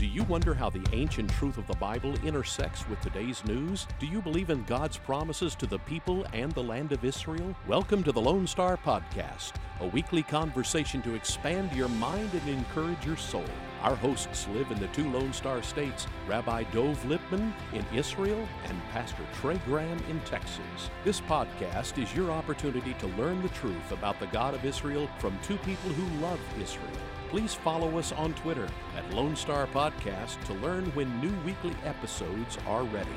Do 0.00 0.06
you 0.06 0.24
wonder 0.24 0.54
how 0.54 0.70
the 0.70 0.82
ancient 0.94 1.28
truth 1.28 1.58
of 1.58 1.66
the 1.66 1.76
Bible 1.76 2.14
intersects 2.24 2.88
with 2.88 2.98
today's 3.02 3.44
news? 3.44 3.86
Do 3.98 4.06
you 4.06 4.22
believe 4.22 4.48
in 4.48 4.64
God's 4.64 4.96
promises 4.96 5.54
to 5.56 5.66
the 5.66 5.78
people 5.80 6.24
and 6.32 6.50
the 6.52 6.62
land 6.62 6.92
of 6.92 7.04
Israel? 7.04 7.54
Welcome 7.68 8.02
to 8.04 8.10
the 8.10 8.18
Lone 8.22 8.46
Star 8.46 8.78
Podcast, 8.78 9.52
a 9.80 9.88
weekly 9.88 10.22
conversation 10.22 11.02
to 11.02 11.14
expand 11.14 11.74
your 11.74 11.88
mind 11.88 12.30
and 12.32 12.48
encourage 12.48 13.04
your 13.04 13.18
soul. 13.18 13.44
Our 13.82 13.96
hosts 13.96 14.46
live 14.48 14.70
in 14.70 14.78
the 14.78 14.88
two 14.88 15.10
Lone 15.10 15.32
Star 15.32 15.62
states, 15.62 16.06
Rabbi 16.28 16.64
Dov 16.72 17.02
Lipman 17.04 17.52
in 17.72 17.84
Israel 17.94 18.46
and 18.64 18.80
Pastor 18.90 19.24
Trey 19.40 19.58
Graham 19.64 19.98
in 20.08 20.20
Texas. 20.20 20.90
This 21.04 21.20
podcast 21.20 22.02
is 22.02 22.14
your 22.14 22.30
opportunity 22.30 22.94
to 22.94 23.06
learn 23.08 23.42
the 23.42 23.48
truth 23.50 23.92
about 23.92 24.20
the 24.20 24.26
God 24.26 24.54
of 24.54 24.64
Israel 24.64 25.08
from 25.18 25.38
two 25.42 25.56
people 25.58 25.90
who 25.90 26.22
love 26.22 26.40
Israel 26.60 26.86
please 27.30 27.54
follow 27.54 27.96
us 27.96 28.10
on 28.12 28.34
Twitter 28.34 28.68
at 28.96 29.08
Lone 29.14 29.36
Star 29.36 29.68
Podcast 29.68 30.42
to 30.46 30.54
learn 30.54 30.86
when 30.96 31.20
new 31.20 31.32
weekly 31.46 31.74
episodes 31.84 32.58
are 32.66 32.82
ready. 32.82 33.08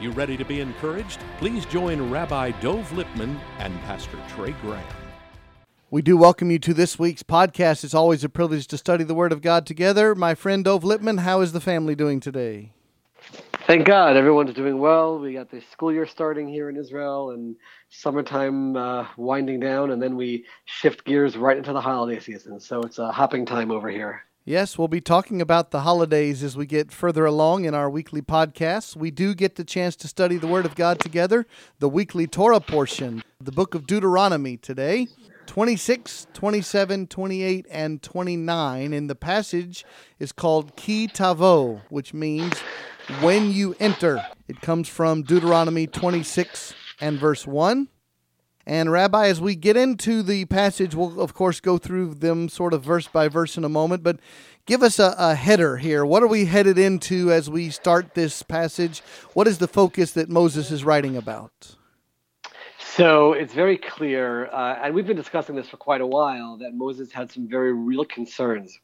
You 0.00 0.10
ready 0.10 0.38
to 0.38 0.44
be 0.44 0.60
encouraged? 0.60 1.20
Please 1.36 1.66
join 1.66 2.10
Rabbi 2.10 2.52
Dov 2.62 2.90
Lipman 2.92 3.38
and 3.58 3.78
Pastor 3.82 4.18
Trey 4.30 4.52
Graham. 4.62 5.01
We 5.92 6.00
do 6.00 6.16
welcome 6.16 6.50
you 6.50 6.58
to 6.60 6.72
this 6.72 6.98
week's 6.98 7.22
podcast. 7.22 7.84
It's 7.84 7.92
always 7.92 8.24
a 8.24 8.30
privilege 8.30 8.66
to 8.68 8.78
study 8.78 9.04
the 9.04 9.12
Word 9.12 9.30
of 9.30 9.42
God 9.42 9.66
together. 9.66 10.14
My 10.14 10.34
friend 10.34 10.64
Dov 10.64 10.84
Lipman, 10.84 11.20
how 11.20 11.42
is 11.42 11.52
the 11.52 11.60
family 11.60 11.94
doing 11.94 12.18
today? 12.18 12.72
Thank 13.66 13.84
God, 13.84 14.16
everyone's 14.16 14.54
doing 14.54 14.78
well. 14.78 15.18
We 15.18 15.34
got 15.34 15.50
the 15.50 15.60
school 15.70 15.92
year 15.92 16.06
starting 16.06 16.48
here 16.48 16.70
in 16.70 16.78
Israel, 16.78 17.32
and 17.32 17.56
summertime 17.90 18.74
uh, 18.74 19.06
winding 19.18 19.60
down, 19.60 19.90
and 19.90 20.00
then 20.00 20.16
we 20.16 20.46
shift 20.64 21.04
gears 21.04 21.36
right 21.36 21.58
into 21.58 21.74
the 21.74 21.80
holiday 21.82 22.18
season. 22.18 22.58
So 22.58 22.80
it's 22.80 22.98
a 22.98 23.12
hopping 23.12 23.44
time 23.44 23.70
over 23.70 23.90
here. 23.90 24.22
Yes, 24.46 24.78
we'll 24.78 24.88
be 24.88 25.02
talking 25.02 25.42
about 25.42 25.72
the 25.72 25.82
holidays 25.82 26.42
as 26.42 26.56
we 26.56 26.64
get 26.64 26.90
further 26.90 27.26
along 27.26 27.66
in 27.66 27.74
our 27.74 27.90
weekly 27.90 28.22
podcasts. 28.22 28.96
We 28.96 29.10
do 29.10 29.34
get 29.34 29.56
the 29.56 29.62
chance 29.62 29.94
to 29.96 30.08
study 30.08 30.38
the 30.38 30.48
Word 30.48 30.64
of 30.64 30.74
God 30.74 31.00
together, 31.00 31.46
the 31.80 31.88
weekly 31.90 32.26
Torah 32.26 32.60
portion, 32.60 33.22
the 33.38 33.52
book 33.52 33.74
of 33.74 33.86
Deuteronomy 33.86 34.56
today. 34.56 35.08
26, 35.46 36.26
27, 36.32 37.06
28, 37.06 37.66
and 37.70 38.02
29. 38.02 38.92
And 38.92 39.10
the 39.10 39.14
passage 39.14 39.84
is 40.18 40.32
called 40.32 40.76
Ki 40.76 41.08
Tavo, 41.08 41.80
which 41.88 42.14
means 42.14 42.58
when 43.20 43.50
you 43.50 43.74
enter. 43.80 44.24
It 44.48 44.60
comes 44.60 44.88
from 44.88 45.22
Deuteronomy 45.22 45.86
26 45.86 46.74
and 47.00 47.18
verse 47.18 47.46
1. 47.46 47.88
And, 48.64 48.92
Rabbi, 48.92 49.26
as 49.26 49.40
we 49.40 49.56
get 49.56 49.76
into 49.76 50.22
the 50.22 50.44
passage, 50.44 50.94
we'll, 50.94 51.20
of 51.20 51.34
course, 51.34 51.58
go 51.58 51.78
through 51.78 52.14
them 52.14 52.48
sort 52.48 52.72
of 52.72 52.84
verse 52.84 53.08
by 53.08 53.26
verse 53.26 53.56
in 53.56 53.64
a 53.64 53.68
moment, 53.68 54.04
but 54.04 54.20
give 54.66 54.84
us 54.84 55.00
a, 55.00 55.16
a 55.18 55.34
header 55.34 55.78
here. 55.78 56.06
What 56.06 56.22
are 56.22 56.28
we 56.28 56.44
headed 56.44 56.78
into 56.78 57.32
as 57.32 57.50
we 57.50 57.70
start 57.70 58.14
this 58.14 58.42
passage? 58.42 59.00
What 59.34 59.48
is 59.48 59.58
the 59.58 59.66
focus 59.66 60.12
that 60.12 60.28
Moses 60.28 60.70
is 60.70 60.84
writing 60.84 61.16
about? 61.16 61.76
So 62.96 63.32
it's 63.32 63.54
very 63.54 63.78
clear, 63.78 64.48
uh, 64.48 64.78
and 64.82 64.94
we've 64.94 65.06
been 65.06 65.16
discussing 65.16 65.54
this 65.54 65.66
for 65.66 65.78
quite 65.78 66.02
a 66.02 66.06
while, 66.06 66.58
that 66.58 66.74
Moses 66.74 67.10
had 67.10 67.32
some 67.32 67.48
very 67.48 67.72
real 67.72 68.04
concerns 68.04 68.78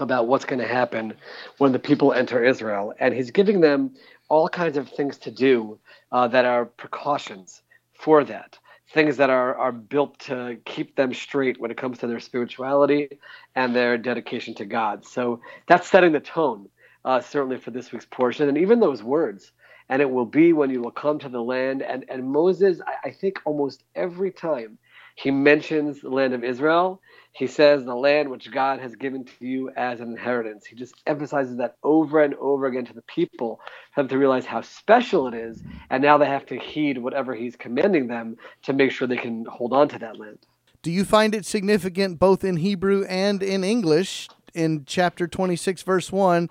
about 0.00 0.26
what's 0.26 0.44
going 0.44 0.58
to 0.58 0.66
happen 0.66 1.14
when 1.58 1.70
the 1.70 1.78
people 1.78 2.12
enter 2.12 2.44
Israel. 2.44 2.92
And 2.98 3.14
he's 3.14 3.30
giving 3.30 3.60
them 3.60 3.94
all 4.28 4.48
kinds 4.48 4.76
of 4.76 4.88
things 4.88 5.16
to 5.18 5.30
do 5.30 5.78
uh, 6.10 6.26
that 6.26 6.44
are 6.44 6.64
precautions 6.64 7.62
for 7.92 8.24
that, 8.24 8.58
things 8.94 9.16
that 9.18 9.30
are, 9.30 9.54
are 9.54 9.70
built 9.70 10.18
to 10.20 10.56
keep 10.64 10.96
them 10.96 11.14
straight 11.14 11.60
when 11.60 11.70
it 11.70 11.76
comes 11.76 11.98
to 11.98 12.08
their 12.08 12.18
spirituality 12.18 13.20
and 13.54 13.76
their 13.76 13.96
dedication 13.96 14.56
to 14.56 14.64
God. 14.64 15.06
So 15.06 15.40
that's 15.68 15.88
setting 15.88 16.10
the 16.10 16.18
tone, 16.18 16.68
uh, 17.04 17.20
certainly 17.20 17.58
for 17.58 17.70
this 17.70 17.92
week's 17.92 18.06
portion. 18.06 18.48
And 18.48 18.58
even 18.58 18.80
those 18.80 19.04
words, 19.04 19.52
and 19.88 20.02
it 20.02 20.10
will 20.10 20.26
be 20.26 20.52
when 20.52 20.70
you 20.70 20.82
will 20.82 20.90
come 20.90 21.18
to 21.20 21.28
the 21.28 21.42
land. 21.42 21.82
And, 21.82 22.04
and 22.08 22.30
Moses, 22.30 22.80
I, 22.86 23.08
I 23.08 23.12
think 23.12 23.40
almost 23.44 23.84
every 23.94 24.30
time 24.30 24.78
he 25.16 25.30
mentions 25.30 26.00
the 26.00 26.10
land 26.10 26.34
of 26.34 26.44
Israel, 26.44 27.00
he 27.32 27.46
says 27.46 27.84
the 27.84 27.94
land 27.94 28.30
which 28.30 28.50
God 28.50 28.80
has 28.80 28.96
given 28.96 29.24
to 29.24 29.46
you 29.46 29.70
as 29.76 30.00
an 30.00 30.10
inheritance. 30.10 30.66
He 30.66 30.76
just 30.76 30.94
emphasizes 31.06 31.58
that 31.58 31.76
over 31.82 32.22
and 32.22 32.34
over 32.34 32.66
again 32.66 32.84
to 32.86 32.94
the 32.94 33.02
people 33.02 33.60
have 33.92 34.08
to 34.08 34.18
realize 34.18 34.46
how 34.46 34.62
special 34.62 35.28
it 35.28 35.34
is, 35.34 35.62
and 35.90 36.02
now 36.02 36.18
they 36.18 36.26
have 36.26 36.46
to 36.46 36.58
heed 36.58 36.98
whatever 36.98 37.34
he's 37.34 37.56
commanding 37.56 38.06
them 38.06 38.36
to 38.64 38.72
make 38.72 38.92
sure 38.92 39.08
they 39.08 39.16
can 39.16 39.44
hold 39.46 39.72
on 39.72 39.88
to 39.88 39.98
that 39.98 40.18
land. 40.18 40.38
Do 40.82 40.90
you 40.90 41.04
find 41.04 41.34
it 41.34 41.46
significant 41.46 42.18
both 42.18 42.44
in 42.44 42.56
Hebrew 42.56 43.04
and 43.04 43.42
in 43.42 43.64
English 43.64 44.28
in 44.54 44.84
chapter 44.86 45.26
26 45.26 45.82
verse 45.82 46.12
1 46.12 46.50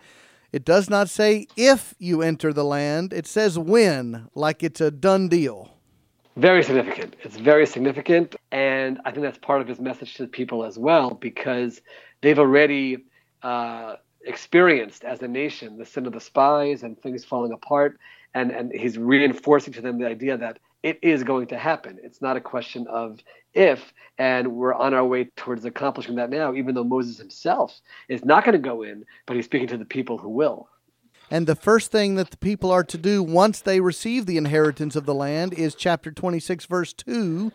it 0.51 0.65
does 0.65 0.89
not 0.89 1.09
say 1.09 1.47
if 1.55 1.93
you 1.97 2.21
enter 2.21 2.51
the 2.53 2.65
land, 2.65 3.13
it 3.13 3.27
says 3.27 3.57
when, 3.57 4.27
like 4.35 4.63
it's 4.63 4.81
a 4.81 4.91
done 4.91 5.27
deal. 5.29 5.69
Very 6.37 6.63
significant. 6.63 7.15
It's 7.23 7.37
very 7.37 7.65
significant. 7.65 8.35
And 8.51 8.99
I 9.05 9.11
think 9.11 9.23
that's 9.23 9.37
part 9.37 9.61
of 9.61 9.67
his 9.67 9.79
message 9.79 10.15
to 10.15 10.23
the 10.23 10.29
people 10.29 10.63
as 10.63 10.77
well, 10.77 11.11
because 11.11 11.81
they've 12.21 12.39
already 12.39 13.05
uh, 13.43 13.95
experienced 14.25 15.03
as 15.03 15.21
a 15.21 15.27
nation 15.27 15.77
the 15.77 15.85
sin 15.85 16.05
of 16.05 16.13
the 16.13 16.21
spies 16.21 16.83
and 16.83 16.99
things 17.01 17.25
falling 17.25 17.51
apart. 17.51 17.99
And, 18.33 18.51
and 18.51 18.71
he's 18.71 18.97
reinforcing 18.97 19.73
to 19.73 19.81
them 19.81 19.99
the 19.99 20.07
idea 20.07 20.37
that 20.37 20.59
it 20.83 20.99
is 21.01 21.23
going 21.23 21.47
to 21.47 21.57
happen. 21.57 21.99
It's 22.03 22.21
not 22.21 22.37
a 22.37 22.41
question 22.41 22.87
of 22.87 23.19
if, 23.53 23.93
and 24.17 24.53
we're 24.53 24.73
on 24.73 24.93
our 24.93 25.05
way 25.05 25.25
towards 25.35 25.65
accomplishing 25.65 26.15
that 26.15 26.29
now, 26.29 26.53
even 26.53 26.75
though 26.75 26.83
Moses 26.83 27.17
himself 27.17 27.79
is 28.07 28.25
not 28.25 28.43
going 28.43 28.53
to 28.53 28.59
go 28.59 28.83
in, 28.83 29.05
but 29.25 29.35
he's 29.35 29.45
speaking 29.45 29.67
to 29.67 29.77
the 29.77 29.85
people 29.85 30.17
who 30.17 30.29
will. 30.29 30.67
And 31.29 31.47
the 31.47 31.55
first 31.55 31.91
thing 31.91 32.15
that 32.15 32.31
the 32.31 32.37
people 32.37 32.71
are 32.71 32.83
to 32.83 32.97
do 32.97 33.23
once 33.23 33.61
they 33.61 33.79
receive 33.79 34.25
the 34.25 34.37
inheritance 34.37 34.95
of 34.95 35.05
the 35.05 35.13
land 35.13 35.53
is 35.53 35.75
chapter 35.75 36.11
26, 36.11 36.65
verse 36.65 36.93
2 36.93 37.51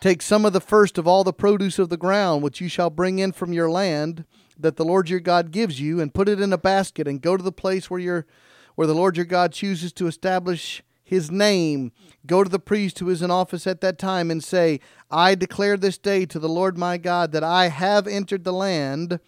Take 0.00 0.22
some 0.22 0.46
of 0.46 0.54
the 0.54 0.62
first 0.62 0.96
of 0.96 1.06
all 1.06 1.24
the 1.24 1.32
produce 1.32 1.78
of 1.78 1.90
the 1.90 1.98
ground, 1.98 2.42
which 2.42 2.58
you 2.62 2.68
shall 2.68 2.88
bring 2.88 3.18
in 3.18 3.32
from 3.32 3.52
your 3.52 3.70
land, 3.70 4.24
that 4.58 4.76
the 4.76 4.84
Lord 4.84 5.10
your 5.10 5.20
God 5.20 5.50
gives 5.50 5.78
you, 5.78 6.00
and 6.00 6.14
put 6.14 6.26
it 6.26 6.40
in 6.40 6.54
a 6.54 6.58
basket, 6.58 7.06
and 7.06 7.20
go 7.20 7.36
to 7.36 7.42
the 7.42 7.52
place 7.52 7.90
where, 7.90 8.00
your, 8.00 8.26
where 8.76 8.86
the 8.86 8.94
Lord 8.94 9.18
your 9.18 9.26
God 9.26 9.52
chooses 9.52 9.92
to 9.94 10.06
establish 10.06 10.82
his 11.10 11.28
name. 11.28 11.90
Go 12.24 12.44
to 12.44 12.48
the 12.48 12.60
priest 12.60 13.00
who 13.00 13.10
is 13.10 13.20
in 13.20 13.32
office 13.32 13.66
at 13.66 13.80
that 13.80 13.98
time 13.98 14.30
and 14.30 14.44
say, 14.44 14.78
I 15.10 15.34
declare 15.34 15.76
this 15.76 15.98
day 15.98 16.24
to 16.26 16.38
the 16.38 16.48
Lord 16.48 16.78
my 16.78 16.98
God 16.98 17.32
that 17.32 17.42
I 17.42 17.66
have 17.66 18.06
entered 18.06 18.44
the 18.44 18.52
land 18.52 19.18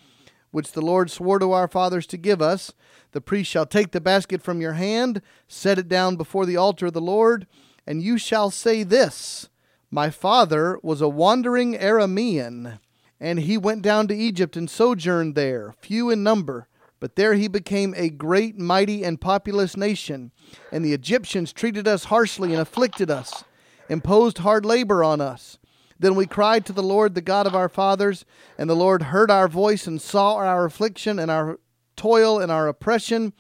which 0.53 0.73
the 0.73 0.81
Lord 0.81 1.11
swore 1.11 1.41
to 1.41 1.51
our 1.51 1.67
fathers 1.67 2.07
to 2.07 2.17
give 2.17 2.41
us. 2.41 2.73
The 3.11 3.21
priest 3.21 3.51
shall 3.51 3.67
take 3.67 3.91
the 3.91 4.01
basket 4.01 4.43
from 4.43 4.61
your 4.61 4.75
hand, 4.75 5.23
set 5.49 5.77
it 5.77 5.89
down 5.89 6.15
before 6.15 6.47
the 6.47 6.57
altar 6.57 6.87
of 6.87 6.93
the 6.93 7.01
Lord, 7.01 7.49
and 7.85 8.01
you 8.01 8.17
shall 8.17 8.53
say 8.53 8.85
this 8.85 9.49
My 9.91 10.09
father 10.09 10.79
was 10.85 11.01
a 11.01 11.09
wandering 11.09 11.75
Aramean, 11.75 12.79
and 13.19 13.41
he 13.41 13.59
went 13.59 13.83
down 13.83 14.07
to 14.07 14.15
Egypt 14.15 14.57
and 14.57 14.71
sojourned 14.71 15.35
there, 15.35 15.75
few 15.81 16.11
in 16.11 16.23
number. 16.23 16.69
But 17.03 17.17
there 17.17 17.35
he 17.35 17.49
became 17.49 17.95
a 17.97 18.11
great, 18.11 18.61
mighty, 18.61 19.03
and 19.03 19.21
populous 19.21 19.77
nation. 19.77 20.31
And 20.71 20.85
the 20.85 20.93
Egyptians 20.93 21.53
treated 21.53 21.89
us 21.89 22.05
harshly 22.05 22.53
and 22.53 22.63
afflicted 22.63 23.11
us, 23.11 23.43
imposed 23.89 24.39
hard 24.39 24.65
labor 24.65 25.03
on 25.03 25.21
us. 25.21 25.59
Then 25.99 26.15
we 26.15 26.27
cried 26.27 26.65
to 26.67 26.73
the 26.73 26.81
Lord, 26.81 27.17
the 27.17 27.21
God 27.21 27.49
of 27.49 27.57
our 27.57 27.69
fathers, 27.69 28.25
and 28.57 28.71
the 28.71 28.77
Lord 28.77 29.03
heard 29.03 29.33
our 29.33 29.49
voice 29.49 29.89
and 29.89 30.01
saw 30.01 30.37
our 30.37 30.65
affliction 30.65 31.19
and 31.19 31.29
our 31.29 31.59
toil 31.97 32.39
and 32.39 32.53
our 32.53 32.69
oppression. 32.69 33.33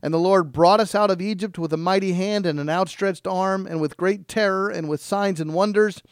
And 0.00 0.14
the 0.14 0.18
Lord 0.18 0.50
brought 0.50 0.80
us 0.80 0.94
out 0.94 1.10
of 1.10 1.20
Egypt 1.20 1.58
with 1.58 1.74
a 1.74 1.76
mighty 1.76 2.14
hand 2.14 2.46
and 2.46 2.58
an 2.58 2.70
outstretched 2.70 3.26
arm, 3.26 3.66
and 3.66 3.82
with 3.82 3.98
great 3.98 4.28
terror 4.28 4.70
and 4.70 4.88
with 4.88 5.02
signs 5.02 5.42
and 5.42 5.52
wonders. 5.52 6.02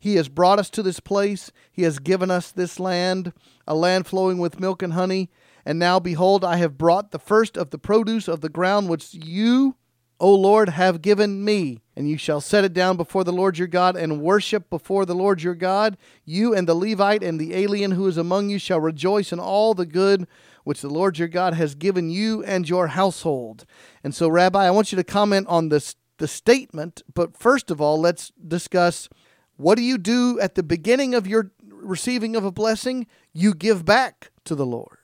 He 0.00 0.14
has 0.14 0.30
brought 0.30 0.58
us 0.58 0.70
to 0.70 0.82
this 0.82 1.00
place. 1.00 1.52
He 1.70 1.82
has 1.82 1.98
given 1.98 2.30
us 2.30 2.50
this 2.50 2.80
land, 2.80 3.34
a 3.66 3.74
land 3.74 4.06
flowing 4.06 4.38
with 4.38 4.60
milk 4.60 4.82
and 4.82 4.94
honey. 4.94 5.28
And 5.64 5.78
now, 5.78 5.98
behold, 5.98 6.44
I 6.44 6.56
have 6.56 6.78
brought 6.78 7.10
the 7.10 7.18
first 7.18 7.56
of 7.56 7.70
the 7.70 7.78
produce 7.78 8.28
of 8.28 8.40
the 8.40 8.48
ground 8.48 8.88
which 8.88 9.14
you, 9.14 9.76
O 10.20 10.34
Lord, 10.34 10.70
have 10.70 11.02
given 11.02 11.44
me. 11.44 11.82
And 11.96 12.08
you 12.08 12.18
shall 12.18 12.40
set 12.40 12.64
it 12.64 12.72
down 12.72 12.96
before 12.96 13.24
the 13.24 13.32
Lord 13.32 13.56
your 13.56 13.68
God 13.68 13.96
and 13.96 14.20
worship 14.20 14.68
before 14.68 15.06
the 15.06 15.14
Lord 15.14 15.42
your 15.42 15.54
God. 15.54 15.96
You 16.24 16.54
and 16.54 16.68
the 16.68 16.74
Levite 16.74 17.22
and 17.22 17.38
the 17.38 17.54
alien 17.54 17.92
who 17.92 18.06
is 18.06 18.16
among 18.16 18.50
you 18.50 18.58
shall 18.58 18.80
rejoice 18.80 19.32
in 19.32 19.40
all 19.40 19.74
the 19.74 19.86
good 19.86 20.26
which 20.64 20.80
the 20.80 20.88
Lord 20.88 21.18
your 21.18 21.28
God 21.28 21.54
has 21.54 21.74
given 21.74 22.10
you 22.10 22.42
and 22.44 22.68
your 22.68 22.88
household. 22.88 23.64
And 24.02 24.14
so, 24.14 24.28
Rabbi, 24.28 24.64
I 24.64 24.70
want 24.70 24.92
you 24.92 24.96
to 24.96 25.04
comment 25.04 25.46
on 25.48 25.68
this 25.68 25.96
the 26.18 26.28
statement, 26.28 27.02
but 27.12 27.36
first 27.36 27.70
of 27.70 27.80
all, 27.80 28.00
let's 28.00 28.32
discuss 28.46 29.08
what 29.56 29.76
do 29.76 29.82
you 29.82 29.98
do 29.98 30.38
at 30.40 30.54
the 30.54 30.62
beginning 30.62 31.14
of 31.14 31.26
your 31.26 31.50
receiving 31.60 32.36
of 32.36 32.44
a 32.44 32.52
blessing? 32.52 33.06
You 33.32 33.54
give 33.54 33.84
back 33.84 34.30
to 34.44 34.54
the 34.54 34.66
Lord. 34.66 34.98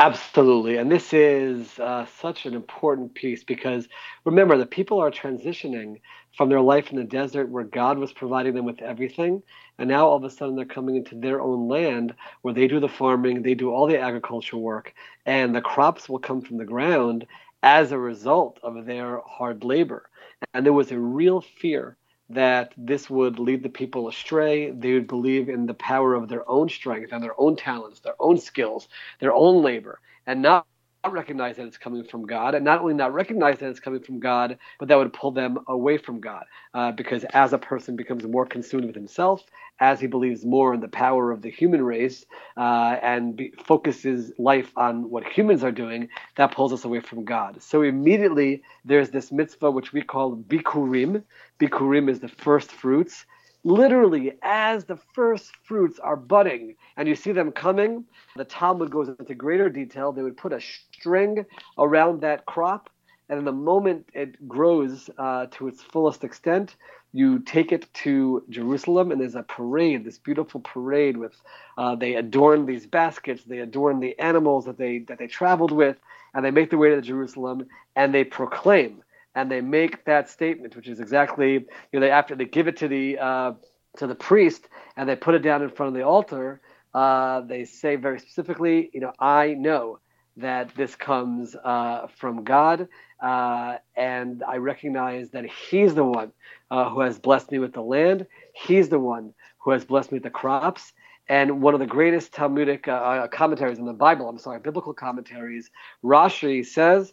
Absolutely. 0.00 0.78
And 0.78 0.90
this 0.90 1.12
is 1.12 1.78
uh, 1.78 2.06
such 2.06 2.46
an 2.46 2.54
important 2.54 3.14
piece 3.14 3.44
because 3.44 3.86
remember, 4.24 4.56
the 4.56 4.66
people 4.66 4.98
are 4.98 5.10
transitioning 5.10 6.00
from 6.36 6.48
their 6.48 6.60
life 6.62 6.90
in 6.90 6.96
the 6.96 7.04
desert 7.04 7.50
where 7.50 7.64
God 7.64 7.98
was 7.98 8.12
providing 8.12 8.54
them 8.54 8.64
with 8.64 8.80
everything. 8.80 9.42
And 9.78 9.88
now 9.90 10.06
all 10.08 10.16
of 10.16 10.24
a 10.24 10.30
sudden 10.30 10.56
they're 10.56 10.64
coming 10.64 10.96
into 10.96 11.16
their 11.16 11.40
own 11.42 11.68
land 11.68 12.14
where 12.42 12.54
they 12.54 12.66
do 12.66 12.80
the 12.80 12.88
farming, 12.88 13.42
they 13.42 13.54
do 13.54 13.70
all 13.70 13.86
the 13.86 14.00
agricultural 14.00 14.62
work, 14.62 14.94
and 15.26 15.54
the 15.54 15.60
crops 15.60 16.08
will 16.08 16.18
come 16.18 16.40
from 16.40 16.56
the 16.56 16.64
ground 16.64 17.26
as 17.62 17.92
a 17.92 17.98
result 17.98 18.58
of 18.62 18.86
their 18.86 19.20
hard 19.26 19.64
labor. 19.64 20.08
And 20.54 20.64
there 20.64 20.72
was 20.72 20.90
a 20.92 20.98
real 20.98 21.42
fear 21.42 21.98
that 22.30 22.72
this 22.76 23.10
would 23.10 23.38
lead 23.38 23.62
the 23.62 23.68
people 23.68 24.08
astray. 24.08 24.70
They 24.70 24.94
would 24.94 25.08
believe 25.08 25.48
in 25.48 25.66
the 25.66 25.74
power 25.74 26.14
of 26.14 26.28
their 26.28 26.48
own 26.48 26.68
strength 26.68 27.12
and 27.12 27.22
their 27.22 27.38
own 27.40 27.56
talents, 27.56 28.00
their 28.00 28.14
own 28.20 28.38
skills, 28.38 28.88
their 29.20 29.34
own 29.34 29.62
labor, 29.62 30.00
and 30.26 30.42
not 30.42 30.66
recognize 31.08 31.56
that 31.56 31.66
it's 31.66 31.78
coming 31.78 32.04
from 32.04 32.26
God, 32.26 32.54
and 32.54 32.64
not 32.64 32.80
only 32.80 32.92
not 32.94 33.14
recognize 33.14 33.58
that 33.58 33.70
it's 33.70 33.80
coming 33.80 34.02
from 34.02 34.20
God, 34.20 34.58
but 34.78 34.88
that 34.88 34.98
would 34.98 35.12
pull 35.12 35.30
them 35.30 35.58
away 35.66 35.96
from 35.96 36.20
God. 36.20 36.44
Uh, 36.74 36.92
because 36.92 37.24
as 37.32 37.52
a 37.52 37.58
person 37.58 37.96
becomes 37.96 38.24
more 38.24 38.44
consumed 38.44 38.84
with 38.84 38.94
himself, 38.94 39.42
as 39.80 39.98
he 39.98 40.06
believes 40.06 40.44
more 40.44 40.74
in 40.74 40.80
the 40.80 40.88
power 40.88 41.32
of 41.32 41.40
the 41.40 41.50
human 41.50 41.82
race, 41.82 42.26
uh, 42.56 42.96
and 43.02 43.36
be, 43.36 43.52
focuses 43.64 44.32
life 44.38 44.72
on 44.76 45.08
what 45.08 45.24
humans 45.26 45.64
are 45.64 45.72
doing, 45.72 46.08
that 46.36 46.52
pulls 46.52 46.72
us 46.72 46.84
away 46.84 47.00
from 47.00 47.24
God. 47.24 47.62
So 47.62 47.82
immediately 47.82 48.62
there's 48.84 49.10
this 49.10 49.32
mitzvah 49.32 49.70
which 49.70 49.94
we 49.94 50.02
call 50.02 50.36
bikurim. 50.36 51.22
Bikurim 51.58 52.10
is 52.10 52.20
the 52.20 52.28
first 52.28 52.70
fruits 52.70 53.24
literally 53.64 54.32
as 54.42 54.84
the 54.84 54.96
first 55.14 55.52
fruits 55.64 55.98
are 55.98 56.16
budding 56.16 56.76
and 56.96 57.08
you 57.08 57.14
see 57.14 57.32
them 57.32 57.52
coming, 57.52 58.04
the 58.36 58.44
Talmud 58.44 58.90
goes 58.90 59.08
into 59.08 59.34
greater 59.34 59.68
detail. 59.68 60.12
They 60.12 60.22
would 60.22 60.36
put 60.36 60.52
a 60.52 60.60
string 60.60 61.44
around 61.78 62.20
that 62.22 62.46
crop, 62.46 62.90
and 63.28 63.38
in 63.38 63.44
the 63.44 63.52
moment 63.52 64.08
it 64.12 64.48
grows 64.48 65.10
uh, 65.18 65.46
to 65.52 65.68
its 65.68 65.82
fullest 65.82 66.24
extent, 66.24 66.76
you 67.12 67.40
take 67.40 67.72
it 67.72 67.92
to 67.92 68.44
Jerusalem, 68.50 69.10
and 69.10 69.20
there's 69.20 69.34
a 69.34 69.42
parade, 69.42 70.04
this 70.04 70.18
beautiful 70.18 70.60
parade 70.60 71.16
with 71.16 71.34
uh, 71.76 71.96
they 71.96 72.14
adorn 72.14 72.66
these 72.66 72.86
baskets, 72.86 73.42
they 73.44 73.58
adorn 73.58 73.98
the 73.98 74.16
animals 74.18 74.64
that 74.66 74.78
they 74.78 74.98
that 75.00 75.18
they 75.18 75.26
traveled 75.26 75.72
with, 75.72 75.96
and 76.34 76.44
they 76.44 76.52
make 76.52 76.70
their 76.70 76.78
way 76.78 76.90
to 76.90 77.00
Jerusalem, 77.00 77.66
and 77.96 78.14
they 78.14 78.22
proclaim 78.24 79.02
and 79.34 79.50
they 79.50 79.60
make 79.60 80.04
that 80.04 80.28
statement, 80.28 80.76
which 80.76 80.88
is 80.88 81.00
exactly 81.00 81.52
you 81.52 81.68
know 81.92 82.00
they 82.00 82.10
after 82.10 82.34
they 82.34 82.44
give 82.44 82.68
it 82.68 82.76
to 82.78 82.88
the 82.88 83.18
uh, 83.18 83.52
to 83.98 84.06
the 84.06 84.14
priest 84.14 84.68
and 84.96 85.08
they 85.08 85.16
put 85.16 85.34
it 85.34 85.40
down 85.40 85.62
in 85.62 85.70
front 85.70 85.88
of 85.88 85.94
the 85.94 86.02
altar. 86.06 86.60
Uh, 86.92 87.40
they 87.42 87.64
say 87.64 87.96
very 87.96 88.18
specifically, 88.18 88.90
you 88.92 89.00
know, 89.00 89.12
I 89.20 89.54
know 89.54 90.00
that 90.36 90.74
this 90.74 90.96
comes 90.96 91.54
uh, 91.54 92.06
from 92.16 92.44
God, 92.44 92.88
uh, 93.22 93.76
and 93.96 94.42
I 94.42 94.56
recognize 94.56 95.30
that 95.30 95.44
He's 95.46 95.94
the 95.94 96.04
one 96.04 96.32
uh, 96.70 96.90
who 96.90 97.00
has 97.00 97.18
blessed 97.18 97.52
me 97.52 97.58
with 97.58 97.72
the 97.72 97.82
land. 97.82 98.26
He's 98.52 98.88
the 98.88 98.98
one 98.98 99.34
who 99.58 99.70
has 99.70 99.84
blessed 99.84 100.12
me 100.12 100.16
with 100.16 100.24
the 100.24 100.30
crops. 100.30 100.92
And 101.28 101.62
one 101.62 101.74
of 101.74 101.80
the 101.80 101.86
greatest 101.86 102.32
Talmudic 102.32 102.88
uh, 102.88 103.28
commentaries 103.28 103.78
in 103.78 103.84
the 103.84 103.92
Bible, 103.92 104.28
I'm 104.28 104.38
sorry, 104.38 104.58
biblical 104.58 104.92
commentaries, 104.92 105.70
Rashi 106.02 106.66
says 106.66 107.12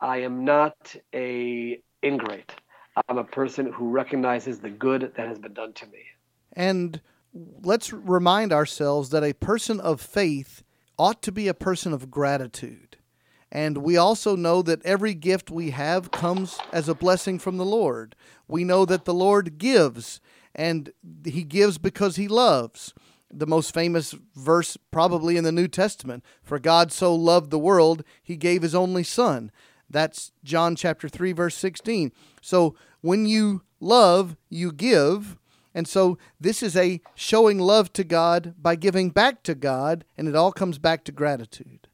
I 0.00 0.18
am 0.18 0.44
not 0.44 0.94
a 1.14 1.80
ingrate. 2.02 2.52
I'm 3.08 3.18
a 3.18 3.24
person 3.24 3.72
who 3.72 3.90
recognizes 3.90 4.60
the 4.60 4.70
good 4.70 5.12
that 5.16 5.28
has 5.28 5.38
been 5.38 5.54
done 5.54 5.72
to 5.74 5.86
me. 5.86 6.04
And 6.52 7.00
let's 7.62 7.92
remind 7.92 8.52
ourselves 8.52 9.10
that 9.10 9.24
a 9.24 9.32
person 9.32 9.80
of 9.80 10.00
faith 10.00 10.62
ought 10.98 11.22
to 11.22 11.32
be 11.32 11.48
a 11.48 11.54
person 11.54 11.92
of 11.92 12.10
gratitude. 12.10 12.96
And 13.50 13.78
we 13.78 13.96
also 13.96 14.34
know 14.36 14.62
that 14.62 14.84
every 14.84 15.14
gift 15.14 15.50
we 15.50 15.70
have 15.70 16.10
comes 16.10 16.58
as 16.72 16.88
a 16.88 16.94
blessing 16.94 17.38
from 17.38 17.56
the 17.56 17.64
Lord. 17.64 18.16
We 18.48 18.64
know 18.64 18.84
that 18.84 19.04
the 19.04 19.14
Lord 19.14 19.58
gives, 19.58 20.20
and 20.54 20.92
He 21.24 21.44
gives 21.44 21.78
because 21.78 22.16
He 22.16 22.26
loves. 22.26 22.94
The 23.32 23.46
most 23.46 23.72
famous 23.72 24.14
verse, 24.34 24.76
probably 24.90 25.36
in 25.36 25.44
the 25.44 25.52
New 25.52 25.66
Testament 25.66 26.24
For 26.42 26.58
God 26.58 26.92
so 26.92 27.14
loved 27.14 27.50
the 27.50 27.58
world, 27.58 28.04
He 28.22 28.36
gave 28.36 28.62
His 28.62 28.74
only 28.74 29.04
Son. 29.04 29.52
That's 29.88 30.32
John 30.42 30.76
chapter 30.76 31.08
3 31.08 31.32
verse 31.32 31.54
16. 31.56 32.12
So 32.40 32.74
when 33.00 33.26
you 33.26 33.62
love, 33.80 34.36
you 34.48 34.72
give. 34.72 35.36
And 35.74 35.88
so 35.88 36.18
this 36.40 36.62
is 36.62 36.76
a 36.76 37.00
showing 37.14 37.58
love 37.58 37.92
to 37.94 38.04
God 38.04 38.54
by 38.60 38.76
giving 38.76 39.10
back 39.10 39.42
to 39.42 39.54
God, 39.54 40.04
and 40.16 40.28
it 40.28 40.36
all 40.36 40.52
comes 40.52 40.78
back 40.78 41.04
to 41.04 41.12
gratitude. 41.12 41.88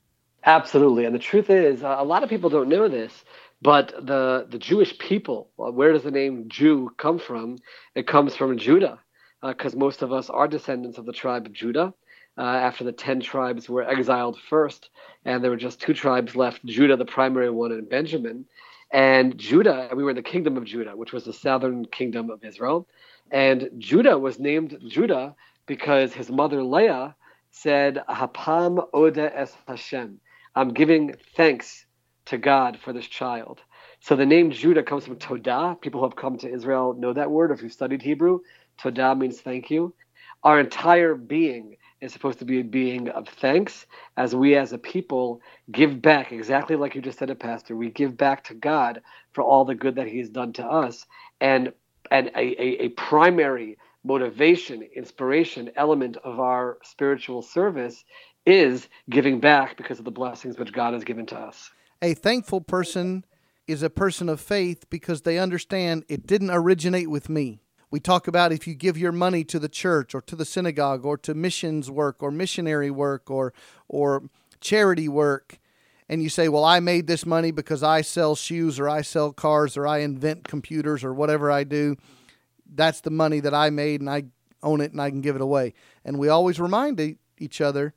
Absolutely. 0.44 1.04
And 1.06 1.14
the 1.14 1.18
truth 1.18 1.50
is, 1.50 1.82
uh, 1.82 1.96
a 1.98 2.04
lot 2.04 2.22
of 2.22 2.28
people 2.28 2.50
don't 2.50 2.68
know 2.68 2.88
this, 2.88 3.24
but 3.62 3.92
the, 4.06 4.46
the 4.50 4.58
Jewish 4.58 4.98
people, 4.98 5.50
well, 5.56 5.72
where 5.72 5.92
does 5.92 6.02
the 6.02 6.10
name 6.10 6.48
Jew 6.48 6.90
come 6.96 7.18
from? 7.18 7.56
It 7.94 8.06
comes 8.06 8.36
from 8.36 8.56
Judah, 8.58 8.98
because 9.42 9.74
uh, 9.74 9.78
most 9.78 10.02
of 10.02 10.12
us 10.12 10.30
are 10.30 10.48
descendants 10.48 10.98
of 10.98 11.06
the 11.06 11.12
tribe 11.12 11.46
of 11.46 11.52
Judah 11.52 11.94
uh, 12.38 12.42
after 12.42 12.84
the 12.84 12.92
10 12.92 13.20
tribes 13.20 13.68
were 13.68 13.88
exiled 13.88 14.38
first, 14.48 14.90
and 15.24 15.42
there 15.42 15.50
were 15.50 15.56
just 15.56 15.80
two 15.80 15.94
tribes 15.94 16.36
left 16.36 16.64
Judah, 16.64 16.96
the 16.96 17.04
primary 17.04 17.50
one, 17.50 17.72
and 17.72 17.88
Benjamin. 17.88 18.46
And 18.92 19.38
Judah, 19.38 19.90
we 19.94 20.02
were 20.02 20.10
in 20.10 20.16
the 20.16 20.22
kingdom 20.22 20.56
of 20.56 20.64
Judah, 20.64 20.96
which 20.96 21.12
was 21.12 21.24
the 21.24 21.32
southern 21.32 21.84
kingdom 21.86 22.30
of 22.30 22.44
Israel. 22.44 22.88
And 23.30 23.70
Judah 23.78 24.18
was 24.18 24.38
named 24.40 24.76
Judah 24.88 25.36
because 25.66 26.12
his 26.12 26.30
mother 26.30 26.62
Leah 26.62 27.14
said, 27.50 28.02
Hapam 28.08 28.88
Oda 28.92 29.36
es 29.36 29.54
Hashem. 29.68 30.20
I'm 30.54 30.72
giving 30.72 31.14
thanks 31.36 31.86
to 32.26 32.38
God 32.38 32.78
for 32.82 32.92
this 32.92 33.06
child. 33.06 33.60
So 34.00 34.16
the 34.16 34.26
name 34.26 34.50
Judah 34.50 34.82
comes 34.82 35.04
from 35.04 35.16
Todah. 35.16 35.80
People 35.80 36.00
who 36.00 36.06
have 36.06 36.16
come 36.16 36.38
to 36.38 36.52
Israel 36.52 36.94
know 36.94 37.12
that 37.12 37.30
word. 37.30 37.50
If 37.50 37.62
you've 37.62 37.72
studied 37.72 38.02
Hebrew, 38.02 38.40
Todah 38.80 39.16
means 39.16 39.40
thank 39.40 39.70
you. 39.70 39.94
Our 40.42 40.58
entire 40.58 41.14
being 41.14 41.76
is 42.00 42.12
supposed 42.12 42.38
to 42.38 42.44
be 42.44 42.60
a 42.60 42.64
being 42.64 43.08
of 43.08 43.28
thanks 43.28 43.86
as 44.16 44.34
we 44.34 44.56
as 44.56 44.72
a 44.72 44.78
people 44.78 45.40
give 45.70 46.00
back 46.00 46.32
exactly 46.32 46.76
like 46.76 46.94
you 46.94 47.02
just 47.02 47.18
said 47.18 47.30
it 47.30 47.38
pastor. 47.38 47.76
We 47.76 47.90
give 47.90 48.16
back 48.16 48.44
to 48.44 48.54
god 48.54 49.02
for 49.32 49.42
all 49.42 49.64
the 49.64 49.74
good 49.74 49.96
that 49.96 50.08
he's 50.08 50.30
done 50.30 50.52
to 50.54 50.64
us. 50.64 51.06
And 51.40 51.72
and 52.10 52.28
a, 52.28 52.62
a, 52.62 52.84
a 52.84 52.88
primary 52.90 53.78
motivation 54.02 54.82
inspiration 54.94 55.70
element 55.76 56.16
of 56.24 56.40
our 56.40 56.78
spiritual 56.82 57.42
service 57.42 58.04
is 58.46 58.88
giving 59.10 59.38
back 59.38 59.76
because 59.76 59.98
of 59.98 60.04
the 60.04 60.10
blessings 60.10 60.58
which 60.58 60.72
god 60.72 60.94
has 60.94 61.04
given 61.04 61.26
to 61.26 61.38
us. 61.38 61.70
A 62.02 62.14
thankful 62.14 62.62
person 62.62 63.24
is 63.66 63.82
a 63.82 63.90
person 63.90 64.28
of 64.28 64.40
faith 64.40 64.88
because 64.88 65.22
they 65.22 65.38
understand 65.38 66.04
it 66.08 66.26
didn't 66.26 66.50
originate 66.50 67.10
with 67.10 67.28
me 67.28 67.60
we 67.90 68.00
talk 68.00 68.28
about 68.28 68.52
if 68.52 68.66
you 68.66 68.74
give 68.74 68.96
your 68.96 69.12
money 69.12 69.44
to 69.44 69.58
the 69.58 69.68
church 69.68 70.14
or 70.14 70.20
to 70.22 70.36
the 70.36 70.44
synagogue 70.44 71.04
or 71.04 71.16
to 71.18 71.34
missions 71.34 71.90
work 71.90 72.22
or 72.22 72.30
missionary 72.30 72.90
work 72.90 73.30
or 73.30 73.52
or 73.88 74.24
charity 74.60 75.08
work 75.08 75.58
and 76.08 76.22
you 76.22 76.28
say, 76.28 76.48
"Well, 76.48 76.64
I 76.64 76.80
made 76.80 77.06
this 77.06 77.24
money 77.24 77.52
because 77.52 77.82
I 77.82 78.02
sell 78.02 78.34
shoes 78.34 78.80
or 78.80 78.88
I 78.88 79.02
sell 79.02 79.32
cars 79.32 79.76
or 79.76 79.86
I 79.86 79.98
invent 79.98 80.44
computers 80.44 81.04
or 81.04 81.14
whatever 81.14 81.50
I 81.50 81.64
do. 81.64 81.96
That's 82.72 83.00
the 83.00 83.10
money 83.10 83.40
that 83.40 83.54
I 83.54 83.70
made 83.70 84.00
and 84.00 84.10
I 84.10 84.24
own 84.62 84.80
it 84.80 84.92
and 84.92 85.00
I 85.00 85.10
can 85.10 85.20
give 85.20 85.36
it 85.36 85.42
away." 85.42 85.72
And 86.04 86.18
we 86.18 86.28
always 86.28 86.60
remind 86.60 87.00
each 87.38 87.60
other, 87.60 87.94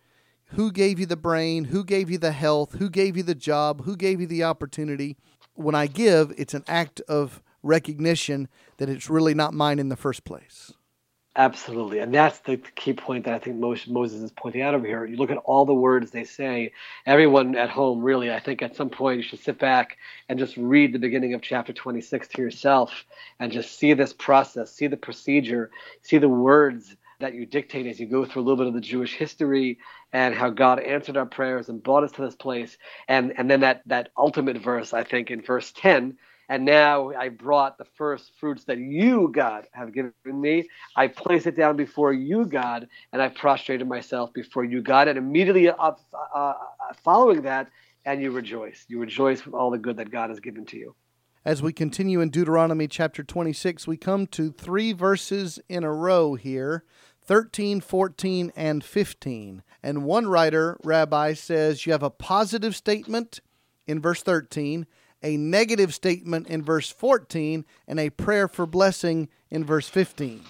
who 0.49 0.71
gave 0.71 0.99
you 0.99 1.07
the 1.07 1.17
brain, 1.17 1.65
who 1.65 1.83
gave 1.83 2.09
you 2.09 2.17
the 2.17 2.31
health, 2.31 2.73
who 2.73 2.89
gave 2.89 3.17
you 3.17 3.23
the 3.23 3.35
job, 3.35 3.83
who 3.85 3.95
gave 3.95 4.21
you 4.21 4.27
the 4.27 4.43
opportunity. 4.43 5.17
When 5.55 5.75
I 5.75 5.87
give, 5.87 6.33
it's 6.37 6.53
an 6.53 6.63
act 6.67 7.01
of 7.01 7.41
recognition 7.63 8.49
that 8.77 8.89
it's 8.89 9.09
really 9.09 9.33
not 9.33 9.53
mine 9.53 9.79
in 9.79 9.89
the 9.89 9.95
first 9.95 10.23
place. 10.25 10.73
Absolutely. 11.35 11.97
And 11.97 12.13
that's 12.13 12.39
the 12.39 12.57
key 12.57 12.93
point 12.93 13.25
that 13.25 13.33
I 13.33 13.39
think 13.39 13.57
Moses 13.57 14.21
is 14.21 14.31
pointing 14.31 14.61
out 14.61 14.75
over 14.75 14.85
here. 14.85 15.03
You 15.03 15.17
look 15.17 15.31
at 15.31 15.37
all 15.37 15.65
the 15.65 15.73
words 15.73 16.11
they 16.11 16.25
say. 16.25 16.73
Everyone 17.07 17.55
at 17.55 17.71
home, 17.71 18.03
really, 18.03 18.31
I 18.31 18.39
think 18.39 18.61
at 18.61 18.75
some 18.75 18.91
point 18.91 19.17
you 19.17 19.23
should 19.23 19.39
sit 19.39 19.57
back 19.57 19.97
and 20.29 20.37
just 20.37 20.55
read 20.57 20.93
the 20.93 20.99
beginning 20.99 21.33
of 21.33 21.41
chapter 21.41 21.73
26 21.73 22.27
to 22.27 22.41
yourself 22.41 23.05
and 23.39 23.51
just 23.51 23.79
see 23.79 23.93
this 23.93 24.13
process, 24.13 24.71
see 24.71 24.85
the 24.85 24.97
procedure, 24.97 25.71
see 26.03 26.19
the 26.19 26.29
words 26.29 26.95
that 27.19 27.33
you 27.33 27.47
dictate 27.47 27.87
as 27.87 27.99
you 27.99 28.05
go 28.05 28.25
through 28.25 28.43
a 28.43 28.43
little 28.43 28.57
bit 28.57 28.67
of 28.67 28.75
the 28.75 28.81
Jewish 28.81 29.15
history 29.15 29.79
and 30.11 30.35
how 30.35 30.51
God 30.51 30.79
answered 30.79 31.17
our 31.17 31.25
prayers 31.25 31.67
and 31.67 31.81
brought 31.81 32.03
us 32.03 32.11
to 32.11 32.21
this 32.21 32.35
place. 32.35 32.77
And, 33.07 33.33
and 33.39 33.49
then 33.49 33.61
that, 33.61 33.81
that 33.87 34.09
ultimate 34.15 34.57
verse, 34.57 34.93
I 34.93 35.03
think, 35.03 35.31
in 35.31 35.41
verse 35.41 35.71
10 35.71 36.15
and 36.49 36.65
now 36.65 37.11
I 37.11 37.29
brought 37.29 37.77
the 37.77 37.85
first 37.95 38.31
fruits 38.39 38.65
that 38.65 38.77
you, 38.77 39.31
God, 39.33 39.65
have 39.71 39.93
given 39.93 40.13
me. 40.25 40.67
I 40.95 41.07
place 41.07 41.45
it 41.45 41.55
down 41.55 41.77
before 41.77 42.13
you, 42.13 42.45
God, 42.45 42.87
and 43.11 43.21
I 43.21 43.29
prostrated 43.29 43.87
myself 43.87 44.33
before 44.33 44.65
you, 44.65 44.81
God. 44.81 45.07
And 45.07 45.17
immediately 45.17 45.69
uh, 45.69 45.91
uh, 46.33 46.53
following 47.03 47.43
that, 47.43 47.69
and 48.05 48.21
you 48.21 48.31
rejoice. 48.31 48.85
You 48.87 48.99
rejoice 48.99 49.45
with 49.45 49.53
all 49.53 49.71
the 49.71 49.77
good 49.77 49.97
that 49.97 50.11
God 50.11 50.29
has 50.29 50.39
given 50.39 50.65
to 50.67 50.77
you. 50.77 50.95
As 51.45 51.61
we 51.61 51.73
continue 51.73 52.21
in 52.21 52.29
Deuteronomy 52.29 52.87
chapter 52.87 53.23
26, 53.23 53.85
we 53.85 53.97
come 53.97 54.27
to 54.27 54.51
three 54.51 54.93
verses 54.93 55.59
in 55.67 55.83
a 55.83 55.91
row 55.91 56.35
here 56.35 56.83
13, 57.25 57.79
14, 57.79 58.51
and 58.55 58.83
15. 58.83 59.63
And 59.81 60.03
one 60.03 60.27
writer, 60.27 60.77
Rabbi, 60.83 61.33
says 61.33 61.85
you 61.85 61.91
have 61.93 62.03
a 62.03 62.09
positive 62.09 62.75
statement 62.75 63.39
in 63.87 64.01
verse 64.01 64.21
13, 64.23 64.85
a 65.23 65.37
negative 65.37 65.93
statement 65.93 66.47
in 66.47 66.61
verse 66.61 66.89
14, 66.89 67.65
and 67.87 67.99
a 67.99 68.09
prayer 68.09 68.47
for 68.47 68.65
blessing 68.65 69.29
in 69.49 69.63
verse 69.63 69.87
15. 69.87 70.43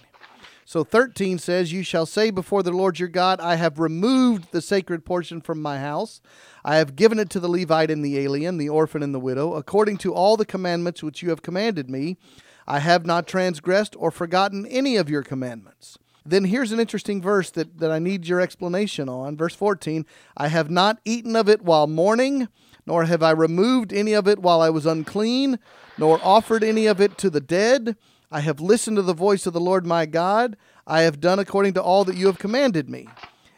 So 0.65 0.83
13 0.83 1.37
says, 1.37 1.71
You 1.71 1.83
shall 1.83 2.05
say 2.05 2.31
before 2.31 2.63
the 2.63 2.71
Lord 2.71 2.97
your 2.97 3.09
God, 3.09 3.39
I 3.39 3.55
have 3.55 3.79
removed 3.79 4.51
the 4.51 4.61
sacred 4.61 5.05
portion 5.05 5.41
from 5.41 5.61
my 5.61 5.79
house. 5.79 6.21
I 6.65 6.77
have 6.77 6.95
given 6.95 7.19
it 7.19 7.29
to 7.31 7.39
the 7.39 7.49
Levite 7.49 7.91
and 7.91 8.03
the 8.03 8.17
alien, 8.17 8.57
the 8.57 8.69
orphan 8.69 9.03
and 9.03 9.13
the 9.13 9.19
widow, 9.19 9.53
according 9.53 9.97
to 9.97 10.13
all 10.13 10.37
the 10.37 10.45
commandments 10.45 11.03
which 11.03 11.21
you 11.21 11.29
have 11.29 11.41
commanded 11.41 11.89
me. 11.89 12.17
I 12.65 12.79
have 12.79 13.05
not 13.05 13.27
transgressed 13.27 13.95
or 13.99 14.09
forgotten 14.09 14.65
any 14.65 14.95
of 14.95 15.09
your 15.09 15.21
commandments. 15.21 15.97
Then 16.25 16.45
here's 16.45 16.71
an 16.71 16.79
interesting 16.79 17.21
verse 17.21 17.51
that, 17.51 17.79
that 17.79 17.91
I 17.91 17.99
need 17.99 18.25
your 18.27 18.39
explanation 18.39 19.09
on. 19.09 19.35
Verse 19.35 19.55
14 19.55 20.05
I 20.37 20.47
have 20.47 20.71
not 20.71 20.99
eaten 21.03 21.35
of 21.35 21.49
it 21.49 21.61
while 21.61 21.87
mourning, 21.87 22.47
nor 22.85 23.05
have 23.05 23.23
I 23.23 23.31
removed 23.31 23.93
any 23.93 24.13
of 24.13 24.27
it 24.27 24.39
while 24.39 24.61
I 24.61 24.69
was 24.69 24.85
unclean, 24.85 25.59
nor 25.97 26.19
offered 26.23 26.63
any 26.63 26.85
of 26.85 26.99
it 26.99 27.17
to 27.19 27.29
the 27.29 27.41
dead. 27.41 27.95
I 28.31 28.41
have 28.41 28.59
listened 28.59 28.97
to 28.97 29.03
the 29.03 29.13
voice 29.13 29.45
of 29.45 29.53
the 29.53 29.59
Lord 29.59 29.85
my 29.85 30.05
God. 30.05 30.57
I 30.85 31.01
have 31.01 31.19
done 31.19 31.39
according 31.39 31.73
to 31.73 31.83
all 31.83 32.03
that 32.05 32.17
you 32.17 32.27
have 32.27 32.39
commanded 32.39 32.89
me. 32.89 33.07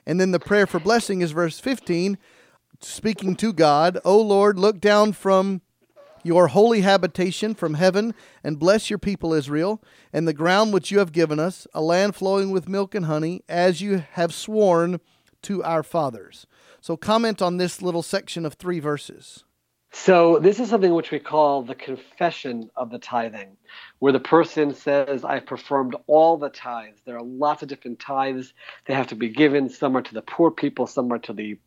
And 0.06 0.20
then 0.20 0.32
the 0.32 0.40
prayer 0.40 0.68
for 0.68 0.80
blessing 0.80 1.22
is 1.22 1.32
verse 1.32 1.60
15, 1.60 2.18
speaking 2.80 3.36
to 3.38 3.54
God, 3.54 3.98
O 4.06 4.20
Lord, 4.20 4.60
look 4.60 4.80
down 4.80 5.14
from 5.14 5.62
your 6.24 6.48
holy 6.48 6.82
habitation 6.82 7.54
from 7.54 7.76
heaven, 7.76 8.14
and 8.44 8.58
bless 8.58 8.90
your 8.90 8.98
people 8.98 9.32
Israel, 9.32 9.82
and 10.12 10.28
the 10.28 10.34
ground 10.34 10.74
which 10.74 10.90
you 10.90 10.98
have 10.98 11.12
given 11.12 11.40
us, 11.40 11.68
a 11.74 11.82
land 11.82 12.16
flowing 12.16 12.50
with 12.50 12.68
milk 12.68 12.96
and 12.96 13.06
honey, 13.06 13.44
as 13.48 13.80
you 13.80 14.04
have 14.14 14.34
sworn 14.34 15.00
to 15.44 15.64
our 15.64 15.84
fathers. 15.84 16.48
So, 16.86 16.96
comment 16.96 17.42
on 17.42 17.58
this 17.58 17.82
little 17.82 18.04
section 18.04 18.46
of 18.46 18.54
three 18.54 18.80
verses. 18.80 19.44
So, 19.92 20.38
this 20.38 20.60
is 20.60 20.70
something 20.70 20.94
which 20.94 21.10
we 21.10 21.18
call 21.18 21.64
the 21.64 21.74
confession 21.74 22.70
of 22.76 22.92
the 22.92 23.00
tithing, 23.00 23.58
where 23.98 24.14
the 24.14 24.20
person 24.20 24.76
says, 24.76 25.26
I've 25.26 25.48
performed 25.48 25.96
all 26.06 26.38
the 26.38 26.50
tithes. 26.50 27.02
There 27.04 27.18
are 27.18 27.24
lots 27.24 27.64
of 27.64 27.70
different 27.70 27.98
tithes. 27.98 28.54
They 28.86 28.94
have 28.94 29.08
to 29.08 29.16
be 29.16 29.30
given. 29.30 29.68
Some 29.68 29.98
are 29.98 30.04
to 30.04 30.14
the 30.14 30.22
poor 30.22 30.52
people, 30.52 30.86
some 30.86 31.12
are 31.12 31.18
to 31.18 31.34
the 31.34 31.58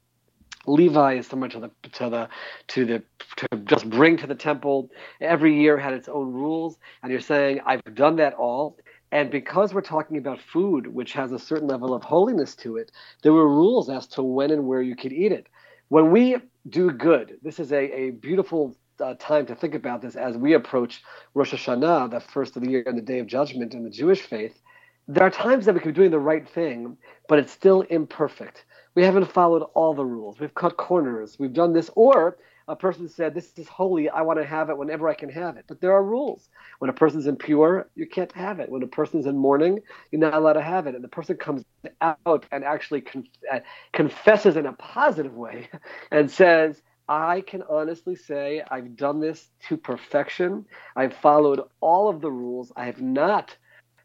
Levi 0.68 1.14
is 1.14 1.26
similar 1.26 1.48
to 1.48 1.60
the 1.60 1.70
to 1.94 2.10
the 2.10 2.28
to 2.68 2.84
the 2.84 3.02
to 3.38 3.56
just 3.64 3.90
bring 3.90 4.18
to 4.18 4.26
the 4.28 4.34
temple. 4.36 4.90
Every 5.20 5.60
year 5.60 5.78
had 5.78 5.94
its 5.94 6.08
own 6.08 6.32
rules, 6.32 6.78
and 7.02 7.10
you're 7.10 7.20
saying 7.20 7.60
I've 7.66 7.82
done 7.94 8.16
that 8.16 8.34
all. 8.34 8.78
And 9.12 9.30
because 9.30 9.74
we're 9.74 9.80
talking 9.82 10.18
about 10.18 10.40
food, 10.40 10.86
which 10.86 11.12
has 11.14 11.32
a 11.32 11.38
certain 11.38 11.68
level 11.68 11.94
of 11.94 12.04
holiness 12.04 12.54
to 12.56 12.76
it, 12.76 12.92
there 13.22 13.32
were 13.32 13.48
rules 13.48 13.90
as 13.90 14.06
to 14.08 14.22
when 14.22 14.50
and 14.50 14.66
where 14.66 14.82
you 14.82 14.96
could 14.96 15.12
eat 15.12 15.32
it. 15.32 15.48
When 15.88 16.10
we 16.10 16.36
do 16.68 16.90
good, 16.90 17.38
this 17.42 17.58
is 17.58 17.72
a, 17.72 17.78
a 18.00 18.10
beautiful 18.10 18.76
uh, 19.00 19.14
time 19.18 19.46
to 19.46 19.54
think 19.54 19.74
about 19.74 20.02
this 20.02 20.16
as 20.16 20.36
we 20.36 20.54
approach 20.54 21.02
Rosh 21.34 21.54
Hashanah, 21.54 22.10
the 22.10 22.20
first 22.20 22.56
of 22.56 22.62
the 22.62 22.70
year 22.70 22.84
and 22.86 22.98
the 22.98 23.02
Day 23.02 23.20
of 23.20 23.26
Judgment 23.26 23.74
in 23.74 23.84
the 23.84 23.90
Jewish 23.90 24.22
faith. 24.22 24.60
There 25.08 25.24
are 25.24 25.30
times 25.30 25.66
that 25.66 25.74
we 25.74 25.80
could 25.80 25.94
be 25.94 26.00
doing 26.00 26.10
the 26.10 26.20
right 26.20 26.48
thing, 26.48 26.98
but 27.28 27.38
it's 27.38 27.52
still 27.52 27.82
imperfect 27.82 28.64
we 28.94 29.04
haven't 29.04 29.32
followed 29.32 29.62
all 29.74 29.94
the 29.94 30.04
rules. 30.04 30.40
We've 30.40 30.54
cut 30.54 30.76
corners. 30.76 31.38
We've 31.38 31.54
done 31.54 31.72
this. 31.72 31.90
Or 31.96 32.38
a 32.68 32.76
person 32.76 33.08
said, 33.08 33.34
This 33.34 33.52
is 33.56 33.66
holy. 33.66 34.08
I 34.08 34.20
want 34.22 34.38
to 34.38 34.46
have 34.46 34.70
it 34.70 34.76
whenever 34.76 35.08
I 35.08 35.14
can 35.14 35.30
have 35.30 35.56
it. 35.56 35.64
But 35.66 35.80
there 35.80 35.92
are 35.92 36.04
rules. 36.04 36.48
When 36.78 36.90
a 36.90 36.92
person's 36.92 37.26
impure, 37.26 37.88
you 37.94 38.06
can't 38.06 38.32
have 38.32 38.60
it. 38.60 38.70
When 38.70 38.82
a 38.82 38.86
person's 38.86 39.26
in 39.26 39.36
mourning, 39.36 39.80
you're 40.10 40.20
not 40.20 40.34
allowed 40.34 40.54
to 40.54 40.62
have 40.62 40.86
it. 40.86 40.94
And 40.94 41.02
the 41.02 41.08
person 41.08 41.36
comes 41.36 41.64
out 42.00 42.46
and 42.52 42.64
actually 42.64 43.04
uh, 43.52 43.60
confesses 43.92 44.56
in 44.56 44.66
a 44.66 44.72
positive 44.74 45.34
way 45.34 45.68
and 46.10 46.30
says, 46.30 46.82
I 47.08 47.40
can 47.40 47.62
honestly 47.70 48.14
say 48.14 48.62
I've 48.70 48.96
done 48.96 49.20
this 49.20 49.48
to 49.68 49.78
perfection. 49.78 50.66
I've 50.94 51.14
followed 51.14 51.62
all 51.80 52.08
of 52.08 52.20
the 52.20 52.30
rules. 52.30 52.70
I 52.76 52.84
have 52.84 53.00
not 53.00 53.56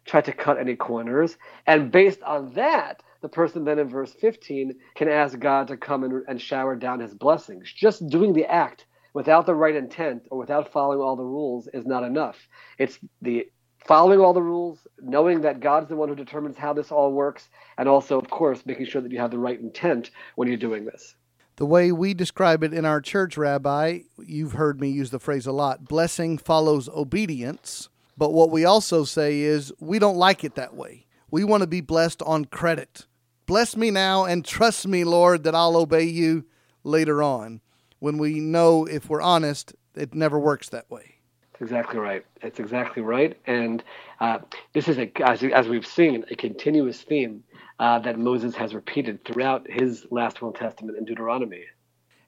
tried 0.05 0.25
to 0.25 0.33
cut 0.33 0.57
any 0.57 0.75
corners. 0.75 1.37
And 1.67 1.91
based 1.91 2.21
on 2.23 2.53
that, 2.53 3.03
the 3.23 3.29
person 3.29 3.63
then 3.63 3.79
in 3.79 3.87
verse 3.87 4.13
15 4.19 4.75
can 4.95 5.07
ask 5.07 5.39
God 5.39 5.69
to 5.69 5.77
come 5.77 6.03
and, 6.03 6.23
and 6.27 6.39
shower 6.39 6.75
down 6.75 6.99
his 6.99 7.13
blessings. 7.13 7.71
Just 7.73 8.05
doing 8.07 8.33
the 8.33 8.45
act 8.45 8.85
without 9.13 9.45
the 9.45 9.55
right 9.55 9.75
intent 9.75 10.23
or 10.29 10.37
without 10.37 10.73
following 10.73 10.99
all 10.99 11.15
the 11.15 11.23
rules 11.23 11.69
is 11.73 11.85
not 11.85 12.03
enough. 12.03 12.35
It's 12.77 12.99
the 13.21 13.47
following 13.85 14.19
all 14.19 14.33
the 14.33 14.41
rules, 14.41 14.85
knowing 14.99 15.41
that 15.41 15.61
God's 15.61 15.87
the 15.87 15.95
one 15.95 16.09
who 16.09 16.15
determines 16.15 16.57
how 16.57 16.73
this 16.73 16.91
all 16.91 17.13
works, 17.13 17.49
and 17.77 17.87
also, 17.87 18.19
of 18.19 18.29
course, 18.29 18.65
making 18.65 18.87
sure 18.87 19.01
that 19.01 19.11
you 19.11 19.19
have 19.19 19.31
the 19.31 19.39
right 19.39 19.59
intent 19.59 20.11
when 20.35 20.49
you're 20.49 20.57
doing 20.57 20.83
this. 20.83 21.15
The 21.55 21.65
way 21.65 21.93
we 21.93 22.13
describe 22.13 22.61
it 22.61 22.73
in 22.73 22.83
our 22.83 22.99
church, 22.99 23.37
Rabbi, 23.37 23.99
you've 24.17 24.53
heard 24.53 24.81
me 24.81 24.89
use 24.89 25.11
the 25.11 25.19
phrase 25.19 25.47
a 25.47 25.53
lot 25.53 25.85
blessing 25.85 26.37
follows 26.37 26.89
obedience. 26.89 27.87
But 28.17 28.33
what 28.33 28.51
we 28.51 28.65
also 28.65 29.05
say 29.05 29.39
is 29.39 29.71
we 29.79 29.97
don't 29.97 30.17
like 30.17 30.43
it 30.43 30.55
that 30.55 30.75
way. 30.75 31.05
We 31.31 31.43
want 31.43 31.61
to 31.61 31.67
be 31.67 31.81
blessed 31.81 32.21
on 32.23 32.45
credit. 32.45 33.07
Bless 33.45 33.75
me 33.75 33.91
now 33.91 34.25
and 34.25 34.45
trust 34.45 34.87
me, 34.87 35.03
Lord, 35.03 35.43
that 35.43 35.55
I'll 35.55 35.75
obey 35.75 36.03
you 36.03 36.45
later 36.83 37.21
on. 37.21 37.61
When 37.99 38.17
we 38.17 38.39
know, 38.39 38.85
if 38.85 39.09
we're 39.09 39.21
honest, 39.21 39.73
it 39.95 40.13
never 40.13 40.39
works 40.39 40.69
that 40.69 40.89
way. 40.89 41.15
That's 41.51 41.61
exactly 41.61 41.99
right. 41.99 42.25
It's 42.41 42.59
exactly 42.59 43.01
right. 43.01 43.37
And 43.45 43.83
uh, 44.19 44.39
this 44.73 44.87
is, 44.87 44.97
a, 44.97 45.11
as, 45.21 45.43
as, 45.43 45.67
we've 45.67 45.85
seen, 45.85 46.25
a 46.31 46.35
continuous 46.35 47.01
theme 47.01 47.43
uh, 47.79 47.99
that 47.99 48.17
Moses 48.17 48.55
has 48.55 48.73
repeated 48.73 49.23
throughout 49.23 49.69
his 49.69 50.05
last 50.09 50.41
Old 50.41 50.55
Testament 50.55 50.97
in 50.97 51.05
Deuteronomy. 51.05 51.65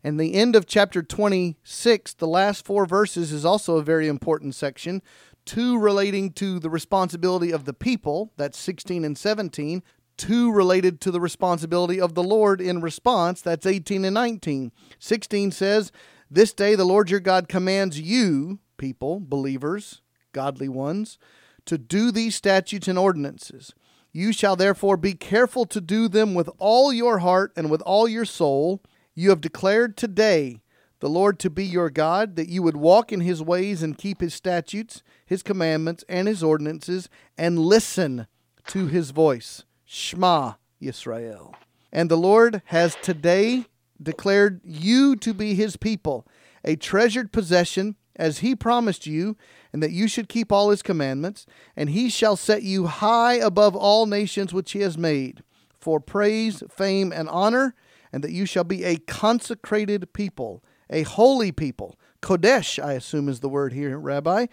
And 0.03 0.19
the 0.19 0.35
end 0.35 0.55
of 0.55 0.67
chapter 0.67 1.01
26, 1.01 2.13
the 2.13 2.27
last 2.27 2.63
four 2.63 2.85
verses, 2.85 3.31
is 3.31 3.43
also 3.43 3.77
a 3.77 3.83
very 3.83 4.07
important 4.07 4.53
section. 4.53 5.01
Two 5.45 5.79
relating 5.79 6.31
to 6.33 6.59
the 6.59 6.69
responsibility 6.69 7.51
of 7.51 7.65
the 7.65 7.73
people, 7.73 8.31
that's 8.37 8.59
16 8.59 9.03
and 9.03 9.17
17, 9.17 9.81
two 10.17 10.51
related 10.51 11.01
to 11.01 11.11
the 11.11 11.19
responsibility 11.19 11.99
of 11.99 12.13
the 12.13 12.23
Lord 12.23 12.61
in 12.61 12.81
response. 12.81 13.41
That's 13.41 13.65
18 13.65 14.05
and 14.05 14.13
19. 14.13 14.71
16 14.99 15.51
says, 15.51 15.91
This 16.29 16.53
day 16.53 16.75
the 16.75 16.85
Lord 16.85 17.09
your 17.09 17.19
God 17.19 17.47
commands 17.47 17.99
you, 17.99 18.59
people, 18.77 19.19
believers, 19.19 20.01
godly 20.31 20.69
ones, 20.69 21.17
to 21.65 21.77
do 21.77 22.11
these 22.11 22.35
statutes 22.35 22.87
and 22.87 22.97
ordinances. 22.97 23.73
You 24.11 24.31
shall 24.31 24.55
therefore 24.55 24.97
be 24.97 25.13
careful 25.13 25.65
to 25.65 25.81
do 25.81 26.07
them 26.07 26.33
with 26.33 26.49
all 26.57 26.93
your 26.93 27.19
heart 27.19 27.51
and 27.57 27.69
with 27.69 27.81
all 27.81 28.07
your 28.07 28.25
soul. 28.25 28.81
You 29.13 29.29
have 29.29 29.41
declared 29.41 29.97
today 29.97 30.61
the 30.99 31.09
Lord 31.09 31.37
to 31.39 31.49
be 31.49 31.65
your 31.65 31.89
God, 31.89 32.35
that 32.35 32.49
you 32.49 32.63
would 32.63 32.77
walk 32.77 33.11
in 33.11 33.19
his 33.19 33.41
ways 33.41 33.83
and 33.83 33.97
keep 33.97 34.21
his 34.21 34.33
statutes, 34.33 35.03
his 35.25 35.43
commandments, 35.43 36.05
and 36.07 36.27
his 36.27 36.41
ordinances, 36.41 37.09
and 37.37 37.59
listen 37.59 38.27
to 38.67 38.87
his 38.87 39.11
voice. 39.11 39.65
Shema 39.95 40.55
Yisrael. 40.81 41.53
And 41.89 42.11
the 42.11 42.17
Lord 42.17 42.61
has 42.65 42.97
today 43.01 43.63
declared 44.01 44.59
you 44.65 45.15
to 45.15 45.33
be 45.33 45.55
his 45.55 45.77
people, 45.77 46.27
a 46.65 46.75
treasured 46.75 47.31
possession, 47.31 47.95
as 48.17 48.39
he 48.39 48.57
promised 48.57 49.07
you, 49.07 49.37
and 49.71 49.81
that 49.81 49.91
you 49.91 50.09
should 50.09 50.27
keep 50.27 50.51
all 50.51 50.69
his 50.69 50.81
commandments. 50.81 51.45
And 51.77 51.89
he 51.89 52.09
shall 52.09 52.35
set 52.35 52.63
you 52.63 52.87
high 52.87 53.35
above 53.35 53.73
all 53.73 54.05
nations 54.05 54.53
which 54.53 54.73
he 54.73 54.81
has 54.81 54.97
made, 54.97 55.43
for 55.79 56.01
praise, 56.01 56.61
fame, 56.69 57.13
and 57.13 57.29
honor, 57.29 57.73
and 58.11 58.21
that 58.21 58.31
you 58.31 58.45
shall 58.45 58.65
be 58.65 58.83
a 58.83 58.97
consecrated 58.97 60.11
people, 60.11 60.61
a 60.89 61.03
holy 61.03 61.53
people. 61.53 61.97
Kodesh, 62.21 62.83
I 62.83 62.93
assume, 62.93 63.29
is 63.29 63.39
the 63.39 63.49
word 63.49 63.71
here, 63.71 63.97
Rabbi. 63.97 64.47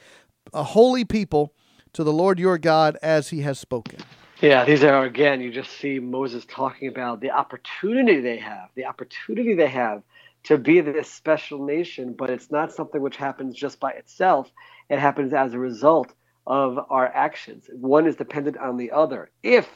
A 0.54 0.62
holy 0.62 1.04
people 1.04 1.52
to 1.94 2.04
the 2.04 2.12
Lord 2.12 2.38
your 2.38 2.58
God 2.58 2.96
as 3.02 3.30
he 3.30 3.40
has 3.40 3.58
spoken. 3.58 3.98
Yeah, 4.42 4.66
these 4.66 4.84
are 4.84 5.04
again, 5.04 5.42
you 5.42 5.52
just 5.52 5.72
see 5.72 6.00
Moses 6.00 6.46
talking 6.46 6.88
about 6.88 7.20
the 7.22 7.32
opportunity 7.32 8.20
they 8.22 8.38
have, 8.38 8.70
the 8.76 8.86
opportunity 8.86 9.54
they 9.54 9.68
have 9.68 10.04
to 10.44 10.58
be 10.58 10.80
this 10.80 11.10
special 11.10 11.66
nation, 11.66 12.14
but 12.14 12.30
it's 12.30 12.52
not 12.52 12.72
something 12.72 13.02
which 13.02 13.18
happens 13.18 13.56
just 13.56 13.80
by 13.80 13.92
itself. 13.92 14.52
It 14.90 15.00
happens 15.00 15.34
as 15.34 15.54
a 15.54 15.60
result 15.60 16.14
of 16.46 16.78
our 16.90 17.08
actions. 17.08 17.70
One 17.72 18.06
is 18.06 18.16
dependent 18.16 18.58
on 18.58 18.78
the 18.78 18.92
other. 18.92 19.32
If 19.42 19.68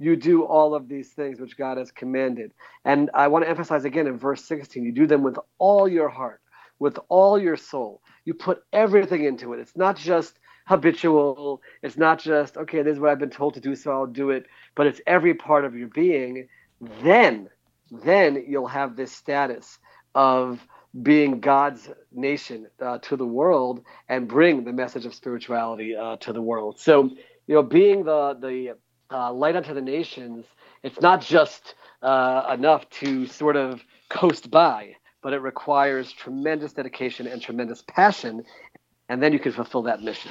you 0.00 0.16
do 0.16 0.44
all 0.44 0.76
of 0.76 0.88
these 0.88 1.10
things 1.10 1.40
which 1.40 1.58
God 1.58 1.78
has 1.78 1.92
commanded, 1.92 2.52
and 2.84 3.10
I 3.14 3.28
want 3.28 3.46
to 3.46 3.50
emphasize 3.50 3.86
again 3.86 4.08
in 4.08 4.18
verse 4.18 4.44
16, 4.44 4.84
you 4.84 4.92
do 4.92 5.08
them 5.08 5.24
with 5.24 5.38
all 5.58 5.88
your 5.88 6.10
heart, 6.10 6.42
with 6.80 6.98
all 7.10 7.40
your 7.40 7.56
soul. 7.58 8.02
You 8.26 8.34
put 8.34 8.64
everything 8.74 9.24
into 9.24 9.54
it. 9.54 9.60
It's 9.60 9.78
not 9.78 9.96
just 9.96 10.38
habitual. 10.64 11.62
It's 11.82 11.96
not 11.96 12.20
just, 12.20 12.56
okay, 12.56 12.82
this 12.82 12.94
is 12.94 13.00
what 13.00 13.10
I've 13.10 13.18
been 13.18 13.30
told 13.30 13.54
to 13.54 13.60
do, 13.60 13.74
so 13.74 13.92
I'll 13.92 14.06
do 14.06 14.30
it, 14.30 14.46
but 14.74 14.86
it's 14.86 15.00
every 15.06 15.34
part 15.34 15.64
of 15.64 15.74
your 15.76 15.88
being. 15.88 16.48
Then, 17.02 17.48
then 17.90 18.44
you'll 18.46 18.66
have 18.66 18.96
this 18.96 19.12
status 19.12 19.78
of 20.14 20.60
being 21.02 21.40
God's 21.40 21.90
nation 22.12 22.68
uh, 22.80 22.98
to 22.98 23.16
the 23.16 23.26
world 23.26 23.82
and 24.08 24.28
bring 24.28 24.64
the 24.64 24.72
message 24.72 25.06
of 25.06 25.14
spirituality 25.14 25.96
uh, 25.96 26.16
to 26.18 26.32
the 26.32 26.42
world. 26.42 26.78
So, 26.78 27.10
you 27.46 27.54
know, 27.54 27.62
being 27.62 28.04
the 28.04 28.36
the 28.40 28.76
uh, 29.14 29.32
light 29.32 29.56
unto 29.56 29.74
the 29.74 29.80
nations, 29.80 30.46
it's 30.82 31.00
not 31.00 31.20
just 31.20 31.74
uh, 32.02 32.50
enough 32.52 32.88
to 32.90 33.26
sort 33.26 33.56
of 33.56 33.82
coast 34.08 34.50
by, 34.50 34.94
but 35.20 35.32
it 35.32 35.38
requires 35.38 36.12
tremendous 36.12 36.72
dedication 36.72 37.26
and 37.26 37.42
tremendous 37.42 37.82
passion, 37.82 38.44
and 39.08 39.22
then 39.22 39.32
you 39.32 39.38
can 39.38 39.52
fulfill 39.52 39.82
that 39.82 40.00
mission. 40.00 40.30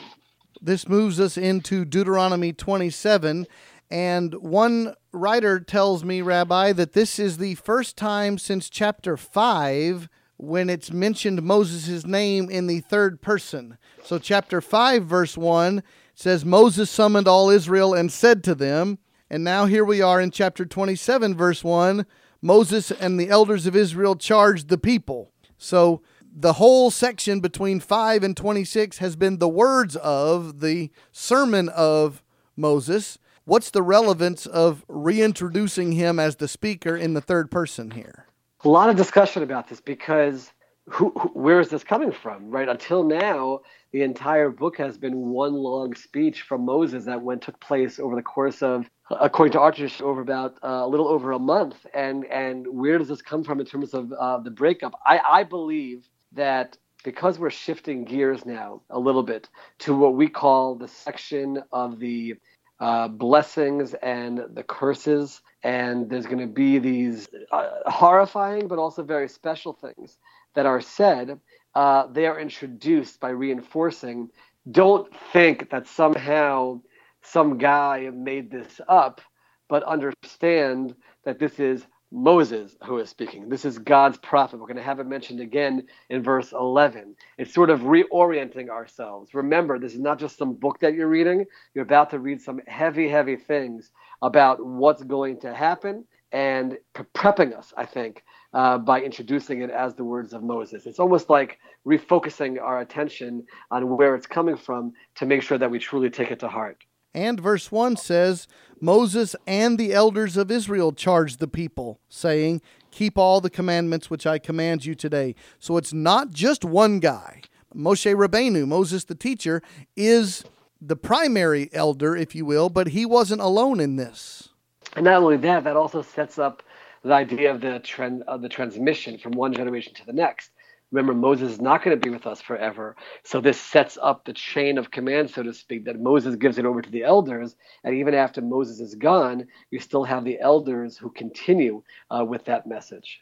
This 0.62 0.88
moves 0.88 1.19
us 1.19 1.38
into 1.38 1.86
Deuteronomy 1.86 2.53
27. 2.53 3.48
And 3.89 4.33
one 4.36 4.95
writer 5.12 5.60
tells 5.60 6.03
me, 6.03 6.22
Rabbi, 6.22 6.74
that 6.74 6.93
this 6.93 7.19
is 7.19 7.38
the 7.38 7.55
first 7.55 7.98
time 7.98 8.38
since 8.38 8.69
chapter 8.69 9.17
5 9.17 10.10
when 10.38 10.69
it's 10.69 10.91
mentioned 10.91 11.43
Moses' 11.43 12.05
name 12.05 12.50
in 12.50 12.67
the 12.67 12.79
third 12.79 13.22
person. 13.22 13.77
So, 14.03 14.19
chapter 14.19 14.62
5, 14.62 15.05
verse 15.05 15.38
1 15.38 15.83
says, 16.15 16.43
Moses 16.43 16.89
summoned 16.89 17.27
all 17.27 17.50
Israel 17.50 17.93
and 17.93 18.12
said 18.12 18.43
to 18.45 18.55
them, 18.55 19.00
and 19.29 19.43
now 19.43 19.65
here 19.65 19.86
we 19.86 20.01
are 20.01 20.19
in 20.19 20.31
chapter 20.31 20.65
27, 20.65 21.36
verse 21.36 21.63
1 21.63 22.05
Moses 22.43 22.91
and 22.91 23.17
the 23.17 23.29
elders 23.29 23.65
of 23.65 23.75
Israel 23.75 24.17
charged 24.17 24.67
the 24.67 24.77
people. 24.77 25.31
So, 25.57 26.01
the 26.35 26.53
whole 26.53 26.89
section 26.89 27.39
between 27.39 27.79
5 27.79 28.23
and 28.23 28.35
26 28.35 28.97
has 28.97 29.15
been 29.15 29.37
the 29.37 29.47
words 29.47 29.95
of 29.97 30.61
the 30.61 30.89
sermon 31.11 31.69
of 31.69 32.23
Moses. 32.55 33.19
What's 33.45 33.69
the 33.69 33.83
relevance 33.83 34.45
of 34.45 34.83
reintroducing 34.87 35.91
him 35.91 36.19
as 36.19 36.37
the 36.37 36.47
speaker 36.47 36.95
in 36.95 37.13
the 37.13 37.21
third 37.21 37.51
person 37.51 37.91
here? 37.91 38.25
A 38.63 38.69
lot 38.69 38.89
of 38.89 38.95
discussion 38.95 39.43
about 39.43 39.67
this 39.67 39.79
because 39.79 40.51
who, 40.89 41.11
who, 41.11 41.29
where 41.29 41.59
is 41.59 41.69
this 41.69 41.83
coming 41.83 42.11
from, 42.11 42.49
right? 42.49 42.67
Until 42.67 43.03
now, 43.03 43.59
the 43.91 44.01
entire 44.01 44.49
book 44.49 44.77
has 44.77 44.97
been 44.97 45.29
one 45.29 45.53
long 45.53 45.93
speech 45.93 46.41
from 46.41 46.65
Moses 46.65 47.05
that 47.05 47.21
went 47.21 47.41
took 47.43 47.59
place 47.59 47.99
over 47.99 48.15
the 48.15 48.23
course 48.23 48.63
of, 48.63 48.89
according 49.11 49.53
to 49.53 49.59
Archer, 49.59 49.89
over 50.03 50.21
about 50.21 50.55
uh, 50.63 50.81
a 50.83 50.87
little 50.87 51.07
over 51.07 51.31
a 51.31 51.39
month. 51.39 51.85
And 51.93 52.25
and 52.25 52.65
where 52.67 52.97
does 52.97 53.07
this 53.09 53.21
come 53.21 53.43
from 53.43 53.59
in 53.59 53.65
terms 53.65 53.93
of 53.93 54.11
uh, 54.11 54.39
the 54.39 54.51
breakup? 54.51 54.99
I, 55.05 55.19
I 55.19 55.43
believe 55.43 56.09
that 56.35 56.77
because 57.03 57.37
we're 57.37 57.49
shifting 57.49 58.05
gears 58.05 58.45
now 58.45 58.81
a 58.89 58.99
little 58.99 59.23
bit 59.23 59.49
to 59.79 59.95
what 59.95 60.15
we 60.15 60.27
call 60.27 60.75
the 60.75 60.87
section 60.87 61.61
of 61.71 61.99
the 61.99 62.35
uh, 62.79 63.07
blessings 63.07 63.93
and 63.95 64.43
the 64.53 64.63
curses, 64.63 65.41
and 65.63 66.09
there's 66.09 66.25
going 66.25 66.39
to 66.39 66.47
be 66.47 66.79
these 66.79 67.27
uh, 67.51 67.69
horrifying 67.85 68.67
but 68.67 68.79
also 68.79 69.03
very 69.03 69.29
special 69.29 69.73
things 69.73 70.17
that 70.55 70.65
are 70.65 70.81
said. 70.81 71.39
Uh, 71.75 72.07
they 72.07 72.25
are 72.25 72.39
introduced 72.39 73.19
by 73.19 73.29
reinforcing. 73.29 74.29
Don't 74.71 75.13
think 75.31 75.69
that 75.71 75.87
somehow 75.87 76.81
some 77.21 77.57
guy 77.57 78.09
made 78.13 78.51
this 78.51 78.81
up, 78.87 79.21
but 79.69 79.83
understand 79.83 80.95
that 81.25 81.39
this 81.39 81.59
is 81.59 81.85
Moses 82.13 82.75
who 82.86 83.00
is 83.00 83.10
speaking. 83.10 83.50
This 83.50 83.65
is 83.65 83.79
God's 83.79 84.17
prophet. 84.20 84.60
We're 84.60 84.67
going 84.67 84.77
to 84.77 84.84
have 84.84 85.00
it 85.00 85.08
mentioned 85.08 85.39
again 85.39 85.88
in 86.10 86.22
verse 86.22 86.51
11. 86.51 87.15
It's 87.39 87.53
sort 87.53 87.72
of 87.72 87.82
reorienting 87.82 88.70
ourselves. 88.70 89.34
Remember, 89.34 89.79
this 89.79 89.96
is 89.96 90.00
not 90.00 90.20
just 90.20 90.38
some 90.38 90.53
book 90.53 90.79
that 90.82 90.93
you're 90.93 91.08
reading. 91.08 91.46
You're 91.74 91.84
about 91.84 92.12
to 92.12 92.20
read 92.20 92.39
some 92.39 92.62
heavy, 92.67 93.10
heavy 93.10 93.36
things 93.36 93.91
about 94.22 94.63
what's 94.63 95.03
going 95.03 95.39
to 95.39 95.55
happen 95.55 96.05
and 96.32 96.77
prepping 96.93 97.58
us, 97.58 97.74
I 97.75 97.86
think, 97.86 98.24
uh, 98.53 98.77
by 98.77 99.01
introducing 99.01 99.63
it 99.63 99.72
as 99.72 99.96
the 99.96 100.03
words 100.03 100.34
of 100.34 100.43
Moses. 100.43 100.86
It's 100.86 101.00
almost 101.00 101.32
like 101.32 101.58
refocusing 101.86 102.62
our 102.62 102.79
attention 102.79 103.46
on 103.72 103.98
where 103.98 104.13
it's 104.13 104.27
coming 104.27 104.58
from 104.58 104.93
to 105.15 105.25
make 105.25 105.41
sure 105.41 105.58
that 105.58 105.72
we 105.72 105.79
truly 105.79 106.12
take 106.12 106.29
it 106.29 106.39
to 106.41 106.48
heart. 106.48 106.77
And 107.13 107.39
verse 107.39 107.72
1 107.72 107.98
says, 107.98 108.48
Moses 108.79 109.36
and 109.46 109.77
the 109.77 109.93
elders 109.93 110.36
of 110.36 110.51
Israel 110.51 110.91
charged 110.91 111.39
the 111.39 111.48
people, 111.48 112.00
saying, 112.10 112.62
Keep 112.91 113.17
all 113.17 113.41
the 113.41 113.50
commandments 113.50 114.10
which 114.10 114.27
I 114.27 114.38
command 114.38 114.86
you 114.86 114.93
today. 114.93 115.36
So 115.60 115.77
it's 115.77 115.93
not 115.93 116.32
just 116.32 116.63
one 116.63 117.00
guy. 117.00 117.41
Moshe 117.75 118.13
Rabbeinu, 118.13 118.67
Moses 118.67 119.03
the 119.03 119.15
teacher, 119.15 119.63
is 119.96 120.43
the 120.79 120.96
primary 120.96 121.70
elder, 121.74 122.15
if 122.15 122.36
you 122.36 122.46
will, 122.46 122.70
but 122.70 122.89
he 122.89 123.05
wasn't 123.05 123.41
alone 123.41 123.79
in 123.79 123.96
this. 123.96 124.50
And 124.96 125.05
not 125.05 125.24
only 125.24 125.38
that, 125.38 125.63
that 125.63 125.75
also 125.75 126.01
sets 126.01 126.38
up 126.38 126.62
the 127.03 127.13
idea 127.13 127.51
of 127.51 127.62
the 127.62 127.79
trend 127.79 128.24
of 128.27 128.41
the 128.41 128.50
transmission 128.50 129.17
from 129.17 129.34
one 129.34 129.53
generation 129.53 129.93
to 129.96 130.05
the 130.05 130.13
next. 130.13 130.51
Remember, 130.93 131.15
Moses 131.15 131.53
is 131.53 131.59
not 131.59 131.83
going 131.83 132.00
to 132.00 132.05
be 132.05 132.13
with 132.13 132.27
us 132.27 132.39
forever. 132.39 132.95
So 133.23 133.41
this 133.41 133.59
sets 133.59 133.97
up 134.00 134.25
the 134.25 134.33
chain 134.33 134.77
of 134.77 134.91
command, 134.91 135.31
so 135.31 135.41
to 135.41 135.51
speak, 135.51 135.85
that 135.85 136.00
Moses 136.00 136.35
gives 136.35 136.59
it 136.59 136.68
over 136.68 136.83
to 136.83 136.89
the 136.89 137.03
elders. 137.03 137.55
And 137.83 137.96
even 137.96 138.13
after 138.13 138.41
Moses 138.41 138.79
is 138.79 138.94
gone, 138.94 139.48
you 139.72 139.79
still 139.79 140.03
have 140.03 140.24
the 140.24 140.39
elders 140.39 140.96
who 140.96 141.09
continue 141.09 141.81
uh, 142.11 142.24
with 142.24 142.46
that 142.46 142.68
message. 142.68 143.22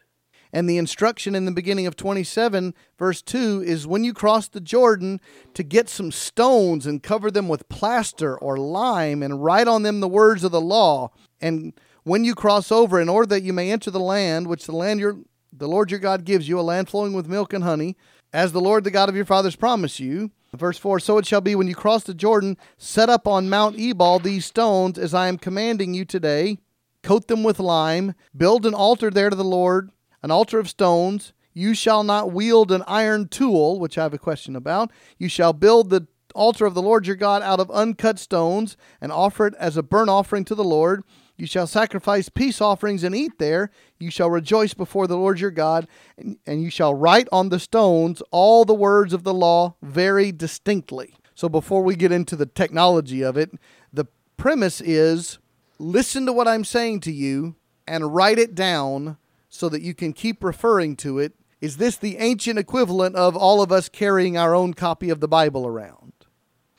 And 0.51 0.69
the 0.69 0.77
instruction 0.77 1.33
in 1.33 1.45
the 1.45 1.51
beginning 1.53 1.87
of 1.87 1.95
27, 1.95 2.73
verse 2.99 3.21
2, 3.21 3.63
is 3.65 3.87
when 3.87 4.03
you 4.03 4.13
cross 4.13 4.49
the 4.49 4.59
Jordan 4.59 5.21
to 5.53 5.63
get 5.63 5.87
some 5.87 6.11
stones 6.11 6.85
and 6.85 7.01
cover 7.01 7.31
them 7.31 7.47
with 7.47 7.69
plaster 7.69 8.37
or 8.37 8.57
lime 8.57 9.23
and 9.23 9.41
write 9.41 9.69
on 9.69 9.83
them 9.83 10.01
the 10.01 10.09
words 10.09 10.43
of 10.43 10.51
the 10.51 10.59
law. 10.59 11.11
And 11.39 11.71
when 12.03 12.25
you 12.25 12.35
cross 12.35 12.69
over, 12.69 12.99
in 12.99 13.07
order 13.07 13.27
that 13.27 13.43
you 13.43 13.53
may 13.53 13.71
enter 13.71 13.91
the 13.91 13.99
land 14.01 14.47
which 14.47 14.65
the 14.65 14.75
land 14.75 14.99
your 14.99 15.19
the 15.51 15.67
Lord 15.67 15.91
your 15.91 15.99
God 15.99 16.25
gives 16.25 16.47
you, 16.47 16.59
a 16.59 16.61
land 16.61 16.89
flowing 16.89 17.13
with 17.13 17.27
milk 17.27 17.53
and 17.53 17.63
honey, 17.63 17.97
as 18.33 18.51
the 18.51 18.61
Lord 18.61 18.83
the 18.83 18.91
God 18.91 19.09
of 19.09 19.15
your 19.15 19.25
fathers 19.25 19.55
promised 19.55 19.99
you. 19.99 20.31
Verse 20.53 20.77
4 20.77 20.99
So 20.99 21.17
it 21.17 21.25
shall 21.25 21.41
be 21.41 21.55
when 21.55 21.67
you 21.67 21.75
cross 21.75 22.03
the 22.03 22.13
Jordan, 22.13 22.57
set 22.77 23.09
up 23.09 23.27
on 23.27 23.49
Mount 23.49 23.79
Ebal 23.79 24.19
these 24.19 24.45
stones 24.45 24.97
as 24.97 25.13
I 25.13 25.27
am 25.27 25.37
commanding 25.37 25.93
you 25.93 26.05
today, 26.05 26.57
coat 27.03 27.27
them 27.27 27.43
with 27.43 27.59
lime, 27.59 28.15
build 28.35 28.65
an 28.65 28.73
altar 28.73 29.09
there 29.09 29.29
to 29.29 29.35
the 29.35 29.43
Lord, 29.43 29.91
an 30.23 30.31
altar 30.31 30.59
of 30.59 30.69
stones. 30.69 31.33
You 31.53 31.73
shall 31.73 32.03
not 32.03 32.31
wield 32.31 32.71
an 32.71 32.83
iron 32.87 33.27
tool, 33.27 33.79
which 33.79 33.97
I 33.97 34.03
have 34.03 34.13
a 34.13 34.17
question 34.17 34.55
about. 34.55 34.91
You 35.17 35.27
shall 35.27 35.51
build 35.51 35.89
the 35.89 36.07
altar 36.33 36.65
of 36.65 36.73
the 36.73 36.81
Lord 36.81 37.07
your 37.07 37.17
God 37.17 37.41
out 37.41 37.59
of 37.59 37.69
uncut 37.71 38.19
stones 38.19 38.77
and 39.01 39.11
offer 39.11 39.47
it 39.47 39.53
as 39.55 39.75
a 39.75 39.83
burnt 39.83 40.09
offering 40.09 40.45
to 40.45 40.55
the 40.55 40.63
Lord. 40.63 41.03
You 41.37 41.47
shall 41.47 41.67
sacrifice 41.67 42.29
peace 42.29 42.61
offerings 42.61 43.03
and 43.03 43.15
eat 43.15 43.39
there. 43.39 43.71
You 43.99 44.11
shall 44.11 44.29
rejoice 44.29 44.73
before 44.73 45.07
the 45.07 45.17
Lord 45.17 45.39
your 45.39 45.51
God, 45.51 45.87
and, 46.17 46.61
you 46.61 46.69
shall 46.69 46.93
write 46.93 47.27
on 47.31 47.49
the 47.49 47.59
stones 47.59 48.21
all 48.31 48.65
the 48.65 48.73
words 48.73 49.13
of 49.13 49.23
the 49.23 49.33
law 49.33 49.75
very 49.81 50.31
distinctly. 50.31 51.15
So, 51.33 51.49
before 51.49 51.81
we 51.81 51.95
get 51.95 52.11
into 52.11 52.35
the 52.35 52.45
technology 52.45 53.23
of 53.23 53.37
it, 53.37 53.51
the 53.91 54.05
premise 54.37 54.81
is 54.81 55.39
listen 55.79 56.25
to 56.27 56.33
what 56.33 56.47
I'm 56.47 56.63
saying 56.63 56.99
to 57.01 57.11
you 57.11 57.55
and 57.87 58.13
write 58.13 58.37
it 58.37 58.53
down 58.53 59.17
so 59.49 59.67
that 59.69 59.81
you 59.81 59.93
can 59.93 60.13
keep 60.13 60.43
referring 60.43 60.95
to 60.97 61.19
it. 61.19 61.33
Is 61.59 61.77
this 61.77 61.95
the 61.97 62.17
ancient 62.17 62.57
equivalent 62.57 63.15
of 63.15 63.35
all 63.35 63.61
of 63.61 63.71
us 63.71 63.89
carrying 63.89 64.37
our 64.37 64.55
own 64.55 64.73
copy 64.73 65.09
of 65.09 65.19
the 65.19 65.27
Bible 65.27 65.67
around? 65.67 66.13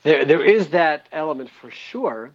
There, 0.03 0.25
there 0.25 0.43
is 0.43 0.69
that 0.69 1.07
element 1.11 1.49
for 1.49 1.71
sure 1.71 2.33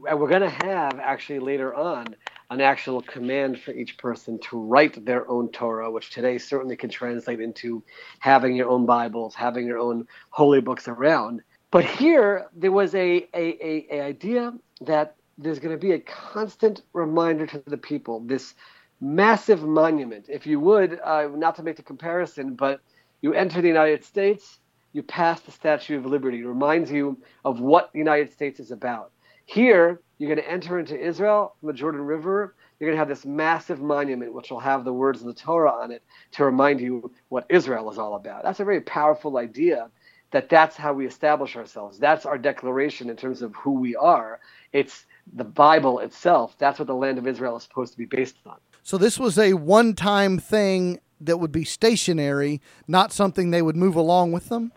we're 0.00 0.28
going 0.28 0.42
to 0.42 0.66
have 0.66 0.98
actually 1.00 1.38
later 1.38 1.74
on 1.74 2.14
an 2.50 2.60
actual 2.60 3.02
command 3.02 3.60
for 3.60 3.72
each 3.72 3.98
person 3.98 4.38
to 4.38 4.58
write 4.58 5.04
their 5.04 5.28
own 5.28 5.48
Torah, 5.50 5.90
which 5.90 6.10
today 6.10 6.38
certainly 6.38 6.76
can 6.76 6.88
translate 6.88 7.40
into 7.40 7.82
having 8.20 8.54
your 8.56 8.68
own 8.68 8.86
Bibles, 8.86 9.34
having 9.34 9.66
your 9.66 9.78
own 9.78 10.06
holy 10.30 10.60
books 10.60 10.88
around. 10.88 11.42
But 11.70 11.84
here 11.84 12.46
there 12.56 12.72
was 12.72 12.94
a, 12.94 13.26
a, 13.34 13.66
a, 13.66 13.86
a 13.90 14.00
idea 14.00 14.54
that 14.82 15.16
there's 15.36 15.58
going 15.58 15.74
to 15.74 15.80
be 15.80 15.92
a 15.92 15.98
constant 16.00 16.82
reminder 16.92 17.46
to 17.46 17.62
the 17.66 17.76
people, 17.76 18.20
this 18.20 18.54
massive 19.00 19.62
monument. 19.62 20.26
If 20.28 20.46
you 20.46 20.58
would, 20.60 20.98
uh, 21.04 21.28
not 21.34 21.56
to 21.56 21.62
make 21.62 21.76
the 21.76 21.82
comparison, 21.82 22.54
but 22.54 22.80
you 23.20 23.34
enter 23.34 23.60
the 23.60 23.68
United 23.68 24.04
States, 24.04 24.58
you 24.92 25.02
pass 25.02 25.40
the 25.40 25.52
Statue 25.52 25.98
of 25.98 26.06
Liberty. 26.06 26.40
It 26.40 26.46
reminds 26.46 26.90
you 26.90 27.18
of 27.44 27.60
what 27.60 27.92
the 27.92 27.98
United 27.98 28.32
States 28.32 28.58
is 28.58 28.70
about. 28.70 29.12
Here, 29.48 30.02
you're 30.18 30.28
going 30.28 30.44
to 30.46 30.52
enter 30.52 30.78
into 30.78 30.94
Israel 30.94 31.54
from 31.58 31.68
the 31.68 31.72
Jordan 31.72 32.02
River. 32.02 32.54
You're 32.78 32.90
going 32.90 32.96
to 32.96 32.98
have 32.98 33.08
this 33.08 33.24
massive 33.24 33.80
monument 33.80 34.34
which 34.34 34.50
will 34.50 34.60
have 34.60 34.84
the 34.84 34.92
words 34.92 35.22
of 35.22 35.26
the 35.26 35.32
Torah 35.32 35.72
on 35.72 35.90
it 35.90 36.02
to 36.32 36.44
remind 36.44 36.82
you 36.82 37.10
what 37.30 37.46
Israel 37.48 37.90
is 37.90 37.98
all 37.98 38.16
about. 38.16 38.42
That's 38.42 38.60
a 38.60 38.64
very 38.64 38.82
powerful 38.82 39.38
idea 39.38 39.88
that 40.32 40.50
that's 40.50 40.76
how 40.76 40.92
we 40.92 41.06
establish 41.06 41.56
ourselves. 41.56 41.98
That's 41.98 42.26
our 42.26 42.36
declaration 42.36 43.08
in 43.08 43.16
terms 43.16 43.40
of 43.40 43.54
who 43.56 43.72
we 43.72 43.96
are. 43.96 44.38
It's 44.74 45.06
the 45.32 45.44
Bible 45.44 46.00
itself. 46.00 46.54
That's 46.58 46.78
what 46.78 46.86
the 46.86 46.94
land 46.94 47.16
of 47.16 47.26
Israel 47.26 47.56
is 47.56 47.62
supposed 47.62 47.92
to 47.92 47.98
be 47.98 48.04
based 48.04 48.36
on. 48.44 48.58
So 48.82 48.98
this 48.98 49.18
was 49.18 49.38
a 49.38 49.54
one-time 49.54 50.38
thing 50.38 51.00
that 51.22 51.38
would 51.38 51.52
be 51.52 51.64
stationary, 51.64 52.60
not 52.86 53.14
something 53.14 53.50
they 53.50 53.62
would 53.62 53.76
move 53.76 53.96
along 53.96 54.32
with 54.32 54.50
them? 54.50 54.72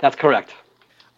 That's 0.00 0.16
correct. 0.16 0.52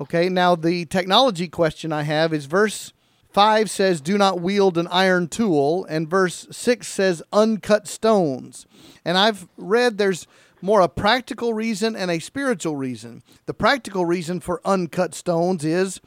Okay, 0.00 0.28
now 0.28 0.56
the 0.56 0.86
technology 0.86 1.46
question 1.46 1.92
I 1.92 2.02
have 2.02 2.32
is 2.32 2.46
verse 2.46 2.92
5 3.30 3.70
says, 3.70 4.00
Do 4.00 4.18
not 4.18 4.40
wield 4.40 4.76
an 4.76 4.88
iron 4.88 5.28
tool, 5.28 5.84
and 5.84 6.10
verse 6.10 6.48
6 6.50 6.86
says, 6.86 7.22
Uncut 7.32 7.86
stones. 7.86 8.66
And 9.04 9.16
I've 9.16 9.46
read 9.56 9.98
there's 9.98 10.26
more 10.60 10.80
a 10.80 10.88
practical 10.88 11.54
reason 11.54 11.94
and 11.94 12.10
a 12.10 12.18
spiritual 12.18 12.74
reason. 12.74 13.22
The 13.46 13.54
practical 13.54 14.04
reason 14.04 14.40
for 14.40 14.60
uncut 14.64 15.14
stones 15.14 15.64
is 15.64 16.00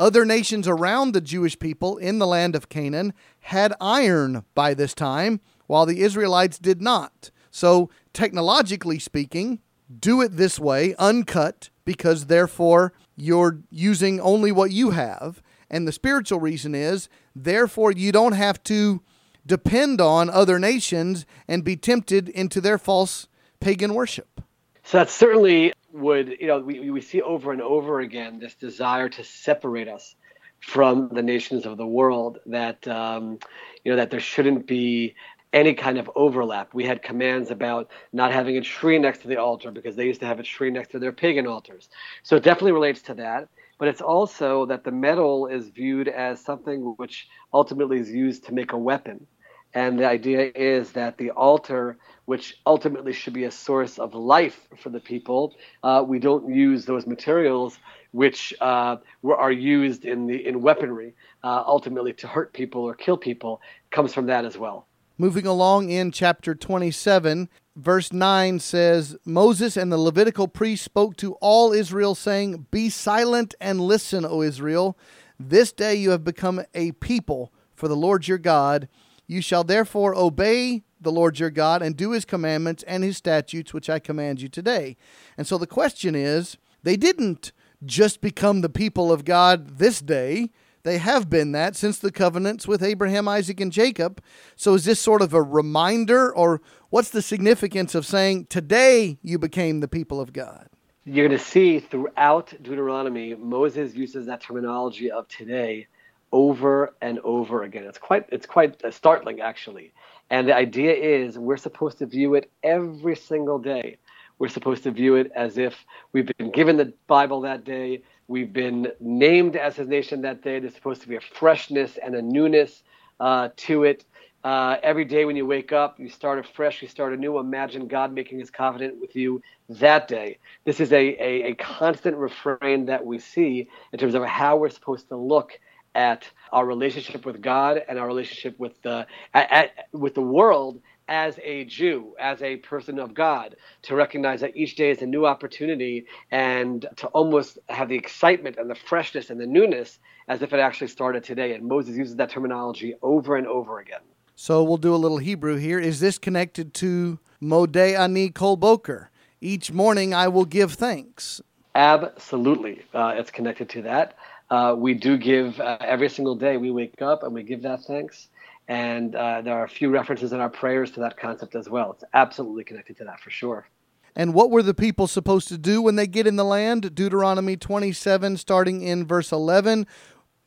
Other 0.00 0.24
nations 0.24 0.66
around 0.66 1.12
the 1.12 1.20
Jewish 1.20 1.58
people 1.58 1.96
in 1.96 2.18
the 2.18 2.26
land 2.26 2.56
of 2.56 2.68
Canaan 2.68 3.12
had 3.40 3.72
iron 3.80 4.44
by 4.54 4.74
this 4.74 4.94
time, 4.94 5.40
while 5.66 5.86
the 5.86 6.00
Israelites 6.00 6.58
did 6.58 6.80
not. 6.80 7.30
So, 7.52 7.88
technologically 8.12 8.98
speaking, 8.98 9.60
do 9.96 10.22
it 10.22 10.36
this 10.36 10.58
way, 10.58 10.94
uncut, 10.98 11.70
because 11.84 12.26
therefore 12.26 12.92
you're 13.18 13.58
using 13.70 14.20
only 14.20 14.52
what 14.52 14.70
you 14.70 14.90
have. 14.90 15.42
And 15.70 15.86
the 15.86 15.92
spiritual 15.92 16.40
reason 16.40 16.74
is, 16.74 17.08
therefore, 17.36 17.92
you 17.92 18.12
don't 18.12 18.32
have 18.32 18.62
to 18.64 19.02
depend 19.44 20.00
on 20.00 20.30
other 20.30 20.58
nations 20.58 21.26
and 21.46 21.64
be 21.64 21.76
tempted 21.76 22.28
into 22.28 22.60
their 22.60 22.78
false 22.78 23.28
pagan 23.60 23.94
worship. 23.94 24.40
So 24.84 24.98
that 24.98 25.10
certainly 25.10 25.72
would, 25.92 26.36
you 26.40 26.46
know, 26.46 26.60
we, 26.60 26.90
we 26.90 27.00
see 27.00 27.20
over 27.20 27.52
and 27.52 27.60
over 27.60 28.00
again 28.00 28.38
this 28.38 28.54
desire 28.54 29.08
to 29.10 29.24
separate 29.24 29.88
us 29.88 30.14
from 30.60 31.08
the 31.12 31.22
nations 31.22 31.66
of 31.66 31.76
the 31.76 31.86
world. 31.86 32.38
That 32.46 32.86
um, 32.88 33.38
you 33.84 33.92
know 33.92 33.96
that 33.96 34.10
there 34.10 34.20
shouldn't 34.20 34.66
be 34.66 35.14
any 35.52 35.74
kind 35.74 35.98
of 35.98 36.10
overlap. 36.14 36.74
We 36.74 36.84
had 36.84 37.02
commands 37.02 37.50
about 37.50 37.90
not 38.12 38.32
having 38.32 38.56
a 38.56 38.60
tree 38.60 38.98
next 38.98 39.22
to 39.22 39.28
the 39.28 39.36
altar 39.38 39.70
because 39.70 39.96
they 39.96 40.06
used 40.06 40.20
to 40.20 40.26
have 40.26 40.40
a 40.40 40.42
tree 40.42 40.70
next 40.70 40.90
to 40.90 40.98
their 40.98 41.12
pagan 41.12 41.46
altars. 41.46 41.88
So 42.22 42.36
it 42.36 42.42
definitely 42.42 42.72
relates 42.72 43.02
to 43.02 43.14
that. 43.14 43.48
But 43.78 43.88
it's 43.88 44.00
also 44.00 44.66
that 44.66 44.82
the 44.84 44.90
metal 44.90 45.46
is 45.46 45.68
viewed 45.68 46.08
as 46.08 46.40
something 46.40 46.94
which 46.96 47.28
ultimately 47.54 47.98
is 48.00 48.10
used 48.10 48.46
to 48.46 48.52
make 48.52 48.72
a 48.72 48.78
weapon. 48.78 49.26
And 49.72 49.98
the 50.00 50.06
idea 50.06 50.50
is 50.54 50.92
that 50.92 51.18
the 51.18 51.30
altar, 51.30 51.98
which 52.24 52.56
ultimately 52.66 53.12
should 53.12 53.34
be 53.34 53.44
a 53.44 53.50
source 53.52 53.98
of 53.98 54.14
life 54.14 54.66
for 54.82 54.88
the 54.90 54.98
people, 54.98 55.54
uh, 55.84 56.04
we 56.06 56.18
don't 56.18 56.52
use 56.52 56.86
those 56.86 57.06
materials 57.06 57.78
which 58.10 58.52
uh, 58.60 58.96
are 59.24 59.52
used 59.52 60.04
in 60.04 60.26
the 60.26 60.46
in 60.46 60.62
weaponry 60.62 61.14
uh, 61.44 61.62
ultimately 61.66 62.14
to 62.14 62.26
hurt 62.26 62.52
people 62.52 62.82
or 62.82 62.94
kill 62.94 63.16
people. 63.16 63.60
Comes 63.90 64.12
from 64.12 64.26
that 64.26 64.44
as 64.44 64.58
well. 64.58 64.87
Moving 65.20 65.46
along 65.46 65.90
in 65.90 66.12
chapter 66.12 66.54
27, 66.54 67.48
verse 67.74 68.12
9 68.12 68.60
says 68.60 69.16
Moses 69.24 69.76
and 69.76 69.90
the 69.90 69.98
Levitical 69.98 70.46
priests 70.46 70.84
spoke 70.84 71.16
to 71.16 71.32
all 71.40 71.72
Israel, 71.72 72.14
saying, 72.14 72.68
Be 72.70 72.88
silent 72.88 73.52
and 73.60 73.80
listen, 73.80 74.24
O 74.24 74.42
Israel. 74.42 74.96
This 75.36 75.72
day 75.72 75.96
you 75.96 76.10
have 76.10 76.22
become 76.22 76.62
a 76.72 76.92
people 76.92 77.52
for 77.74 77.88
the 77.88 77.96
Lord 77.96 78.28
your 78.28 78.38
God. 78.38 78.88
You 79.26 79.42
shall 79.42 79.64
therefore 79.64 80.14
obey 80.14 80.84
the 81.00 81.10
Lord 81.10 81.40
your 81.40 81.50
God 81.50 81.82
and 81.82 81.96
do 81.96 82.12
his 82.12 82.24
commandments 82.24 82.84
and 82.84 83.02
his 83.02 83.16
statutes, 83.16 83.74
which 83.74 83.90
I 83.90 83.98
command 83.98 84.40
you 84.40 84.48
today. 84.48 84.96
And 85.36 85.48
so 85.48 85.58
the 85.58 85.66
question 85.66 86.14
is 86.14 86.58
they 86.84 86.96
didn't 86.96 87.50
just 87.84 88.20
become 88.20 88.60
the 88.60 88.68
people 88.68 89.10
of 89.10 89.24
God 89.24 89.78
this 89.78 90.00
day. 90.00 90.50
They 90.82 90.98
have 90.98 91.28
been 91.28 91.52
that 91.52 91.76
since 91.76 91.98
the 91.98 92.12
covenants 92.12 92.66
with 92.66 92.82
Abraham, 92.82 93.28
Isaac, 93.28 93.60
and 93.60 93.72
Jacob. 93.72 94.22
So 94.56 94.74
is 94.74 94.84
this 94.84 95.00
sort 95.00 95.22
of 95.22 95.34
a 95.34 95.42
reminder, 95.42 96.34
or 96.34 96.60
what's 96.90 97.10
the 97.10 97.22
significance 97.22 97.94
of 97.94 98.06
saying, 98.06 98.46
Today 98.46 99.18
you 99.22 99.38
became 99.38 99.80
the 99.80 99.88
people 99.88 100.20
of 100.20 100.32
God? 100.32 100.68
You're 101.04 101.26
going 101.26 101.38
to 101.38 101.44
see 101.44 101.80
throughout 101.80 102.52
Deuteronomy, 102.62 103.34
Moses 103.34 103.94
uses 103.94 104.26
that 104.26 104.42
terminology 104.42 105.10
of 105.10 105.26
today 105.28 105.86
over 106.32 106.94
and 107.00 107.18
over 107.20 107.62
again. 107.62 107.84
It's 107.84 107.98
quite 107.98 108.26
it's 108.30 108.46
quite 108.46 108.84
uh, 108.84 108.90
startling 108.90 109.40
actually. 109.40 109.92
And 110.30 110.46
the 110.46 110.54
idea 110.54 110.92
is 110.92 111.38
we're 111.38 111.56
supposed 111.56 111.98
to 111.98 112.06
view 112.06 112.34
it 112.34 112.50
every 112.62 113.16
single 113.16 113.58
day. 113.58 113.96
We're 114.38 114.48
supposed 114.48 114.84
to 114.84 114.90
view 114.90 115.16
it 115.16 115.32
as 115.34 115.58
if 115.58 115.74
we've 116.12 116.30
been 116.38 116.50
given 116.50 116.76
the 116.76 116.92
Bible 117.06 117.40
that 117.42 117.64
day. 117.64 118.02
We've 118.28 118.52
been 118.52 118.88
named 119.00 119.56
as 119.56 119.76
his 119.76 119.88
nation 119.88 120.22
that 120.22 120.42
day. 120.42 120.60
There's 120.60 120.74
supposed 120.74 121.02
to 121.02 121.08
be 121.08 121.16
a 121.16 121.20
freshness 121.20 121.98
and 122.02 122.14
a 122.14 122.22
newness 122.22 122.82
uh, 123.20 123.48
to 123.56 123.84
it. 123.84 124.04
Uh, 124.44 124.76
every 124.82 125.04
day 125.04 125.24
when 125.24 125.34
you 125.34 125.44
wake 125.44 125.72
up, 125.72 125.98
you 125.98 126.08
start 126.08 126.38
afresh, 126.38 126.80
you 126.80 126.88
start 126.88 127.12
anew. 127.12 127.38
Imagine 127.38 127.88
God 127.88 128.12
making 128.12 128.38
his 128.38 128.50
covenant 128.50 129.00
with 129.00 129.16
you 129.16 129.42
that 129.68 130.06
day. 130.06 130.38
This 130.64 130.78
is 130.78 130.92
a, 130.92 130.96
a, 130.96 131.50
a 131.50 131.54
constant 131.54 132.16
refrain 132.16 132.86
that 132.86 133.04
we 133.04 133.18
see 133.18 133.68
in 133.92 133.98
terms 133.98 134.14
of 134.14 134.24
how 134.24 134.56
we're 134.56 134.70
supposed 134.70 135.08
to 135.08 135.16
look 135.16 135.58
at 135.94 136.30
our 136.52 136.64
relationship 136.64 137.26
with 137.26 137.42
God 137.42 137.82
and 137.88 137.98
our 137.98 138.06
relationship 138.06 138.58
with 138.58 138.80
the 138.82 139.06
at, 139.34 139.50
at, 139.50 139.70
with 139.92 140.14
the 140.14 140.22
world 140.22 140.80
as 141.08 141.38
a 141.42 141.64
Jew, 141.64 142.14
as 142.20 142.42
a 142.42 142.56
person 142.56 142.98
of 142.98 143.14
God, 143.14 143.56
to 143.82 143.94
recognize 143.94 144.40
that 144.42 144.56
each 144.56 144.76
day 144.76 144.90
is 144.90 145.02
a 145.02 145.06
new 145.06 145.26
opportunity 145.26 146.06
and 146.30 146.86
to 146.96 147.06
almost 147.08 147.58
have 147.68 147.88
the 147.88 147.96
excitement 147.96 148.56
and 148.58 148.70
the 148.70 148.74
freshness 148.74 149.30
and 149.30 149.40
the 149.40 149.46
newness 149.46 149.98
as 150.28 150.42
if 150.42 150.52
it 150.52 150.60
actually 150.60 150.88
started 150.88 151.24
today. 151.24 151.54
And 151.54 151.66
Moses 151.66 151.96
uses 151.96 152.16
that 152.16 152.30
terminology 152.30 152.94
over 153.02 153.36
and 153.36 153.46
over 153.46 153.80
again. 153.80 154.00
So 154.36 154.62
we'll 154.62 154.76
do 154.76 154.94
a 154.94 154.96
little 154.96 155.18
Hebrew 155.18 155.56
here. 155.56 155.80
Is 155.80 155.98
this 155.98 156.18
connected 156.18 156.74
to 156.74 157.18
Modeh 157.42 157.98
Ani 157.98 158.30
Kol 158.30 158.56
Boker? 158.56 159.10
Each 159.40 159.72
morning 159.72 160.14
I 160.14 160.28
will 160.28 160.44
give 160.44 160.74
thanks. 160.74 161.40
Absolutely. 161.74 162.82
Uh, 162.92 163.14
it's 163.16 163.30
connected 163.30 163.68
to 163.70 163.82
that. 163.82 164.14
Uh, 164.50 164.74
we 164.76 164.94
do 164.94 165.16
give 165.16 165.60
uh, 165.60 165.76
every 165.80 166.08
single 166.08 166.34
day 166.34 166.56
we 166.56 166.70
wake 166.70 167.02
up 167.02 167.22
and 167.22 167.32
we 167.34 167.42
give 167.42 167.62
that 167.62 167.82
thanks. 167.82 168.28
And 168.68 169.14
uh, 169.14 169.40
there 169.40 169.54
are 169.54 169.64
a 169.64 169.68
few 169.68 169.88
references 169.88 170.32
in 170.32 170.40
our 170.40 170.50
prayers 170.50 170.90
to 170.92 171.00
that 171.00 171.16
concept 171.16 171.54
as 171.54 171.68
well. 171.68 171.92
It's 171.92 172.04
absolutely 172.12 172.64
connected 172.64 172.98
to 172.98 173.04
that 173.04 173.20
for 173.20 173.30
sure. 173.30 173.66
And 174.14 174.34
what 174.34 174.50
were 174.50 174.62
the 174.62 174.74
people 174.74 175.06
supposed 175.06 175.48
to 175.48 175.56
do 175.56 175.80
when 175.80 175.96
they 175.96 176.06
get 176.06 176.26
in 176.26 176.36
the 176.36 176.44
land? 176.44 176.94
Deuteronomy 176.94 177.56
27, 177.56 178.36
starting 178.36 178.82
in 178.82 179.06
verse 179.06 179.32
11. 179.32 179.86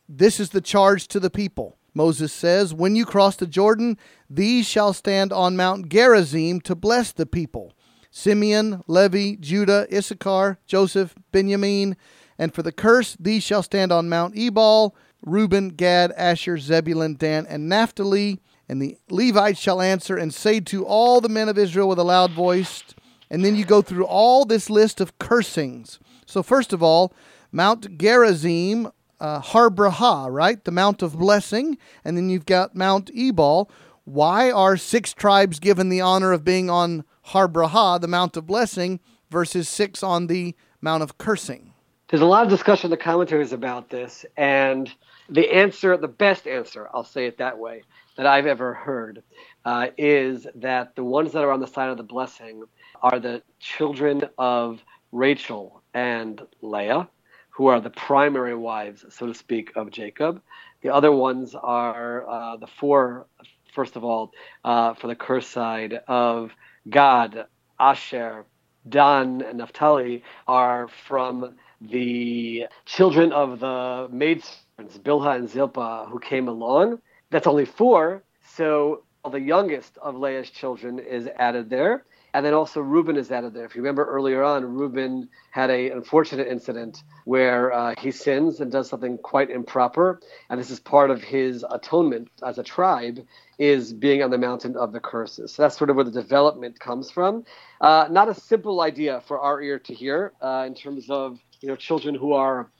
This 0.08 0.38
is 0.38 0.50
the 0.50 0.60
charge 0.60 1.08
to 1.08 1.18
the 1.18 1.30
people. 1.30 1.78
Moses 1.94 2.32
says, 2.32 2.72
When 2.72 2.94
you 2.94 3.04
cross 3.04 3.36
the 3.36 3.46
Jordan, 3.46 3.98
these 4.28 4.68
shall 4.68 4.92
stand 4.92 5.32
on 5.32 5.56
Mount 5.56 5.88
Gerizim 5.88 6.60
to 6.62 6.74
bless 6.74 7.12
the 7.12 7.26
people 7.26 7.72
Simeon, 8.10 8.82
Levi, 8.86 9.36
Judah, 9.40 9.86
Issachar, 9.92 10.58
Joseph, 10.66 11.14
Benjamin. 11.32 11.96
And 12.38 12.54
for 12.54 12.62
the 12.62 12.72
curse, 12.72 13.16
these 13.18 13.42
shall 13.42 13.62
stand 13.62 13.90
on 13.90 14.08
Mount 14.08 14.36
Ebal 14.36 14.94
Reuben, 15.22 15.70
Gad, 15.70 16.12
Asher, 16.16 16.58
Zebulun, 16.58 17.16
Dan, 17.16 17.46
and 17.48 17.68
Naphtali. 17.68 18.40
And 18.68 18.80
the 18.80 18.96
Levites 19.10 19.60
shall 19.60 19.80
answer 19.80 20.16
and 20.16 20.32
say 20.32 20.60
to 20.60 20.84
all 20.84 21.20
the 21.20 21.28
men 21.28 21.48
of 21.48 21.58
Israel 21.58 21.88
with 21.88 21.98
a 21.98 22.04
loud 22.04 22.32
voice. 22.32 22.82
And 23.30 23.44
then 23.44 23.56
you 23.56 23.64
go 23.64 23.82
through 23.82 24.04
all 24.06 24.44
this 24.44 24.68
list 24.68 25.00
of 25.00 25.18
cursings. 25.18 25.98
So, 26.26 26.42
first 26.42 26.72
of 26.72 26.82
all, 26.82 27.12
Mount 27.50 27.98
Gerizim, 27.98 28.90
uh, 29.20 29.40
Har 29.40 29.70
Bracha, 29.70 30.28
right? 30.30 30.62
The 30.62 30.70
Mount 30.70 31.02
of 31.02 31.18
Blessing. 31.18 31.78
And 32.04 32.16
then 32.16 32.28
you've 32.28 32.46
got 32.46 32.74
Mount 32.74 33.10
Ebal. 33.14 33.70
Why 34.04 34.50
are 34.50 34.76
six 34.76 35.12
tribes 35.12 35.60
given 35.60 35.88
the 35.88 36.00
honor 36.00 36.32
of 36.32 36.44
being 36.44 36.68
on 36.68 37.04
Har 37.26 37.48
Bracha, 37.48 38.00
the 38.00 38.08
Mount 38.08 38.36
of 38.36 38.46
Blessing, 38.46 39.00
versus 39.30 39.68
six 39.68 40.02
on 40.02 40.26
the 40.26 40.54
Mount 40.80 41.02
of 41.02 41.18
Cursing? 41.18 41.72
There's 42.08 42.22
a 42.22 42.26
lot 42.26 42.44
of 42.44 42.50
discussion 42.50 42.88
in 42.88 42.90
the 42.90 43.02
commentaries 43.02 43.52
about 43.52 43.88
this. 43.88 44.26
And 44.36 44.92
the 45.32 45.50
answer, 45.50 45.96
the 45.96 46.08
best 46.08 46.46
answer, 46.46 46.88
I'll 46.92 47.04
say 47.04 47.26
it 47.26 47.38
that 47.38 47.58
way, 47.58 47.82
that 48.16 48.26
I've 48.26 48.46
ever 48.46 48.74
heard, 48.74 49.22
uh, 49.64 49.86
is 49.96 50.46
that 50.56 50.94
the 50.94 51.04
ones 51.04 51.32
that 51.32 51.42
are 51.42 51.50
on 51.50 51.60
the 51.60 51.66
side 51.66 51.88
of 51.88 51.96
the 51.96 52.02
blessing 52.02 52.64
are 53.00 53.18
the 53.18 53.42
children 53.58 54.24
of 54.36 54.80
Rachel 55.10 55.82
and 55.94 56.40
Leah, 56.60 57.08
who 57.50 57.68
are 57.68 57.80
the 57.80 57.90
primary 57.90 58.54
wives, 58.54 59.06
so 59.08 59.26
to 59.26 59.34
speak, 59.34 59.72
of 59.74 59.90
Jacob. 59.90 60.42
The 60.82 60.90
other 60.92 61.12
ones 61.12 61.54
are 61.54 62.28
uh, 62.28 62.56
the 62.58 62.66
four, 62.66 63.26
first 63.74 63.96
of 63.96 64.04
all, 64.04 64.32
uh, 64.64 64.94
for 64.94 65.06
the 65.06 65.16
curse 65.16 65.46
side 65.46 66.00
of 66.08 66.50
Gad, 66.90 67.46
Asher, 67.80 68.44
Dan, 68.86 69.42
and 69.42 69.58
Naphtali 69.58 70.24
are 70.46 70.88
from 71.06 71.56
the 71.80 72.66
children 72.84 73.32
of 73.32 73.60
the 73.60 74.08
maids 74.10 74.58
Bilhah 74.88 75.36
and 75.36 75.48
Zilpah, 75.48 76.06
who 76.08 76.18
came 76.18 76.48
along. 76.48 77.00
That's 77.30 77.46
only 77.46 77.64
four. 77.64 78.22
So 78.44 79.04
the 79.30 79.40
youngest 79.40 79.98
of 79.98 80.16
Leah's 80.16 80.50
children 80.50 80.98
is 80.98 81.28
added 81.36 81.70
there. 81.70 82.04
And 82.34 82.46
then 82.46 82.54
also 82.54 82.80
Reuben 82.80 83.16
is 83.16 83.30
added 83.30 83.52
there. 83.52 83.66
If 83.66 83.76
you 83.76 83.82
remember 83.82 84.06
earlier 84.06 84.42
on, 84.42 84.64
Reuben 84.64 85.28
had 85.50 85.70
a 85.70 85.90
unfortunate 85.90 86.48
incident 86.48 87.02
where 87.26 87.70
uh, 87.72 87.94
he 87.98 88.10
sins 88.10 88.60
and 88.60 88.72
does 88.72 88.88
something 88.88 89.18
quite 89.18 89.50
improper, 89.50 90.18
and 90.48 90.58
this 90.58 90.70
is 90.70 90.80
part 90.80 91.10
of 91.10 91.22
his 91.22 91.62
atonement 91.70 92.28
as 92.42 92.56
a 92.56 92.62
tribe, 92.62 93.26
is 93.58 93.92
being 93.92 94.22
on 94.22 94.30
the 94.30 94.38
mountain 94.38 94.76
of 94.76 94.92
the 94.92 95.00
curses. 95.00 95.52
So 95.52 95.62
that's 95.62 95.76
sort 95.76 95.90
of 95.90 95.96
where 95.96 96.06
the 96.06 96.10
development 96.10 96.80
comes 96.80 97.10
from. 97.10 97.44
Uh, 97.82 98.08
not 98.10 98.30
a 98.30 98.34
simple 98.34 98.80
idea 98.80 99.20
for 99.20 99.38
our 99.38 99.60
ear 99.60 99.78
to 99.80 99.92
hear 99.92 100.32
uh, 100.40 100.64
in 100.66 100.74
terms 100.74 101.10
of 101.10 101.38
you 101.60 101.68
know 101.68 101.76
children 101.76 102.14
who 102.14 102.32
are 102.32 102.70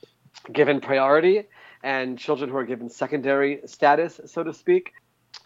given 0.51 0.81
priority 0.81 1.45
and 1.83 2.19
children 2.19 2.51
who 2.51 2.57
are 2.57 2.65
given 2.65 2.89
secondary 2.89 3.61
status, 3.67 4.21
so 4.27 4.43
to 4.43 4.53
speak. 4.53 4.93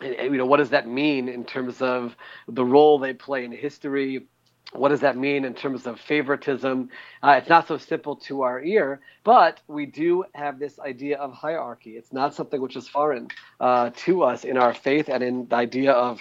And, 0.00 0.14
and, 0.14 0.32
you 0.32 0.38
know, 0.38 0.46
what 0.46 0.58
does 0.58 0.70
that 0.70 0.86
mean 0.88 1.28
in 1.28 1.44
terms 1.44 1.80
of 1.80 2.16
the 2.48 2.64
role 2.64 2.98
they 2.98 3.14
play 3.14 3.44
in 3.44 3.52
history, 3.52 4.26
What 4.72 4.88
does 4.88 5.00
that 5.00 5.16
mean 5.16 5.44
in 5.44 5.54
terms 5.54 5.86
of 5.86 6.00
favoritism? 6.00 6.90
Uh, 7.22 7.36
it's 7.38 7.48
not 7.48 7.68
so 7.68 7.78
simple 7.78 8.16
to 8.16 8.42
our 8.42 8.60
ear, 8.62 9.00
but 9.24 9.60
we 9.68 9.86
do 9.86 10.24
have 10.34 10.58
this 10.58 10.78
idea 10.80 11.18
of 11.18 11.32
hierarchy. 11.32 11.90
It's 11.96 12.12
not 12.12 12.34
something 12.34 12.60
which 12.60 12.76
is 12.76 12.88
foreign 12.88 13.28
uh, 13.60 13.90
to 13.96 14.24
us 14.24 14.44
in 14.44 14.56
our 14.58 14.74
faith 14.74 15.08
and 15.08 15.22
in 15.22 15.46
the 15.48 15.56
idea 15.56 15.92
of 15.92 16.20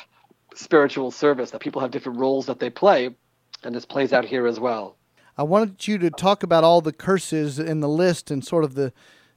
spiritual 0.53 1.11
service, 1.11 1.51
that 1.51 1.59
people 1.59 1.81
have 1.81 1.91
different 1.91 2.19
roles 2.19 2.45
that 2.45 2.59
they 2.59 2.69
play, 2.69 3.15
and 3.63 3.75
this 3.75 3.85
plays 3.85 4.13
out 4.13 4.25
here 4.25 4.47
as 4.47 4.59
well. 4.59 4.95
I 5.37 5.43
wanted 5.43 5.85
you 5.85 5.97
to 5.97 6.09
talk 6.09 6.43
about 6.43 6.63
all 6.63 6.79
the 6.79 6.93
curses 6.93 7.59
in 7.59 7.81
the 7.81 7.89
list 7.89 8.31
and 8.31 8.45
sort 8.45 8.63
of 8.63 8.75
the 8.75 8.93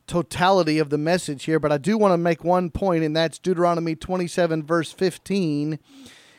totality 0.08 0.78
of 0.78 0.90
the 0.90 0.98
message 0.98 1.44
here, 1.44 1.60
but 1.60 1.70
I 1.70 1.78
do 1.78 1.96
want 1.96 2.12
to 2.12 2.18
make 2.18 2.42
one 2.42 2.70
point, 2.70 3.04
and 3.04 3.14
that's 3.14 3.38
Deuteronomy 3.38 3.94
27, 3.94 4.64
verse 4.64 4.90
15. 4.90 5.78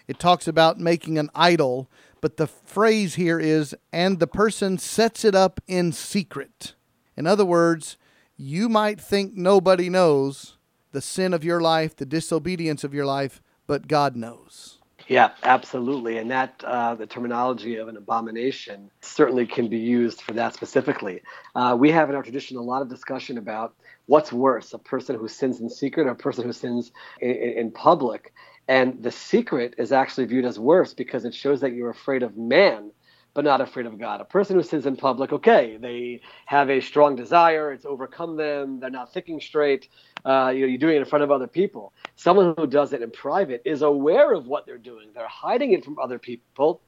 It 0.08 0.20
talks 0.20 0.48
about 0.48 0.80
making 0.80 1.18
an 1.18 1.30
idol, 1.36 1.90
but 2.20 2.38
the 2.38 2.48
phrase 2.48 3.16
here 3.16 3.40
is, 3.40 3.76
and 3.94 4.20
the 4.20 4.28
person 4.28 4.78
sets 4.78 5.24
it 5.24 5.36
up 5.36 5.62
in 5.68 5.92
secret. 5.92 6.74
In 7.16 7.28
other 7.28 7.46
words, 7.46 7.98
you 8.36 8.70
might 8.70 9.00
think 9.00 9.36
nobody 9.36 9.90
knows 9.90 10.58
the 10.92 11.02
sin 11.02 11.34
of 11.34 11.44
your 11.44 11.62
life, 11.62 11.96
the 11.96 12.06
disobedience 12.06 12.84
of 12.84 12.94
your 12.94 13.06
life, 13.06 13.42
but 13.68 13.88
God 13.88 14.16
knows. 14.16 14.79
Yeah, 15.10 15.32
absolutely. 15.44 16.20
And 16.20 16.32
that, 16.32 16.64
uh, 16.66 16.96
the 16.96 17.08
terminology 17.08 17.78
of 17.78 17.90
an 17.90 17.98
abomination 17.98 18.92
certainly 19.02 19.48
can 19.48 19.70
be 19.70 19.80
used 19.80 20.22
for 20.22 20.34
that 20.36 20.54
specifically. 20.56 21.24
Uh, 21.56 21.76
we 21.80 21.92
have 21.92 22.10
in 22.10 22.16
our 22.16 22.24
tradition 22.24 22.58
a 22.58 22.64
lot 22.64 22.84
of 22.84 22.90
discussion 22.90 23.38
about 23.40 23.76
what's 24.08 24.32
worse 24.34 24.74
a 24.74 24.80
person 24.80 25.18
who 25.18 25.28
sins 25.28 25.62
in 25.62 25.70
secret 25.70 26.08
or 26.08 26.12
a 26.12 26.18
person 26.18 26.46
who 26.46 26.54
sins 26.54 26.92
in, 27.22 27.32
in 27.32 27.72
public. 27.72 28.34
And 28.68 29.04
the 29.04 29.12
secret 29.12 29.76
is 29.80 29.92
actually 29.92 30.28
viewed 30.28 30.46
as 30.46 30.60
worse 30.60 30.94
because 30.94 31.26
it 31.26 31.36
shows 31.36 31.62
that 31.62 31.74
you're 31.74 31.92
afraid 31.92 32.24
of 32.24 32.38
man 32.38 32.92
but 33.34 33.46
not 33.46 33.62
afraid 33.62 33.86
of 33.86 33.98
God. 34.00 34.22
A 34.22 34.26
person 34.26 34.56
who 34.56 34.64
sins 34.64 34.86
in 34.86 34.96
public, 34.96 35.32
okay, 35.32 35.78
they 35.78 36.22
have 36.46 36.70
a 36.70 36.82
strong 36.82 37.16
desire, 37.16 37.72
it's 37.72 37.86
overcome 37.86 38.36
them, 38.36 38.80
they're 38.80 38.90
not 38.90 39.14
thinking 39.14 39.40
straight, 39.40 39.88
uh, 40.26 40.52
you 40.54 40.62
know, 40.62 40.68
you're 40.68 40.78
doing 40.78 40.96
it 40.96 41.00
in 41.00 41.06
front 41.06 41.24
of 41.24 41.32
other 41.32 41.48
people. 41.48 41.94
Someone 42.16 42.54
who 42.58 42.68
does 42.68 42.94
it 42.94 43.02
in 43.02 43.12
private 43.12 43.62
is 43.66 43.82
aware 43.82 44.34
of 44.34 44.48
what 44.48 44.66
they're 44.66 44.78
doing, 44.78 45.10
they're 45.14 45.28
hiding 45.28 45.74
it 45.74 45.86
from 45.86 45.98
other 46.00 46.20
people 46.20 46.82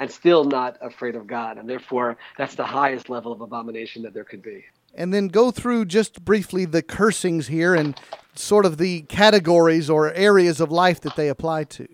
and 0.00 0.10
still 0.10 0.44
not 0.44 0.76
afraid 0.80 1.14
of 1.14 1.26
God. 1.26 1.58
And 1.58 1.68
therefore, 1.68 2.16
that's 2.36 2.54
the 2.54 2.64
highest 2.64 3.08
level 3.08 3.32
of 3.32 3.40
abomination 3.40 4.02
that 4.02 4.12
there 4.12 4.24
could 4.24 4.42
be. 4.42 4.64
And 4.94 5.12
then 5.12 5.28
go 5.28 5.50
through 5.50 5.86
just 5.86 6.24
briefly 6.24 6.64
the 6.64 6.82
cursings 6.82 7.48
here 7.48 7.74
and 7.74 7.98
sort 8.34 8.66
of 8.66 8.78
the 8.78 9.02
categories 9.02 9.90
or 9.90 10.12
areas 10.12 10.60
of 10.60 10.70
life 10.70 11.00
that 11.02 11.16
they 11.16 11.28
apply 11.28 11.64
to. 11.64 11.86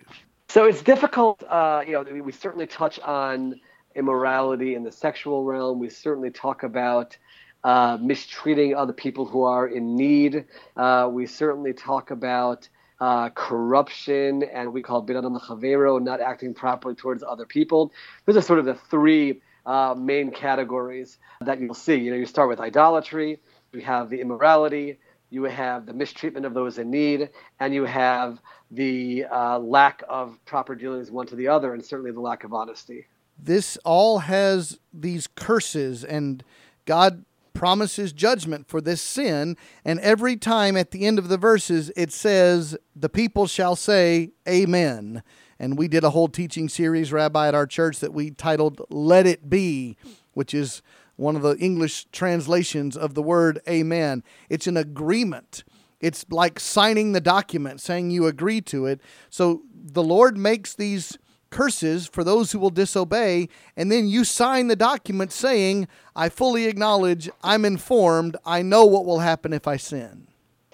So 0.48 0.64
it's 0.64 0.82
difficult. 0.82 1.42
Uh, 1.44 1.82
you 1.86 1.92
know, 1.92 2.02
we 2.02 2.32
certainly 2.32 2.66
touch 2.66 2.98
on 3.00 3.60
immorality 3.94 4.74
in 4.74 4.82
the 4.82 4.92
sexual 4.92 5.44
realm. 5.44 5.78
We 5.78 5.88
certainly 5.88 6.30
talk 6.30 6.62
about 6.62 7.16
uh, 7.64 7.98
mistreating 8.00 8.74
other 8.74 8.92
people 8.92 9.26
who 9.26 9.44
are 9.44 9.66
in 9.66 9.96
need. 9.96 10.44
Uh, 10.76 11.08
we 11.10 11.26
certainly 11.26 11.72
talk 11.72 12.10
about 12.10 12.68
uh, 13.00 13.30
corruption 13.30 14.42
and 14.42 14.72
we 14.72 14.82
call 14.82 15.04
bidadam 15.04 15.40
chavero, 15.40 16.02
not 16.02 16.20
acting 16.20 16.54
properly 16.54 16.94
towards 16.94 17.22
other 17.22 17.46
people. 17.46 17.92
Those 18.26 18.36
are 18.36 18.42
sort 18.42 18.58
of 18.58 18.64
the 18.64 18.74
three 18.74 19.40
uh, 19.66 19.94
main 19.96 20.30
categories 20.30 21.18
that 21.40 21.60
you'll 21.60 21.74
see. 21.74 21.96
You 21.96 22.10
know, 22.12 22.16
you 22.16 22.26
start 22.26 22.48
with 22.48 22.60
idolatry, 22.60 23.40
you 23.72 23.80
have 23.80 24.10
the 24.10 24.20
immorality, 24.20 24.98
you 25.30 25.44
have 25.44 25.86
the 25.86 25.92
mistreatment 25.92 26.44
of 26.44 26.54
those 26.54 26.78
in 26.78 26.90
need, 26.90 27.30
and 27.60 27.72
you 27.72 27.84
have 27.84 28.40
the 28.70 29.24
uh, 29.30 29.58
lack 29.58 30.02
of 30.08 30.38
proper 30.44 30.74
dealings 30.74 31.10
one 31.10 31.26
to 31.26 31.36
the 31.36 31.48
other, 31.48 31.72
and 31.72 31.84
certainly 31.84 32.10
the 32.10 32.20
lack 32.20 32.44
of 32.44 32.52
honesty 32.52 33.06
this 33.44 33.76
all 33.84 34.20
has 34.20 34.78
these 34.92 35.26
curses 35.26 36.04
and 36.04 36.44
God 36.84 37.24
promises 37.52 38.12
judgment 38.12 38.68
for 38.68 38.80
this 38.80 39.02
sin. 39.02 39.56
And 39.84 40.00
every 40.00 40.36
time 40.36 40.76
at 40.76 40.92
the 40.92 41.04
end 41.06 41.18
of 41.18 41.28
the 41.28 41.36
verses 41.36 41.90
it 41.96 42.12
says 42.12 42.76
the 42.94 43.08
people 43.08 43.46
shall 43.46 43.76
say 43.76 44.30
amen. 44.48 45.22
And 45.58 45.76
we 45.76 45.88
did 45.88 46.04
a 46.04 46.10
whole 46.10 46.28
teaching 46.28 46.68
series 46.68 47.12
rabbi 47.12 47.48
at 47.48 47.54
our 47.54 47.66
church 47.66 48.00
that 48.00 48.14
we 48.14 48.30
titled 48.30 48.80
let 48.88 49.26
it 49.26 49.50
be 49.50 49.96
which 50.32 50.54
is 50.54 50.80
one 51.16 51.36
of 51.36 51.42
the 51.42 51.56
english 51.58 52.06
translations 52.12 52.96
of 52.96 53.14
the 53.14 53.22
word 53.22 53.60
amen. 53.68 54.22
It's 54.48 54.66
an 54.66 54.76
agreement. 54.76 55.64
It's 56.00 56.24
like 56.30 56.58
signing 56.58 57.12
the 57.12 57.20
document 57.20 57.80
saying 57.80 58.10
you 58.10 58.26
agree 58.26 58.62
to 58.62 58.86
it. 58.86 59.00
So 59.28 59.62
the 59.74 60.02
lord 60.02 60.38
makes 60.38 60.74
these 60.74 61.18
curses 61.50 62.06
for 62.06 62.24
those 62.24 62.52
who 62.52 62.58
will 62.58 62.70
disobey, 62.70 63.48
and 63.76 63.90
then 63.90 64.08
you 64.08 64.24
sign 64.24 64.68
the 64.68 64.76
document 64.76 65.32
saying, 65.32 65.88
I 66.16 66.28
fully 66.28 66.66
acknowledge, 66.66 67.28
I'm 67.42 67.64
informed, 67.64 68.36
I 68.44 68.62
know 68.62 68.84
what 68.84 69.04
will 69.04 69.20
happen 69.20 69.52
if 69.52 69.66
I 69.66 69.76
sin. 69.76 70.28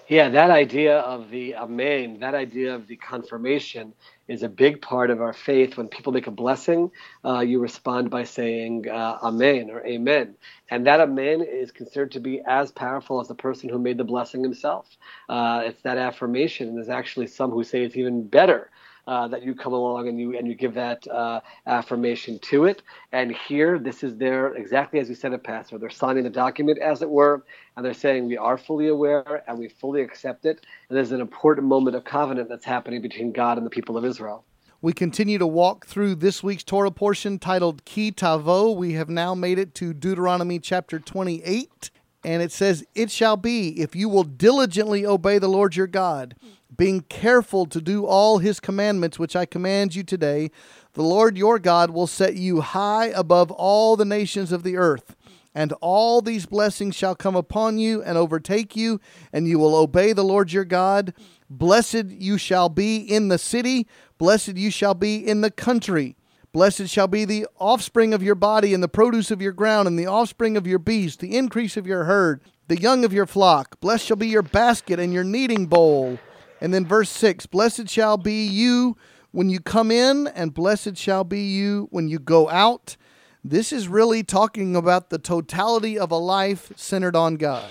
Yeah, 0.07 0.29
that 0.29 0.51
idea 0.51 0.99
of 0.99 1.29
the 1.31 1.55
amen, 1.55 2.19
that 2.21 2.33
idea 2.33 2.73
of 2.73 2.87
the 2.87 2.95
confirmation 2.95 3.93
is 4.29 4.41
a 4.41 4.47
big 4.47 4.81
part 4.81 5.09
of 5.09 5.21
our 5.21 5.33
faith. 5.33 5.75
When 5.75 5.89
people 5.89 6.13
make 6.13 6.27
a 6.27 6.31
blessing, 6.31 6.91
uh, 7.25 7.41
you 7.41 7.59
respond 7.59 8.09
by 8.09 8.23
saying 8.23 8.87
uh, 8.87 9.17
amen 9.21 9.69
or 9.69 9.85
amen. 9.85 10.35
And 10.69 10.87
that 10.87 11.01
amen 11.01 11.41
is 11.41 11.71
considered 11.71 12.11
to 12.13 12.21
be 12.21 12.41
as 12.47 12.71
powerful 12.71 13.19
as 13.19 13.27
the 13.27 13.35
person 13.35 13.67
who 13.67 13.79
made 13.79 13.97
the 13.97 14.05
blessing 14.05 14.43
himself. 14.43 14.87
Uh, 15.27 15.63
it's 15.65 15.81
that 15.81 15.97
affirmation. 15.97 16.75
There's 16.75 16.87
actually 16.87 17.27
some 17.27 17.51
who 17.51 17.65
say 17.65 17.83
it's 17.83 17.97
even 17.97 18.27
better 18.27 18.69
uh, 19.07 19.27
that 19.29 19.41
you 19.41 19.55
come 19.55 19.73
along 19.73 20.07
and 20.07 20.19
you 20.19 20.37
and 20.37 20.47
you 20.47 20.53
give 20.53 20.73
that 20.73 21.07
uh, 21.07 21.39
affirmation 21.65 22.37
to 22.39 22.65
it. 22.65 22.83
And 23.11 23.31
here, 23.31 23.79
this 23.79 24.03
is 24.03 24.17
their 24.17 24.53
exactly 24.55 24.99
as 24.99 25.09
you 25.09 25.15
said 25.15 25.33
it, 25.33 25.43
Pastor. 25.43 25.77
They're 25.77 25.89
signing 25.89 26.23
the 26.23 26.29
document, 26.29 26.77
as 26.79 27.01
it 27.01 27.09
were, 27.09 27.43
and 27.75 27.85
they're 27.85 27.93
saying 27.93 28.27
we 28.27 28.37
are 28.37 28.57
fully 28.57 28.89
aware 28.89 29.43
and 29.47 29.57
we 29.57 29.69
fully 29.69 30.01
accept 30.01 30.45
it. 30.45 30.65
And 30.89 30.97
there's 30.97 31.11
an 31.11 31.21
important 31.21 31.67
moment 31.67 31.95
of 31.95 32.03
covenant 32.03 32.49
that's 32.49 32.65
happening 32.65 33.01
between 33.01 33.31
God 33.31 33.57
and 33.57 33.65
the 33.65 33.71
people 33.71 33.97
of 33.97 34.05
Israel. 34.05 34.43
We 34.79 34.93
continue 34.93 35.39
to 35.39 35.47
walk 35.47 35.87
through 35.87 36.15
this 36.15 36.43
week's 36.43 36.63
Torah 36.63 36.91
portion 36.91 37.39
titled 37.39 37.83
Ki 37.85 38.11
Tavo. 38.11 38.75
We 38.75 38.93
have 38.93 39.09
now 39.09 39.33
made 39.33 39.57
it 39.57 39.73
to 39.75 39.91
Deuteronomy 39.91 40.59
chapter 40.59 40.99
28. 40.99 41.89
And 42.23 42.43
it 42.43 42.51
says, 42.51 42.85
It 42.93 43.09
shall 43.09 43.37
be, 43.37 43.69
if 43.81 43.95
you 43.95 44.07
will 44.07 44.23
diligently 44.23 45.05
obey 45.05 45.39
the 45.39 45.47
Lord 45.47 45.75
your 45.75 45.87
God, 45.87 46.35
being 46.75 47.01
careful 47.01 47.65
to 47.67 47.79
do 47.79 48.05
all 48.05 48.39
his 48.39 48.59
commandments 48.59 49.17
which 49.17 49.35
I 49.35 49.45
command 49.45 49.95
you 49.95 50.03
today, 50.03 50.51
the 50.93 51.03
Lord 51.03 51.37
your 51.37 51.59
God 51.59 51.91
will 51.91 52.07
set 52.07 52.35
you 52.35 52.61
high 52.61 53.07
above 53.07 53.51
all 53.51 53.95
the 53.95 54.05
nations 54.05 54.51
of 54.51 54.63
the 54.63 54.77
earth. 54.77 55.15
And 55.55 55.73
all 55.81 56.21
these 56.21 56.45
blessings 56.45 56.95
shall 56.95 57.15
come 57.15 57.35
upon 57.35 57.79
you 57.79 58.03
and 58.03 58.17
overtake 58.17 58.75
you, 58.75 58.99
and 59.33 59.47
you 59.47 59.57
will 59.57 59.75
obey 59.75 60.13
the 60.13 60.23
Lord 60.23 60.51
your 60.51 60.65
God. 60.65 61.13
Blessed 61.49 62.05
you 62.09 62.37
shall 62.37 62.69
be 62.69 62.97
in 62.97 63.29
the 63.29 63.39
city, 63.39 63.87
blessed 64.17 64.55
you 64.55 64.69
shall 64.69 64.93
be 64.93 65.15
in 65.15 65.41
the 65.41 65.49
country. 65.49 66.15
Blessed 66.51 66.87
shall 66.87 67.07
be 67.07 67.25
the 67.25 67.47
offspring 67.59 68.13
of 68.13 68.21
your 68.21 68.35
body, 68.35 68.73
and 68.73 68.83
the 68.83 68.87
produce 68.87 69.31
of 69.31 69.41
your 69.41 69.51
ground, 69.51 69.87
and 69.87 69.97
the 69.97 70.05
offspring 70.05 70.57
of 70.57 70.67
your 70.67 70.79
beast, 70.79 71.19
the 71.19 71.35
increase 71.35 71.75
of 71.75 71.87
your 71.87 72.03
herd, 72.03 72.41
the 72.67 72.79
young 72.79 73.03
of 73.03 73.13
your 73.13 73.25
flock. 73.25 73.79
Blessed 73.79 74.05
shall 74.05 74.17
be 74.17 74.27
your 74.27 74.43
basket 74.43 74.99
and 74.99 75.13
your 75.13 75.23
kneading 75.23 75.65
bowl. 75.65 76.19
And 76.61 76.73
then 76.73 76.85
verse 76.85 77.09
6 77.09 77.45
Blessed 77.47 77.89
shall 77.89 78.17
be 78.17 78.45
you 78.45 78.97
when 79.31 79.49
you 79.49 79.59
come 79.59 79.91
in, 79.91 80.27
and 80.27 80.53
blessed 80.53 80.97
shall 80.97 81.23
be 81.23 81.41
you 81.41 81.87
when 81.91 82.07
you 82.07 82.19
go 82.19 82.49
out. 82.49 82.97
This 83.43 83.71
is 83.71 83.87
really 83.87 84.23
talking 84.23 84.75
about 84.75 85.09
the 85.09 85.19
totality 85.19 85.97
of 85.97 86.11
a 86.11 86.17
life 86.17 86.71
centered 86.75 87.15
on 87.15 87.35
God. 87.35 87.69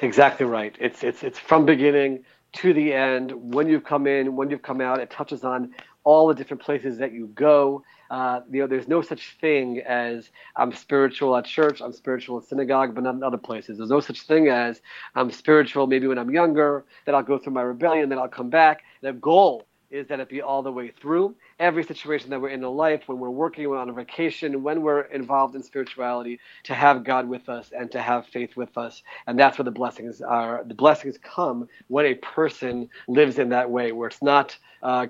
Exactly 0.00 0.46
right. 0.46 0.76
It's 0.78 1.02
it's 1.02 1.22
it's 1.22 1.38
from 1.38 1.64
beginning 1.64 2.24
to 2.54 2.72
the 2.72 2.92
end. 2.92 3.32
When 3.32 3.68
you've 3.68 3.84
come 3.84 4.06
in, 4.06 4.36
when 4.36 4.50
you've 4.50 4.62
come 4.62 4.80
out, 4.80 5.00
it 5.00 5.10
touches 5.10 5.44
on 5.44 5.74
all 6.04 6.28
the 6.28 6.34
different 6.34 6.62
places 6.62 6.98
that 6.98 7.12
you 7.12 7.28
go. 7.34 7.82
Uh, 8.10 8.40
you 8.50 8.60
know, 8.60 8.66
there's 8.66 8.88
no 8.88 9.02
such 9.02 9.36
thing 9.40 9.80
as 9.86 10.30
I'm 10.56 10.72
spiritual 10.72 11.36
at 11.36 11.44
church, 11.44 11.80
I'm 11.80 11.92
spiritual 11.92 12.38
at 12.38 12.44
synagogue, 12.44 12.94
but 12.94 13.04
not 13.04 13.14
in 13.14 13.22
other 13.22 13.38
places. 13.38 13.78
There's 13.78 13.90
no 13.90 14.00
such 14.00 14.22
thing 14.22 14.48
as 14.48 14.80
I'm 15.14 15.30
spiritual 15.30 15.86
maybe 15.86 16.06
when 16.06 16.18
I'm 16.18 16.30
younger, 16.30 16.84
then 17.04 17.14
I'll 17.14 17.22
go 17.22 17.38
through 17.38 17.52
my 17.52 17.62
rebellion, 17.62 18.08
then 18.08 18.18
I'll 18.18 18.28
come 18.28 18.50
back. 18.50 18.82
The 19.02 19.12
goal 19.12 19.67
is 19.90 20.06
that 20.08 20.20
it 20.20 20.28
be 20.28 20.42
all 20.42 20.62
the 20.62 20.72
way 20.72 20.92
through 21.00 21.34
every 21.58 21.82
situation 21.82 22.30
that 22.30 22.40
we're 22.40 22.50
in 22.50 22.62
in 22.62 22.70
life, 22.70 23.02
when 23.06 23.18
we're 23.18 23.30
working, 23.30 23.68
when 23.68 23.78
on 23.78 23.88
a 23.88 23.92
vacation, 23.92 24.62
when 24.62 24.82
we're 24.82 25.02
involved 25.02 25.54
in 25.54 25.62
spirituality, 25.62 26.38
to 26.64 26.74
have 26.74 27.04
God 27.04 27.28
with 27.28 27.48
us 27.48 27.70
and 27.76 27.90
to 27.92 28.00
have 28.00 28.26
faith 28.26 28.56
with 28.56 28.76
us. 28.76 29.02
And 29.26 29.38
that's 29.38 29.58
where 29.58 29.64
the 29.64 29.70
blessings 29.70 30.20
are. 30.20 30.62
The 30.64 30.74
blessings 30.74 31.16
come 31.22 31.68
when 31.88 32.06
a 32.06 32.14
person 32.14 32.88
lives 33.06 33.38
in 33.38 33.48
that 33.50 33.70
way, 33.70 33.92
where 33.92 34.08
it's 34.08 34.22
not 34.22 34.56
uh, 34.82 35.06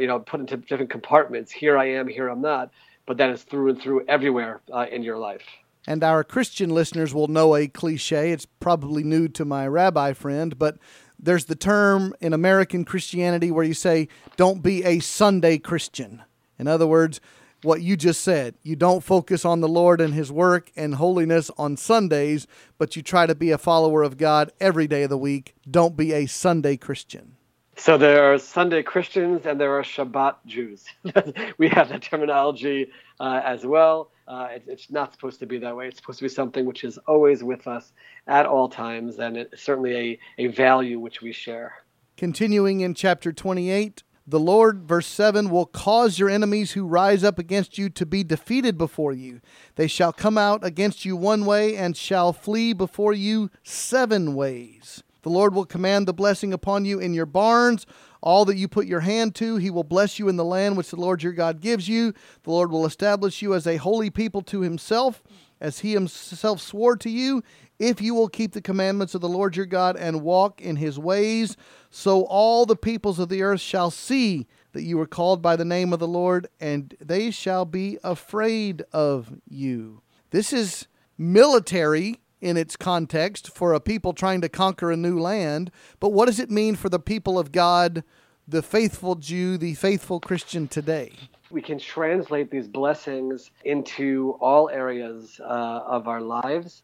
you 0.00 0.06
know 0.06 0.20
put 0.20 0.40
into 0.40 0.56
different 0.56 0.90
compartments. 0.90 1.52
Here 1.52 1.76
I 1.76 1.90
am, 1.90 2.08
here 2.08 2.28
I'm 2.28 2.40
not. 2.40 2.70
But 3.04 3.16
that 3.18 3.30
is 3.30 3.42
through 3.42 3.70
and 3.70 3.82
through 3.82 4.04
everywhere 4.06 4.60
uh, 4.72 4.86
in 4.90 5.02
your 5.02 5.18
life. 5.18 5.42
And 5.86 6.04
our 6.04 6.22
Christian 6.22 6.70
listeners 6.70 7.12
will 7.12 7.26
know 7.26 7.56
a 7.56 7.66
cliche. 7.66 8.30
It's 8.30 8.46
probably 8.46 9.02
new 9.02 9.26
to 9.28 9.44
my 9.44 9.66
rabbi 9.66 10.12
friend, 10.12 10.56
but 10.56 10.78
there's 11.22 11.44
the 11.44 11.54
term 11.54 12.14
in 12.20 12.32
American 12.32 12.84
Christianity 12.84 13.50
where 13.50 13.64
you 13.64 13.74
say, 13.74 14.08
don't 14.36 14.62
be 14.62 14.84
a 14.84 14.98
Sunday 14.98 15.56
Christian. 15.56 16.22
In 16.58 16.66
other 16.66 16.86
words, 16.86 17.20
what 17.62 17.80
you 17.80 17.96
just 17.96 18.22
said. 18.22 18.56
You 18.62 18.74
don't 18.74 19.04
focus 19.04 19.44
on 19.44 19.60
the 19.60 19.68
Lord 19.68 20.00
and 20.00 20.12
His 20.12 20.32
work 20.32 20.70
and 20.76 20.96
holiness 20.96 21.50
on 21.56 21.76
Sundays, 21.76 22.46
but 22.76 22.96
you 22.96 23.02
try 23.02 23.26
to 23.26 23.36
be 23.36 23.52
a 23.52 23.58
follower 23.58 24.02
of 24.02 24.18
God 24.18 24.52
every 24.60 24.88
day 24.88 25.04
of 25.04 25.10
the 25.10 25.18
week. 25.18 25.54
Don't 25.70 25.96
be 25.96 26.12
a 26.12 26.26
Sunday 26.26 26.76
Christian. 26.76 27.36
So 27.76 27.96
there 27.96 28.32
are 28.32 28.38
Sunday 28.38 28.82
Christians 28.82 29.46
and 29.46 29.60
there 29.60 29.78
are 29.78 29.82
Shabbat 29.82 30.36
Jews. 30.46 30.84
we 31.58 31.68
have 31.68 31.88
that 31.88 32.02
terminology 32.02 32.90
uh, 33.18 33.40
as 33.44 33.64
well. 33.64 34.10
Uh, 34.26 34.48
it, 34.52 34.64
it's 34.66 34.90
not 34.90 35.12
supposed 35.12 35.40
to 35.40 35.46
be 35.46 35.58
that 35.58 35.76
way. 35.76 35.88
It's 35.88 35.98
supposed 35.98 36.18
to 36.20 36.24
be 36.24 36.28
something 36.28 36.64
which 36.64 36.84
is 36.84 36.98
always 37.06 37.42
with 37.42 37.66
us 37.66 37.92
at 38.26 38.46
all 38.46 38.68
times, 38.68 39.18
and 39.18 39.36
it's 39.36 39.62
certainly 39.62 40.18
a, 40.38 40.44
a 40.44 40.46
value 40.48 40.98
which 40.98 41.20
we 41.20 41.32
share. 41.32 41.74
Continuing 42.16 42.80
in 42.80 42.94
chapter 42.94 43.32
28, 43.32 44.02
the 44.26 44.38
Lord, 44.38 44.84
verse 44.84 45.08
7, 45.08 45.50
will 45.50 45.66
cause 45.66 46.18
your 46.18 46.30
enemies 46.30 46.72
who 46.72 46.86
rise 46.86 47.24
up 47.24 47.38
against 47.38 47.76
you 47.76 47.88
to 47.90 48.06
be 48.06 48.22
defeated 48.22 48.78
before 48.78 49.12
you. 49.12 49.40
They 49.74 49.88
shall 49.88 50.12
come 50.12 50.38
out 50.38 50.64
against 50.64 51.04
you 51.04 51.16
one 51.16 51.44
way 51.44 51.76
and 51.76 51.96
shall 51.96 52.32
flee 52.32 52.72
before 52.72 53.12
you 53.12 53.50
seven 53.64 54.34
ways. 54.34 55.02
The 55.22 55.30
Lord 55.30 55.54
will 55.54 55.64
command 55.64 56.06
the 56.06 56.12
blessing 56.12 56.52
upon 56.52 56.84
you 56.84 56.98
in 56.98 57.14
your 57.14 57.26
barns. 57.26 57.86
All 58.22 58.44
that 58.44 58.56
you 58.56 58.68
put 58.68 58.86
your 58.86 59.00
hand 59.00 59.34
to, 59.36 59.56
he 59.56 59.70
will 59.70 59.84
bless 59.84 60.18
you 60.18 60.28
in 60.28 60.36
the 60.36 60.44
land 60.44 60.76
which 60.76 60.90
the 60.90 60.96
Lord 60.96 61.22
your 61.22 61.32
God 61.32 61.60
gives 61.60 61.88
you. 61.88 62.12
The 62.44 62.50
Lord 62.50 62.70
will 62.70 62.86
establish 62.86 63.42
you 63.42 63.54
as 63.54 63.66
a 63.66 63.76
holy 63.76 64.10
people 64.10 64.42
to 64.42 64.60
himself, 64.60 65.22
as 65.60 65.80
he 65.80 65.92
himself 65.92 66.60
swore 66.60 66.96
to 66.96 67.10
you, 67.10 67.42
if 67.78 68.00
you 68.00 68.14
will 68.14 68.28
keep 68.28 68.52
the 68.52 68.62
commandments 68.62 69.14
of 69.14 69.20
the 69.20 69.28
Lord 69.28 69.56
your 69.56 69.66
God 69.66 69.96
and 69.96 70.22
walk 70.22 70.60
in 70.60 70.76
his 70.76 70.98
ways. 70.98 71.56
So 71.90 72.22
all 72.24 72.64
the 72.64 72.76
peoples 72.76 73.18
of 73.18 73.28
the 73.28 73.42
earth 73.42 73.60
shall 73.60 73.90
see 73.90 74.46
that 74.72 74.82
you 74.82 75.00
are 75.00 75.06
called 75.06 75.42
by 75.42 75.56
the 75.56 75.64
name 75.64 75.92
of 75.92 75.98
the 75.98 76.08
Lord, 76.08 76.48
and 76.60 76.94
they 77.00 77.30
shall 77.30 77.64
be 77.64 77.98
afraid 78.04 78.82
of 78.92 79.34
you. 79.48 80.02
This 80.30 80.52
is 80.52 80.86
military 81.18 82.20
in 82.42 82.56
its 82.56 82.76
context 82.76 83.54
for 83.54 83.72
a 83.72 83.80
people 83.80 84.12
trying 84.12 84.40
to 84.42 84.48
conquer 84.48 84.90
a 84.90 84.96
new 84.96 85.18
land, 85.18 85.70
but 86.00 86.12
what 86.12 86.26
does 86.26 86.40
it 86.40 86.50
mean 86.50 86.74
for 86.74 86.88
the 86.88 86.98
people 86.98 87.38
of 87.38 87.52
God, 87.52 88.02
the 88.46 88.62
faithful 88.62 89.14
Jew, 89.14 89.56
the 89.56 89.74
faithful 89.74 90.20
Christian 90.20 90.66
today? 90.68 91.12
We 91.50 91.62
can 91.62 91.78
translate 91.78 92.50
these 92.50 92.66
blessings 92.66 93.50
into 93.64 94.36
all 94.40 94.68
areas 94.70 95.40
uh, 95.40 95.44
of 95.86 96.08
our 96.08 96.20
lives 96.20 96.82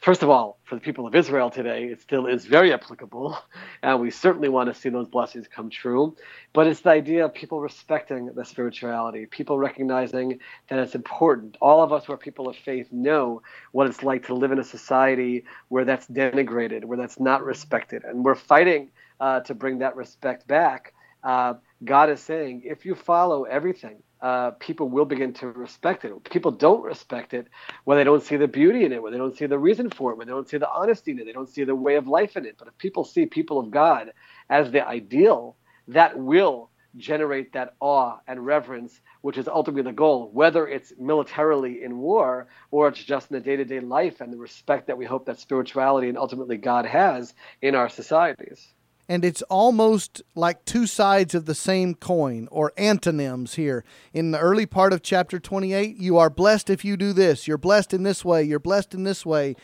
first 0.00 0.22
of 0.22 0.30
all, 0.30 0.58
for 0.64 0.74
the 0.74 0.80
people 0.80 1.06
of 1.06 1.14
Israel 1.14 1.50
today, 1.50 1.84
it 1.84 2.00
still 2.00 2.26
is 2.26 2.44
very 2.44 2.72
applicable, 2.72 3.38
and 3.82 4.00
we 4.00 4.10
certainly 4.10 4.48
want 4.48 4.72
to 4.72 4.78
see 4.78 4.88
those 4.88 5.08
blessings 5.08 5.46
come 5.46 5.70
true. 5.70 6.16
But 6.52 6.66
it's 6.66 6.80
the 6.80 6.90
idea 6.90 7.24
of 7.26 7.34
people 7.34 7.60
respecting 7.60 8.26
the 8.34 8.44
spirituality, 8.44 9.26
people 9.26 9.58
recognizing 9.58 10.40
that 10.68 10.78
it's 10.78 10.94
important. 10.94 11.56
All 11.60 11.82
of 11.82 11.92
us 11.92 12.06
who 12.06 12.12
are 12.12 12.18
people 12.18 12.48
of 12.48 12.56
faith 12.56 12.88
know 12.90 13.42
what 13.72 13.86
it's 13.86 14.02
like 14.02 14.26
to 14.26 14.34
live 14.34 14.52
in 14.52 14.58
a 14.58 14.64
society 14.64 15.44
where 15.68 15.84
that's 15.84 16.06
denigrated, 16.08 16.84
where 16.84 16.98
that's 16.98 17.20
not 17.20 17.44
respected, 17.44 18.04
and 18.04 18.24
we're 18.24 18.34
fighting 18.34 18.90
uh, 19.20 19.40
to 19.40 19.54
bring 19.54 19.78
that 19.78 19.96
respect 19.96 20.46
back. 20.46 20.94
Uh, 21.22 21.54
God 21.84 22.08
is 22.08 22.20
saying, 22.20 22.62
if 22.64 22.86
you 22.86 22.94
follow 22.94 23.44
everything 23.44 24.02
uh, 24.22 24.52
people 24.52 24.88
will 24.88 25.04
begin 25.04 25.32
to 25.34 25.48
respect 25.48 26.04
it. 26.04 26.24
People 26.24 26.50
don't 26.50 26.82
respect 26.82 27.34
it 27.34 27.48
when 27.84 27.96
they 27.96 28.04
don't 28.04 28.22
see 28.22 28.36
the 28.36 28.48
beauty 28.48 28.84
in 28.84 28.92
it, 28.92 29.02
when 29.02 29.12
they 29.12 29.18
don't 29.18 29.36
see 29.36 29.46
the 29.46 29.58
reason 29.58 29.90
for 29.90 30.12
it, 30.12 30.18
when 30.18 30.26
they 30.26 30.32
don't 30.32 30.48
see 30.48 30.58
the 30.58 30.70
honesty 30.70 31.12
in 31.12 31.18
it, 31.18 31.24
they 31.24 31.32
don't 31.32 31.48
see 31.48 31.64
the 31.64 31.74
way 31.74 31.96
of 31.96 32.06
life 32.06 32.36
in 32.36 32.44
it. 32.44 32.56
But 32.58 32.68
if 32.68 32.76
people 32.78 33.04
see 33.04 33.26
people 33.26 33.58
of 33.58 33.70
God 33.70 34.12
as 34.48 34.70
the 34.70 34.86
ideal, 34.86 35.56
that 35.88 36.18
will 36.18 36.70
generate 36.96 37.52
that 37.52 37.74
awe 37.80 38.18
and 38.26 38.44
reverence, 38.44 39.00
which 39.22 39.38
is 39.38 39.48
ultimately 39.48 39.82
the 39.82 39.92
goal, 39.92 40.30
whether 40.32 40.66
it's 40.66 40.92
militarily 40.98 41.82
in 41.82 41.98
war 41.98 42.48
or 42.70 42.88
it's 42.88 43.02
just 43.02 43.30
in 43.30 43.36
the 43.36 43.40
day 43.40 43.56
to 43.56 43.64
day 43.64 43.80
life 43.80 44.20
and 44.20 44.32
the 44.32 44.36
respect 44.36 44.88
that 44.88 44.98
we 44.98 45.04
hope 45.04 45.26
that 45.26 45.38
spirituality 45.38 46.08
and 46.08 46.18
ultimately 46.18 46.56
God 46.56 46.86
has 46.86 47.32
in 47.62 47.74
our 47.74 47.88
societies 47.88 48.66
and 49.10 49.24
it's 49.24 49.42
almost 49.42 50.22
like 50.36 50.64
two 50.64 50.86
sides 50.86 51.34
of 51.34 51.44
the 51.44 51.54
same 51.54 51.96
coin 51.96 52.46
or 52.52 52.72
antonyms 52.76 53.56
here. 53.56 53.84
In 54.12 54.30
the 54.30 54.38
early 54.38 54.66
part 54.66 54.92
of 54.92 55.02
chapter 55.02 55.40
28, 55.40 55.96
you 55.96 56.16
are 56.16 56.30
blessed 56.30 56.70
if 56.70 56.84
you 56.84 56.96
do 56.96 57.12
this, 57.12 57.48
you're 57.48 57.58
blessed 57.58 57.92
in 57.92 58.04
this 58.04 58.24
way, 58.24 58.44
you're 58.44 58.60
blessed 58.60 58.94
in 58.94 59.02
this 59.02 59.26
way. 59.26 59.56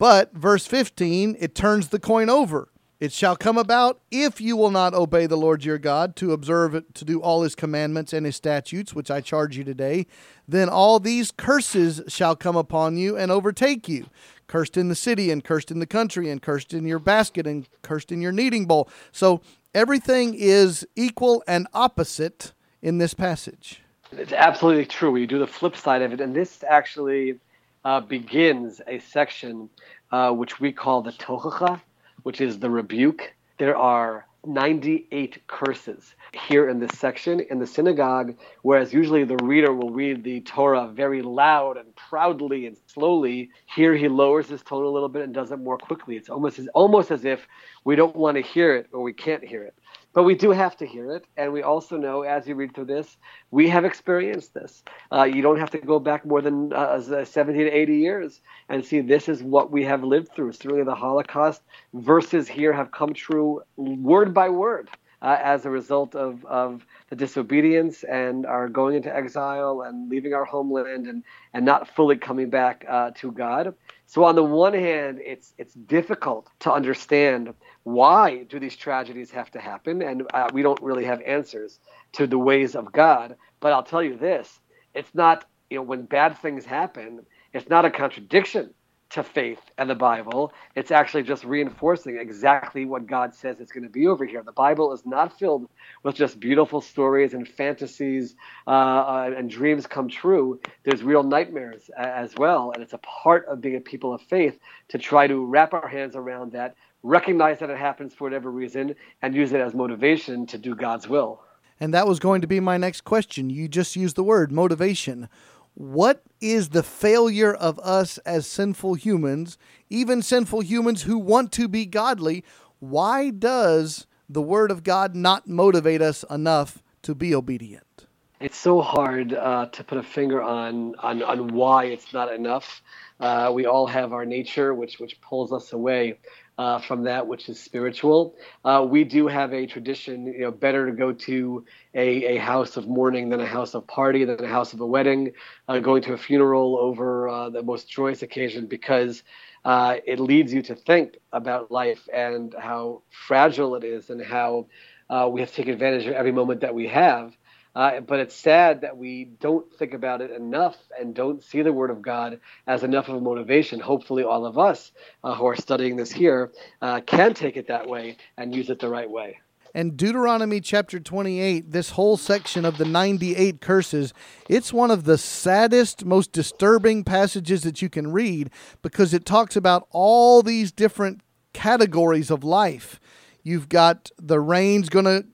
But 0.00 0.32
verse 0.32 0.66
15, 0.66 1.36
it 1.38 1.54
turns 1.54 1.88
the 1.88 2.00
coin 2.00 2.28
over. 2.28 2.68
It 2.98 3.12
shall 3.12 3.36
come 3.36 3.58
about 3.58 4.00
if 4.10 4.40
you 4.40 4.56
will 4.56 4.70
not 4.70 4.94
obey 4.94 5.26
the 5.26 5.36
Lord 5.36 5.64
your 5.64 5.76
God 5.76 6.16
to 6.16 6.32
observe 6.32 6.74
it, 6.74 6.94
to 6.94 7.04
do 7.04 7.20
all 7.20 7.42
his 7.42 7.54
commandments 7.54 8.14
and 8.14 8.24
his 8.24 8.36
statutes, 8.36 8.94
which 8.94 9.10
I 9.10 9.20
charge 9.20 9.56
you 9.58 9.64
today, 9.64 10.06
then 10.48 10.70
all 10.70 10.98
these 10.98 11.30
curses 11.30 12.02
shall 12.08 12.34
come 12.34 12.56
upon 12.56 12.96
you 12.96 13.16
and 13.16 13.30
overtake 13.30 13.86
you 13.88 14.06
cursed 14.46 14.76
in 14.76 14.88
the 14.88 14.94
city 14.94 15.30
and 15.30 15.44
cursed 15.44 15.70
in 15.70 15.78
the 15.78 15.86
country 15.86 16.30
and 16.30 16.40
cursed 16.40 16.72
in 16.72 16.86
your 16.86 16.98
basket 16.98 17.46
and 17.46 17.68
cursed 17.82 18.12
in 18.12 18.20
your 18.22 18.32
kneading 18.32 18.66
bowl. 18.66 18.88
So 19.12 19.40
everything 19.74 20.34
is 20.34 20.86
equal 20.96 21.42
and 21.46 21.66
opposite 21.74 22.52
in 22.80 22.98
this 22.98 23.14
passage. 23.14 23.82
It's 24.12 24.32
absolutely 24.32 24.86
true. 24.86 25.10
We 25.10 25.26
do 25.26 25.38
the 25.38 25.46
flip 25.46 25.76
side 25.76 26.02
of 26.02 26.12
it, 26.12 26.20
and 26.20 26.34
this 26.34 26.62
actually 26.66 27.38
uh, 27.84 28.00
begins 28.00 28.80
a 28.86 29.00
section 29.00 29.68
uh, 30.12 30.30
which 30.30 30.60
we 30.60 30.72
call 30.72 31.02
the 31.02 31.12
tochacha, 31.12 31.80
which 32.26 32.40
is 32.40 32.58
the 32.58 32.68
rebuke. 32.68 33.32
There 33.56 33.76
are 33.76 34.26
98 34.44 35.46
curses 35.46 36.16
here 36.48 36.68
in 36.68 36.80
this 36.80 36.98
section 36.98 37.38
in 37.38 37.60
the 37.60 37.68
synagogue, 37.68 38.34
whereas 38.62 38.92
usually 38.92 39.22
the 39.22 39.36
reader 39.44 39.72
will 39.72 39.90
read 39.90 40.24
the 40.24 40.40
Torah 40.40 40.88
very 40.88 41.22
loud 41.22 41.76
and 41.76 41.94
proudly 41.94 42.66
and 42.66 42.76
slowly. 42.88 43.50
Here 43.72 43.94
he 43.94 44.08
lowers 44.08 44.48
his 44.48 44.60
tone 44.62 44.82
a 44.82 44.88
little 44.88 45.08
bit 45.08 45.22
and 45.22 45.32
does 45.32 45.52
it 45.52 45.60
more 45.60 45.78
quickly. 45.78 46.16
It's 46.16 46.28
almost 46.28 46.58
as, 46.58 46.66
almost 46.74 47.12
as 47.12 47.24
if 47.24 47.46
we 47.84 47.94
don't 47.94 48.16
want 48.16 48.36
to 48.38 48.42
hear 48.42 48.74
it 48.74 48.88
or 48.92 49.02
we 49.02 49.12
can't 49.12 49.44
hear 49.44 49.62
it. 49.62 49.76
But 50.16 50.22
we 50.22 50.34
do 50.34 50.50
have 50.50 50.78
to 50.78 50.86
hear 50.86 51.10
it, 51.12 51.26
and 51.36 51.52
we 51.52 51.62
also 51.62 51.98
know 51.98 52.22
as 52.22 52.48
you 52.48 52.54
read 52.54 52.74
through 52.74 52.86
this, 52.86 53.18
we 53.50 53.68
have 53.68 53.84
experienced 53.84 54.54
this. 54.54 54.82
Uh, 55.12 55.24
you 55.24 55.42
don't 55.42 55.58
have 55.58 55.72
to 55.72 55.78
go 55.78 55.98
back 55.98 56.24
more 56.24 56.40
than 56.40 56.72
uh, 56.72 57.22
70 57.26 57.64
to 57.64 57.70
80 57.70 57.96
years 57.98 58.40
and 58.70 58.82
see 58.82 59.02
this 59.02 59.28
is 59.28 59.42
what 59.42 59.70
we 59.70 59.84
have 59.84 60.02
lived 60.02 60.30
through. 60.34 60.52
Certainly, 60.52 60.84
the 60.84 60.94
Holocaust 60.94 61.60
verses 61.92 62.48
here 62.48 62.72
have 62.72 62.92
come 62.92 63.12
true 63.12 63.60
word 63.76 64.32
by 64.32 64.48
word. 64.48 64.88
Uh, 65.22 65.38
as 65.42 65.64
a 65.64 65.70
result 65.70 66.14
of, 66.14 66.44
of 66.44 66.84
the 67.08 67.16
disobedience 67.16 68.04
and 68.04 68.44
our 68.44 68.68
going 68.68 68.94
into 68.94 69.14
exile 69.14 69.80
and 69.80 70.10
leaving 70.10 70.34
our 70.34 70.44
homeland 70.44 71.06
and, 71.06 71.24
and 71.54 71.64
not 71.64 71.88
fully 71.88 72.16
coming 72.16 72.50
back 72.50 72.84
uh, 72.86 73.10
to 73.12 73.32
God. 73.32 73.74
So 74.04 74.24
on 74.24 74.36
the 74.36 74.44
one 74.44 74.74
hand, 74.74 75.20
it's 75.24 75.54
it's 75.56 75.72
difficult 75.72 76.50
to 76.60 76.72
understand 76.72 77.54
why 77.86 78.42
do 78.42 78.58
these 78.58 78.74
tragedies 78.74 79.30
have 79.30 79.48
to 79.52 79.60
happen, 79.60 80.02
and 80.02 80.24
uh, 80.34 80.48
we 80.52 80.60
don't 80.60 80.82
really 80.82 81.04
have 81.04 81.20
answers 81.20 81.78
to 82.14 82.26
the 82.26 82.36
ways 82.36 82.74
of 82.74 82.90
God. 82.90 83.36
But 83.60 83.72
I'll 83.72 83.84
tell 83.84 84.02
you 84.02 84.16
this: 84.16 84.58
it's 84.92 85.14
not 85.14 85.44
you 85.70 85.76
know 85.76 85.84
when 85.84 86.02
bad 86.02 86.36
things 86.38 86.64
happen, 86.64 87.24
it's 87.52 87.68
not 87.68 87.84
a 87.84 87.90
contradiction 87.90 88.74
to 89.10 89.22
faith 89.22 89.60
and 89.78 89.88
the 89.88 89.94
Bible. 89.94 90.52
It's 90.74 90.90
actually 90.90 91.22
just 91.22 91.44
reinforcing 91.44 92.18
exactly 92.18 92.84
what 92.84 93.06
God 93.06 93.34
says 93.34 93.60
it's 93.60 93.70
going 93.70 93.84
to 93.84 93.88
be 93.90 94.08
over 94.08 94.24
here. 94.24 94.42
The 94.42 94.50
Bible 94.50 94.92
is 94.92 95.06
not 95.06 95.38
filled 95.38 95.68
with 96.02 96.16
just 96.16 96.40
beautiful 96.40 96.80
stories 96.80 97.34
and 97.34 97.46
fantasies 97.46 98.34
uh, 98.66 98.70
uh, 98.70 99.34
and 99.36 99.48
dreams 99.48 99.86
come 99.86 100.08
true. 100.08 100.60
There's 100.82 101.04
real 101.04 101.22
nightmares 101.22 101.88
as 101.96 102.34
well. 102.36 102.72
And 102.74 102.82
it's 102.82 102.94
a 102.94 102.98
part 102.98 103.46
of 103.46 103.60
being 103.60 103.76
a 103.76 103.80
people 103.80 104.12
of 104.12 104.22
faith 104.22 104.58
to 104.88 104.98
try 104.98 105.28
to 105.28 105.44
wrap 105.44 105.72
our 105.72 105.86
hands 105.86 106.16
around 106.16 106.52
that, 106.52 106.74
recognize 107.02 107.58
that 107.60 107.70
it 107.70 107.78
happens 107.78 108.14
for 108.14 108.24
whatever 108.24 108.50
reason, 108.50 108.94
and 109.22 109.34
use 109.34 109.52
it 109.52 109.60
as 109.60 109.74
motivation 109.74 110.46
to 110.46 110.58
do 110.58 110.74
God's 110.74 111.08
will. 111.08 111.42
And 111.78 111.92
that 111.92 112.06
was 112.06 112.18
going 112.18 112.40
to 112.40 112.46
be 112.46 112.60
my 112.60 112.78
next 112.78 113.02
question. 113.02 113.50
You 113.50 113.68
just 113.68 113.96
used 113.96 114.16
the 114.16 114.24
word 114.24 114.50
motivation 114.50 115.28
what 115.76 116.22
is 116.40 116.70
the 116.70 116.82
failure 116.82 117.52
of 117.52 117.78
us 117.80 118.16
as 118.18 118.46
sinful 118.46 118.94
humans, 118.94 119.58
even 119.90 120.22
sinful 120.22 120.62
humans 120.62 121.02
who 121.02 121.18
want 121.18 121.52
to 121.52 121.68
be 121.68 121.84
godly? 121.84 122.44
Why 122.78 123.28
does 123.28 124.06
the 124.26 124.40
Word 124.40 124.70
of 124.70 124.82
God 124.82 125.14
not 125.14 125.46
motivate 125.46 126.00
us 126.00 126.24
enough 126.30 126.82
to 127.02 127.14
be 127.14 127.34
obedient? 127.34 128.06
It's 128.40 128.56
so 128.56 128.80
hard 128.80 129.34
uh, 129.34 129.66
to 129.66 129.84
put 129.84 129.98
a 129.98 130.02
finger 130.02 130.42
on, 130.42 130.94
on, 131.00 131.22
on 131.22 131.48
why 131.48 131.84
it's 131.84 132.10
not 132.10 132.32
enough. 132.32 132.80
Uh, 133.20 133.50
we 133.52 133.66
all 133.66 133.86
have 133.86 134.14
our 134.14 134.24
nature, 134.24 134.74
which, 134.74 134.98
which 134.98 135.20
pulls 135.20 135.52
us 135.52 135.74
away 135.74 136.18
uh, 136.58 136.78
from 136.78 137.04
that 137.04 137.26
which 137.26 137.48
is 137.48 137.60
spiritual. 137.60 138.34
Uh, 138.64 138.86
we 138.88 139.04
do 139.04 139.26
have 139.26 139.52
a 139.52 139.66
tradition, 139.66 140.26
you 140.26 140.40
know, 140.40 140.50
better 140.50 140.86
to 140.86 140.92
go 140.92 141.12
to 141.12 141.64
a, 141.94 142.36
a 142.36 142.38
house 142.38 142.76
of 142.76 142.88
mourning 142.88 143.28
than 143.28 143.40
a 143.40 143.46
house 143.46 143.74
of 143.74 143.86
party, 143.86 144.24
than 144.24 144.42
a 144.42 144.48
house 144.48 144.72
of 144.72 144.80
a 144.80 144.86
wedding, 144.86 145.32
uh, 145.68 145.78
going 145.78 146.02
to 146.02 146.14
a 146.14 146.18
funeral 146.18 146.78
over 146.78 147.28
uh, 147.28 147.50
the 147.50 147.62
most 147.62 147.88
joyous 147.88 148.22
occasion 148.22 148.66
because 148.66 149.22
uh, 149.64 149.96
it 150.06 150.20
leads 150.20 150.52
you 150.52 150.62
to 150.62 150.74
think 150.74 151.18
about 151.32 151.70
life 151.70 152.08
and 152.12 152.54
how 152.58 153.02
fragile 153.10 153.74
it 153.74 153.84
is 153.84 154.10
and 154.10 154.22
how 154.22 154.66
uh, 155.10 155.28
we 155.30 155.40
have 155.40 155.50
to 155.50 155.56
take 155.56 155.68
advantage 155.68 156.06
of 156.06 156.14
every 156.14 156.32
moment 156.32 156.60
that 156.60 156.74
we 156.74 156.86
have. 156.88 157.36
Uh, 157.76 158.00
but 158.00 158.18
it's 158.20 158.34
sad 158.34 158.80
that 158.80 158.96
we 158.96 159.24
don't 159.38 159.70
think 159.74 159.92
about 159.92 160.22
it 160.22 160.30
enough 160.30 160.78
and 160.98 161.14
don't 161.14 161.44
see 161.44 161.60
the 161.60 161.72
Word 161.72 161.90
of 161.90 162.00
God 162.00 162.40
as 162.66 162.82
enough 162.82 163.10
of 163.10 163.16
a 163.16 163.20
motivation. 163.20 163.80
Hopefully, 163.80 164.22
all 164.22 164.46
of 164.46 164.56
us 164.56 164.92
uh, 165.22 165.34
who 165.34 165.44
are 165.46 165.56
studying 165.56 165.94
this 165.96 166.10
here 166.10 166.52
uh, 166.80 167.02
can 167.02 167.34
take 167.34 167.58
it 167.58 167.68
that 167.68 167.86
way 167.86 168.16
and 168.38 168.54
use 168.54 168.70
it 168.70 168.78
the 168.78 168.88
right 168.88 169.10
way. 169.10 169.40
And 169.74 169.94
Deuteronomy 169.94 170.62
chapter 170.62 170.98
28, 170.98 171.70
this 171.70 171.90
whole 171.90 172.16
section 172.16 172.64
of 172.64 172.78
the 172.78 172.86
98 172.86 173.60
curses, 173.60 174.14
it's 174.48 174.72
one 174.72 174.90
of 174.90 175.04
the 175.04 175.18
saddest, 175.18 176.02
most 176.02 176.32
disturbing 176.32 177.04
passages 177.04 177.62
that 177.64 177.82
you 177.82 177.90
can 177.90 178.10
read 178.10 178.48
because 178.80 179.12
it 179.12 179.26
talks 179.26 179.54
about 179.54 179.86
all 179.90 180.40
these 180.42 180.72
different 180.72 181.20
categories 181.52 182.30
of 182.30 182.42
life. 182.42 182.98
You've 183.42 183.68
got 183.68 184.10
the 184.16 184.40
rain's 184.40 184.88
going 184.88 185.04
to 185.04 185.26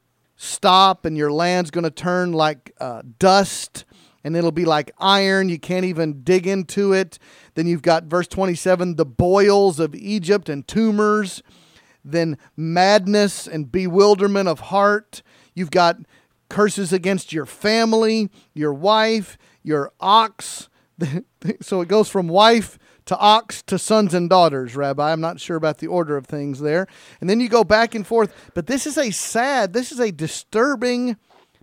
stop 0.42 1.04
and 1.04 1.16
your 1.16 1.32
land's 1.32 1.70
going 1.70 1.84
to 1.84 1.90
turn 1.90 2.32
like 2.32 2.72
uh, 2.80 3.02
dust 3.18 3.84
and 4.24 4.36
it'll 4.36 4.52
be 4.52 4.64
like 4.64 4.92
iron. 4.98 5.48
You 5.48 5.58
can't 5.58 5.84
even 5.84 6.22
dig 6.22 6.46
into 6.46 6.92
it. 6.92 7.18
Then 7.54 7.66
you've 7.66 7.82
got 7.82 8.04
verse 8.04 8.28
27 8.28 8.96
the 8.96 9.04
boils 9.04 9.80
of 9.80 9.94
Egypt 9.94 10.48
and 10.48 10.66
tumors 10.66 11.42
then 12.04 12.38
madness 12.56 13.46
and 13.46 13.70
bewilderment 13.70 14.48
of 14.48 14.60
heart. 14.60 15.22
You've 15.54 15.70
got 15.70 15.98
curses 16.48 16.92
against 16.92 17.32
your 17.32 17.46
family, 17.46 18.30
your 18.54 18.74
wife, 18.74 19.38
your 19.62 19.92
ox. 20.00 20.68
so 21.60 21.80
it 21.80 21.88
goes 21.88 22.08
from 22.08 22.28
wife 22.28 22.78
to 23.06 23.18
ox 23.18 23.62
to 23.62 23.78
sons 23.78 24.14
and 24.14 24.28
daughters, 24.28 24.76
Rabbi. 24.76 25.12
I'm 25.12 25.20
not 25.20 25.40
sure 25.40 25.56
about 25.56 25.78
the 25.78 25.86
order 25.86 26.16
of 26.16 26.26
things 26.26 26.60
there. 26.60 26.86
And 27.20 27.28
then 27.28 27.40
you 27.40 27.48
go 27.48 27.64
back 27.64 27.94
and 27.94 28.06
forth. 28.06 28.50
But 28.54 28.66
this 28.66 28.86
is 28.86 28.98
a 28.98 29.10
sad, 29.10 29.72
this 29.72 29.92
is 29.92 30.00
a 30.00 30.12
disturbing, 30.12 31.16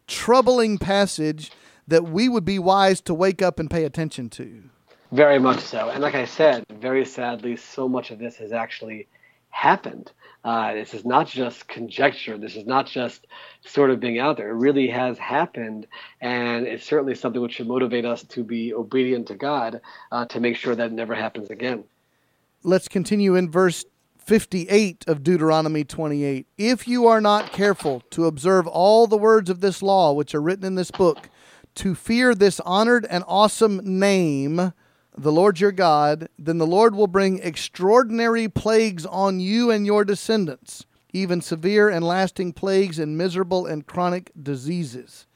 troubling 0.07 0.77
passage 0.77 1.51
that 1.87 2.03
we 2.03 2.29
would 2.29 2.45
be 2.45 2.59
wise 2.59 3.01
to 3.01 3.13
wake 3.13 3.41
up 3.41 3.59
and 3.59 3.69
pay 3.69 3.83
attention 3.83 4.29
to. 4.29 4.63
Very 5.11 5.39
much 5.39 5.59
so. 5.59 5.89
And 5.89 6.03
like 6.03 6.15
I 6.15 6.25
said, 6.25 6.63
very 6.69 7.03
sadly, 7.03 7.55
so 7.55 7.87
much 7.87 8.11
of 8.11 8.19
this 8.19 8.37
has 8.37 8.51
actually 8.51 9.07
happened. 9.49 10.11
Uh, 10.43 10.73
this 10.73 10.93
is 10.93 11.03
not 11.03 11.27
just 11.27 11.67
conjecture. 11.67 12.37
This 12.37 12.55
is 12.55 12.65
not 12.65 12.87
just 12.87 13.27
sort 13.65 13.91
of 13.91 13.99
being 13.99 14.19
out 14.19 14.37
there. 14.37 14.49
It 14.49 14.53
really 14.55 14.87
has 14.87 15.17
happened, 15.17 15.85
and 16.21 16.65
it's 16.65 16.85
certainly 16.85 17.15
something 17.15 17.41
which 17.41 17.55
should 17.55 17.67
motivate 17.67 18.05
us 18.05 18.23
to 18.23 18.43
be 18.43 18.73
obedient 18.73 19.27
to 19.27 19.35
God 19.35 19.81
uh, 20.11 20.25
to 20.25 20.39
make 20.39 20.55
sure 20.55 20.75
that 20.75 20.91
never 20.93 21.13
happens 21.13 21.49
again. 21.49 21.83
Let's 22.63 22.87
continue 22.87 23.35
in 23.35 23.51
verse 23.51 23.85
58 24.17 25.05
of 25.07 25.23
Deuteronomy 25.23 25.83
28. 25.83 26.45
If 26.57 26.87
you 26.87 27.07
are 27.07 27.19
not 27.19 27.51
careful 27.51 28.03
to 28.11 28.25
observe 28.25 28.67
all 28.67 29.07
the 29.07 29.17
words 29.17 29.49
of 29.49 29.59
this 29.59 29.81
law 29.81 30.13
which 30.13 30.35
are 30.35 30.41
written 30.41 30.65
in 30.65 30.75
this 30.75 30.91
book, 30.91 31.29
to 31.75 31.95
fear 31.95 32.35
this 32.35 32.59
honored 32.61 33.05
and 33.09 33.23
awesome 33.27 33.81
name, 33.83 34.73
the 35.19 35.31
Lord 35.33 35.59
your 35.59 35.73
God, 35.73 36.29
then 36.39 36.59
the 36.59 36.65
Lord 36.65 36.95
will 36.95 37.07
bring 37.07 37.39
extraordinary 37.39 38.47
plagues 38.47 39.05
on 39.05 39.41
you 39.41 39.69
and 39.69 39.85
your 39.85 40.05
descendants, 40.05 40.85
even 41.11 41.41
severe 41.41 41.89
and 41.89 42.05
lasting 42.05 42.53
plagues 42.53 42.97
and 42.97 43.17
miserable 43.17 43.65
and 43.65 43.85
chronic 43.85 44.31
diseases. 44.41 45.27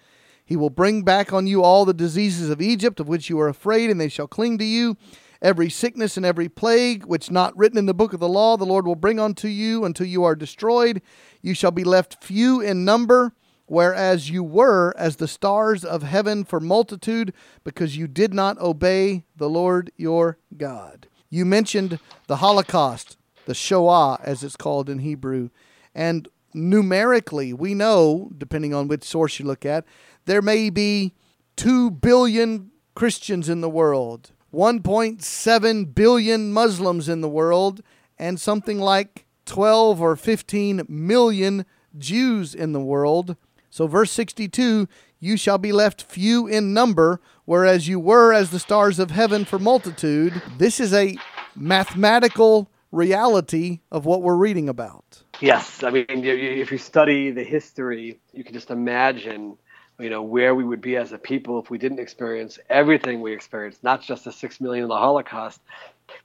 He 0.46 0.56
will 0.56 0.70
bring 0.70 1.04
back 1.04 1.34
on 1.34 1.48
you 1.48 1.64
all 1.64 1.84
the 1.84 1.94
diseases 1.94 2.50
of 2.50 2.62
Egypt, 2.62 3.02
of 3.02 3.10
which 3.10 3.30
you 3.30 3.38
are 3.42 3.50
afraid, 3.50 3.90
and 3.90 4.00
they 4.00 4.08
shall 4.08 4.28
cling 4.28 4.58
to 4.60 4.66
you. 4.66 4.96
Every 5.42 5.70
sickness 5.70 6.16
and 6.16 6.26
every 6.26 6.48
plague, 6.48 7.04
which 7.06 7.30
not 7.30 7.58
written 7.58 7.78
in 7.78 7.86
the 7.86 7.94
book 7.94 8.14
of 8.14 8.22
the 8.22 8.30
law, 8.30 8.56
the 8.56 8.66
Lord 8.66 8.88
will 8.88 8.96
bring 8.96 9.20
unto 9.20 9.50
you 9.50 9.84
until 9.84 10.08
you 10.08 10.24
are 10.24 10.36
destroyed. 10.36 11.02
You 11.42 11.54
shall 11.54 11.72
be 11.72 11.84
left 11.84 12.24
few 12.24 12.62
in 12.62 12.86
number 12.86 13.34
whereas 13.66 14.30
you 14.30 14.44
were 14.44 14.94
as 14.98 15.16
the 15.16 15.28
stars 15.28 15.84
of 15.86 16.04
heaven 16.04 16.44
for 16.44 16.60
multitude, 16.60 17.34
because 17.64 17.98
you 17.98 18.08
did 18.08 18.34
not 18.34 18.60
obey 18.60 19.24
the 19.36 19.50
Lord 19.50 19.92
your 19.98 20.38
God. 20.58 21.08
You 21.30 21.46
mentioned 21.46 22.00
the 22.28 22.38
Holocaust, 22.38 23.18
the 23.46 23.56
Shoah, 23.56 24.20
as 24.24 24.44
it's 24.44 24.56
called 24.56 24.90
in 24.90 25.00
Hebrew. 25.00 25.50
And 25.96 26.28
numerically, 26.54 27.54
we 27.54 27.74
know, 27.74 28.32
depending 28.38 28.74
on 28.74 28.88
which 28.88 29.04
source 29.04 29.40
you 29.40 29.46
look 29.46 29.66
at, 29.66 29.86
there 30.26 30.42
may 30.42 30.70
be 30.70 31.14
2 31.56 31.92
billion 31.92 32.72
Christians 32.96 33.50
in 33.50 33.62
the 33.62 33.70
world, 33.70 34.32
1.7 34.54 35.96
billion 35.96 36.54
Muslims 36.54 37.10
in 37.10 37.22
the 37.22 37.30
world, 37.30 37.82
and 38.20 38.40
something 38.40 38.80
like 38.80 39.26
12 39.46 40.02
or 40.02 40.16
15 40.16 40.84
million 40.88 41.66
Jews 41.98 42.54
in 42.54 42.72
the 42.72 42.80
world. 42.80 43.36
So, 43.74 43.88
verse 43.88 44.12
62 44.12 44.88
You 45.20 45.36
shall 45.36 45.58
be 45.58 45.72
left 45.72 46.04
few 46.04 46.46
in 46.46 46.76
number, 46.76 47.20
whereas 47.46 47.88
you 47.88 48.00
were 48.00 48.32
as 48.32 48.52
the 48.52 48.60
stars 48.60 49.00
of 49.00 49.10
heaven 49.10 49.46
for 49.46 49.58
multitude. 49.58 50.40
This 50.60 50.80
is 50.80 50.94
a 50.94 51.18
mathematical 51.56 52.70
reality 52.92 53.80
of 53.92 54.06
what 54.06 54.22
we're 54.22 54.36
reading 54.36 54.70
about. 54.70 55.24
Yes. 55.42 55.82
I 55.82 55.90
mean, 55.90 56.06
if 56.08 56.72
you 56.72 56.78
study 56.78 57.32
the 57.32 57.44
history, 57.44 58.20
you 58.32 58.44
can 58.44 58.54
just 58.54 58.70
imagine 58.70 59.58
you 60.00 60.10
know 60.10 60.22
where 60.22 60.54
we 60.54 60.64
would 60.64 60.82
be 60.82 60.96
as 60.96 61.12
a 61.12 61.18
people 61.18 61.60
if 61.60 61.70
we 61.70 61.78
didn't 61.78 62.00
experience 62.00 62.58
everything 62.70 63.22
we 63.22 63.32
experienced 63.32 63.84
not 63.84 64.02
just 64.02 64.26
the 64.26 64.32
six 64.32 64.60
million 64.60 64.84
in 64.84 64.90
the 64.90 64.98
holocaust 64.98 65.62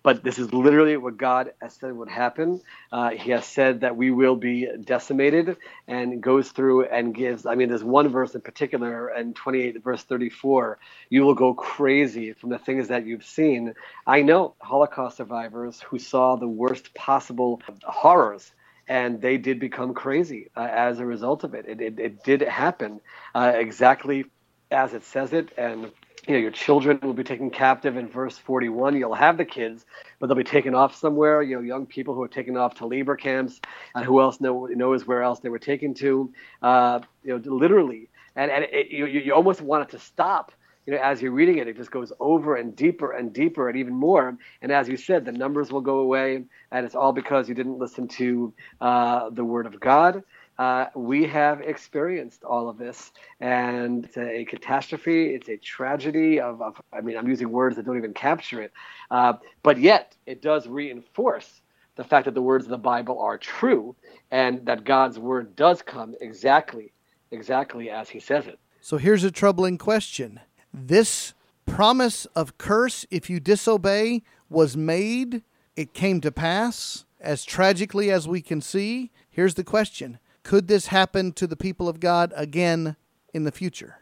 but 0.03 0.25
this 0.25 0.39
is 0.39 0.53
literally 0.55 0.97
what 0.97 1.19
God 1.19 1.53
has 1.63 1.75
said 1.75 1.93
would 1.93 2.11
happen. 2.11 2.63
Uh, 2.93 3.11
he 3.11 3.33
has 3.33 3.47
said 3.47 3.83
that 3.83 3.97
we 3.97 4.11
will 4.11 4.37
be 4.37 4.69
decimated 4.85 5.57
and 5.89 6.23
goes 6.23 6.51
through 6.51 6.87
and 6.87 7.15
gives. 7.15 7.47
I 7.47 7.57
mean, 7.57 7.69
there's 7.71 7.85
one 7.85 8.09
verse 8.09 8.35
in 8.35 8.43
particular, 8.43 9.11
in 9.11 9.35
28 9.35 9.83
verse 9.85 10.05
34, 10.05 10.79
you 11.11 11.23
will 11.25 11.35
go 11.35 11.55
crazy 11.55 12.33
from 12.35 12.51
the 12.51 12.59
things 12.59 12.89
that 12.89 13.07
you've 13.07 13.27
seen. 13.27 13.75
I 14.07 14.23
know 14.23 14.55
Holocaust 14.61 15.19
survivors 15.19 15.81
who 15.81 15.99
saw 15.99 16.37
the 16.37 16.49
worst 16.49 16.95
possible 16.95 17.63
horrors 17.85 18.53
and 18.89 19.21
they 19.23 19.39
did 19.39 19.61
become 19.61 19.95
crazy 19.95 20.51
uh, 20.57 20.69
as 20.71 20.99
a 21.01 21.07
result 21.07 21.45
of 21.45 21.55
it. 21.55 21.67
It, 21.69 21.81
it, 21.81 22.01
it 22.01 22.25
did 22.25 22.43
happen 22.43 23.01
uh, 23.35 23.53
exactly 23.55 24.27
as 24.71 24.95
it 24.95 25.05
says 25.05 25.33
it, 25.35 25.51
and 25.59 25.93
you 26.29 26.35
know, 26.35 26.41
your 26.41 26.51
children 26.51 27.01
will 27.03 27.15
be 27.15 27.25
taken 27.25 27.49
captive 27.49 27.97
in 27.97 28.07
verse 28.07 28.37
41. 28.37 28.97
You'll 28.97 29.15
have 29.15 29.39
the 29.39 29.47
kids, 29.47 29.87
but 30.19 30.27
they'll 30.27 30.37
be 30.37 30.45
taken 30.45 30.75
off 30.75 30.95
somewhere. 30.95 31.41
You 31.41 31.57
know, 31.57 31.63
young 31.63 31.87
people 31.87 32.15
who 32.15 32.23
are 32.23 32.29
taken 32.29 32.55
off 32.55 32.75
to 32.77 32.87
labor 32.87 33.17
camps, 33.17 33.61
and 33.95 34.05
who 34.05 34.21
else 34.21 34.39
know, 34.39 34.67
knows 34.67 35.07
where 35.07 35.23
else 35.23 35.41
they 35.41 35.49
were 35.49 35.59
taken 35.59 35.95
to? 35.95 36.31
Uh, 36.61 37.01
you 37.25 37.39
know, 37.39 37.57
literally, 37.57 38.11
and 38.37 38.51
and 38.51 38.65
it, 38.65 38.91
you 38.91 39.07
you 39.07 39.33
almost 39.33 39.63
want 39.63 39.85
it 39.85 39.91
to 39.97 39.99
stop. 39.99 40.53
You 40.87 40.95
know, 40.95 41.01
as 41.01 41.21
you're 41.23 41.33
reading 41.33 41.59
it, 41.59 41.69
it 41.69 41.77
just 41.77 41.91
goes 41.91 42.13
over 42.21 42.57
and 42.57 42.77
deeper 42.77 43.13
and 43.13 43.33
deeper 43.33 43.69
and 43.69 43.79
even 43.79 43.95
more. 43.95 44.37
And 44.63 44.73
as 44.73 44.89
you 44.89 44.97
said, 44.97 45.25
the 45.25 45.33
numbers 45.33 45.73
will 45.73 45.83
go 45.83 45.99
away, 45.99 46.45
and 46.73 46.87
it's 46.87 46.95
all 46.95 47.13
because 47.13 47.49
you 47.49 47.55
didn't 47.55 47.79
listen 47.79 48.07
to 48.09 48.53
uh, 48.83 49.31
the 49.31 49.45
word 49.45 49.65
of 49.65 49.81
God 49.81 50.23
uh, 50.59 50.87
we 50.97 51.25
have 51.25 51.61
experienced 51.61 52.43
all 52.43 52.69
of 52.69 52.79
this, 52.79 53.13
and 53.41 54.05
it's 54.05 54.17
a, 54.17 54.45
catastrophe. 54.45 55.27
It's 55.27 55.49
a 55.49 55.57
tragedy 55.57 56.41
of, 56.41 56.61
of, 56.61 56.81
I 56.93 57.01
mean, 57.01 57.17
I'm 57.17 57.29
using 57.29 57.51
words 57.51 57.77
that 57.77 57.87
don't 57.87 57.97
even 57.97 58.13
capture 58.13 58.63
it, 58.63 58.73
uh, 59.11 59.35
but 59.63 59.79
yet 59.79 60.17
it 60.27 60.43
does 60.43 60.67
reinforce 60.67 61.61
the 61.95 62.03
fact 62.03 62.25
that 62.25 62.35
the 62.35 62.43
words 62.43 62.65
of 62.65 62.71
the 62.71 62.79
Bible 62.79 63.21
are 63.21 63.39
true, 63.39 63.95
and 64.33 64.65
that 64.67 64.85
God's 64.85 65.19
word 65.19 65.55
does 65.55 65.81
come 65.81 66.15
exactly, 66.21 66.93
exactly 67.31 67.91
as 67.91 68.09
He 68.09 68.19
says 68.19 68.47
it. 68.47 68.59
So 68.81 68.97
here's 68.97 69.25
a 69.25 69.31
troubling 69.31 69.79
question: 69.79 70.41
This 70.75 71.35
promise 71.67 72.25
of 72.35 72.59
curse 72.59 73.07
if 73.11 73.31
you 73.31 73.39
disobey 73.39 74.23
was 74.51 74.77
made. 74.77 75.43
It 75.77 75.95
came 75.95 76.21
to 76.23 76.33
pass 76.33 77.05
as 77.21 77.45
tragically 77.45 78.11
as 78.11 78.27
we 78.27 78.41
can 78.41 78.61
see. 78.61 79.13
Here's 79.31 79.55
the 79.55 79.63
question 79.63 80.19
could 80.49 80.67
this 80.67 80.87
happen 80.87 81.31
to 81.31 81.47
the 81.47 81.57
people 81.57 81.91
of 81.91 82.01
God 82.01 82.33
again 82.35 82.97
in 83.35 83.45
the 83.45 83.53
future? 83.53 83.97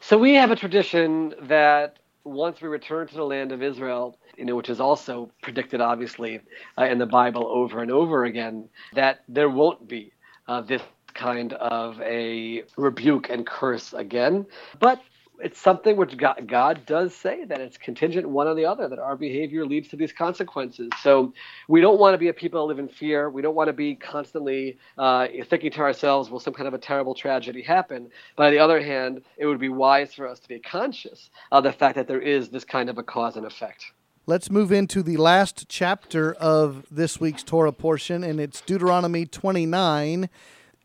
So 0.00 0.16
we 0.16 0.32
have 0.32 0.50
a 0.50 0.56
tradition 0.56 1.34
that 1.42 1.98
once 2.24 2.62
we 2.62 2.68
return 2.68 3.06
to 3.06 3.14
the 3.14 3.22
land 3.22 3.52
of 3.52 3.62
Israel, 3.62 4.16
you 4.38 4.46
know, 4.46 4.56
which 4.56 4.70
is 4.70 4.80
also 4.80 5.30
predicted 5.42 5.82
obviously 5.82 6.40
uh, 6.78 6.84
in 6.84 6.96
the 6.96 7.04
Bible 7.04 7.46
over 7.46 7.82
and 7.82 7.90
over 7.90 8.24
again, 8.24 8.66
that 8.94 9.24
there 9.28 9.50
won't 9.50 9.86
be 9.86 10.10
uh, 10.48 10.62
this 10.62 10.80
kind 11.12 11.52
of 11.52 12.00
a 12.00 12.64
rebuke 12.78 13.28
and 13.28 13.46
curse 13.46 13.92
again. 13.92 14.46
But 14.78 15.02
it's 15.42 15.60
something 15.60 15.96
which 15.96 16.16
God, 16.16 16.46
God, 16.46 16.86
does 16.86 17.14
say 17.14 17.44
that 17.44 17.60
it's 17.60 17.76
contingent 17.76 18.28
one 18.28 18.46
on 18.46 18.56
the 18.56 18.64
other, 18.64 18.88
that 18.88 18.98
our 18.98 19.16
behavior 19.16 19.64
leads 19.66 19.88
to 19.88 19.96
these 19.96 20.12
consequences. 20.12 20.90
So 21.02 21.32
we 21.68 21.80
don't 21.80 21.98
want 21.98 22.14
to 22.14 22.18
be 22.18 22.28
a 22.28 22.32
people 22.32 22.60
that 22.60 22.66
live 22.66 22.78
in 22.78 22.88
fear. 22.88 23.30
We 23.30 23.42
don't 23.42 23.54
want 23.54 23.68
to 23.68 23.72
be 23.72 23.94
constantly 23.94 24.78
uh, 24.98 25.28
thinking 25.48 25.70
to 25.72 25.80
ourselves, 25.80 26.30
will 26.30 26.40
some 26.40 26.54
kind 26.54 26.68
of 26.68 26.74
a 26.74 26.78
terrible 26.78 27.14
tragedy 27.14 27.62
happen? 27.62 28.10
But 28.36 28.46
on 28.46 28.52
the 28.52 28.58
other 28.58 28.80
hand, 28.80 29.22
it 29.36 29.46
would 29.46 29.60
be 29.60 29.68
wise 29.68 30.14
for 30.14 30.26
us 30.26 30.40
to 30.40 30.48
be 30.48 30.58
conscious 30.58 31.30
of 31.52 31.64
the 31.64 31.72
fact 31.72 31.96
that 31.96 32.08
there 32.08 32.20
is 32.20 32.48
this 32.48 32.64
kind 32.64 32.88
of 32.88 32.98
a 32.98 33.02
cause 33.02 33.36
and 33.36 33.46
effect. 33.46 33.86
Let's 34.26 34.50
move 34.50 34.70
into 34.70 35.02
the 35.02 35.16
last 35.16 35.66
chapter 35.68 36.34
of 36.34 36.86
this 36.90 37.18
week's 37.18 37.42
Torah 37.42 37.72
portion, 37.72 38.22
and 38.22 38.38
it's 38.38 38.60
Deuteronomy 38.60 39.26
29. 39.26 40.28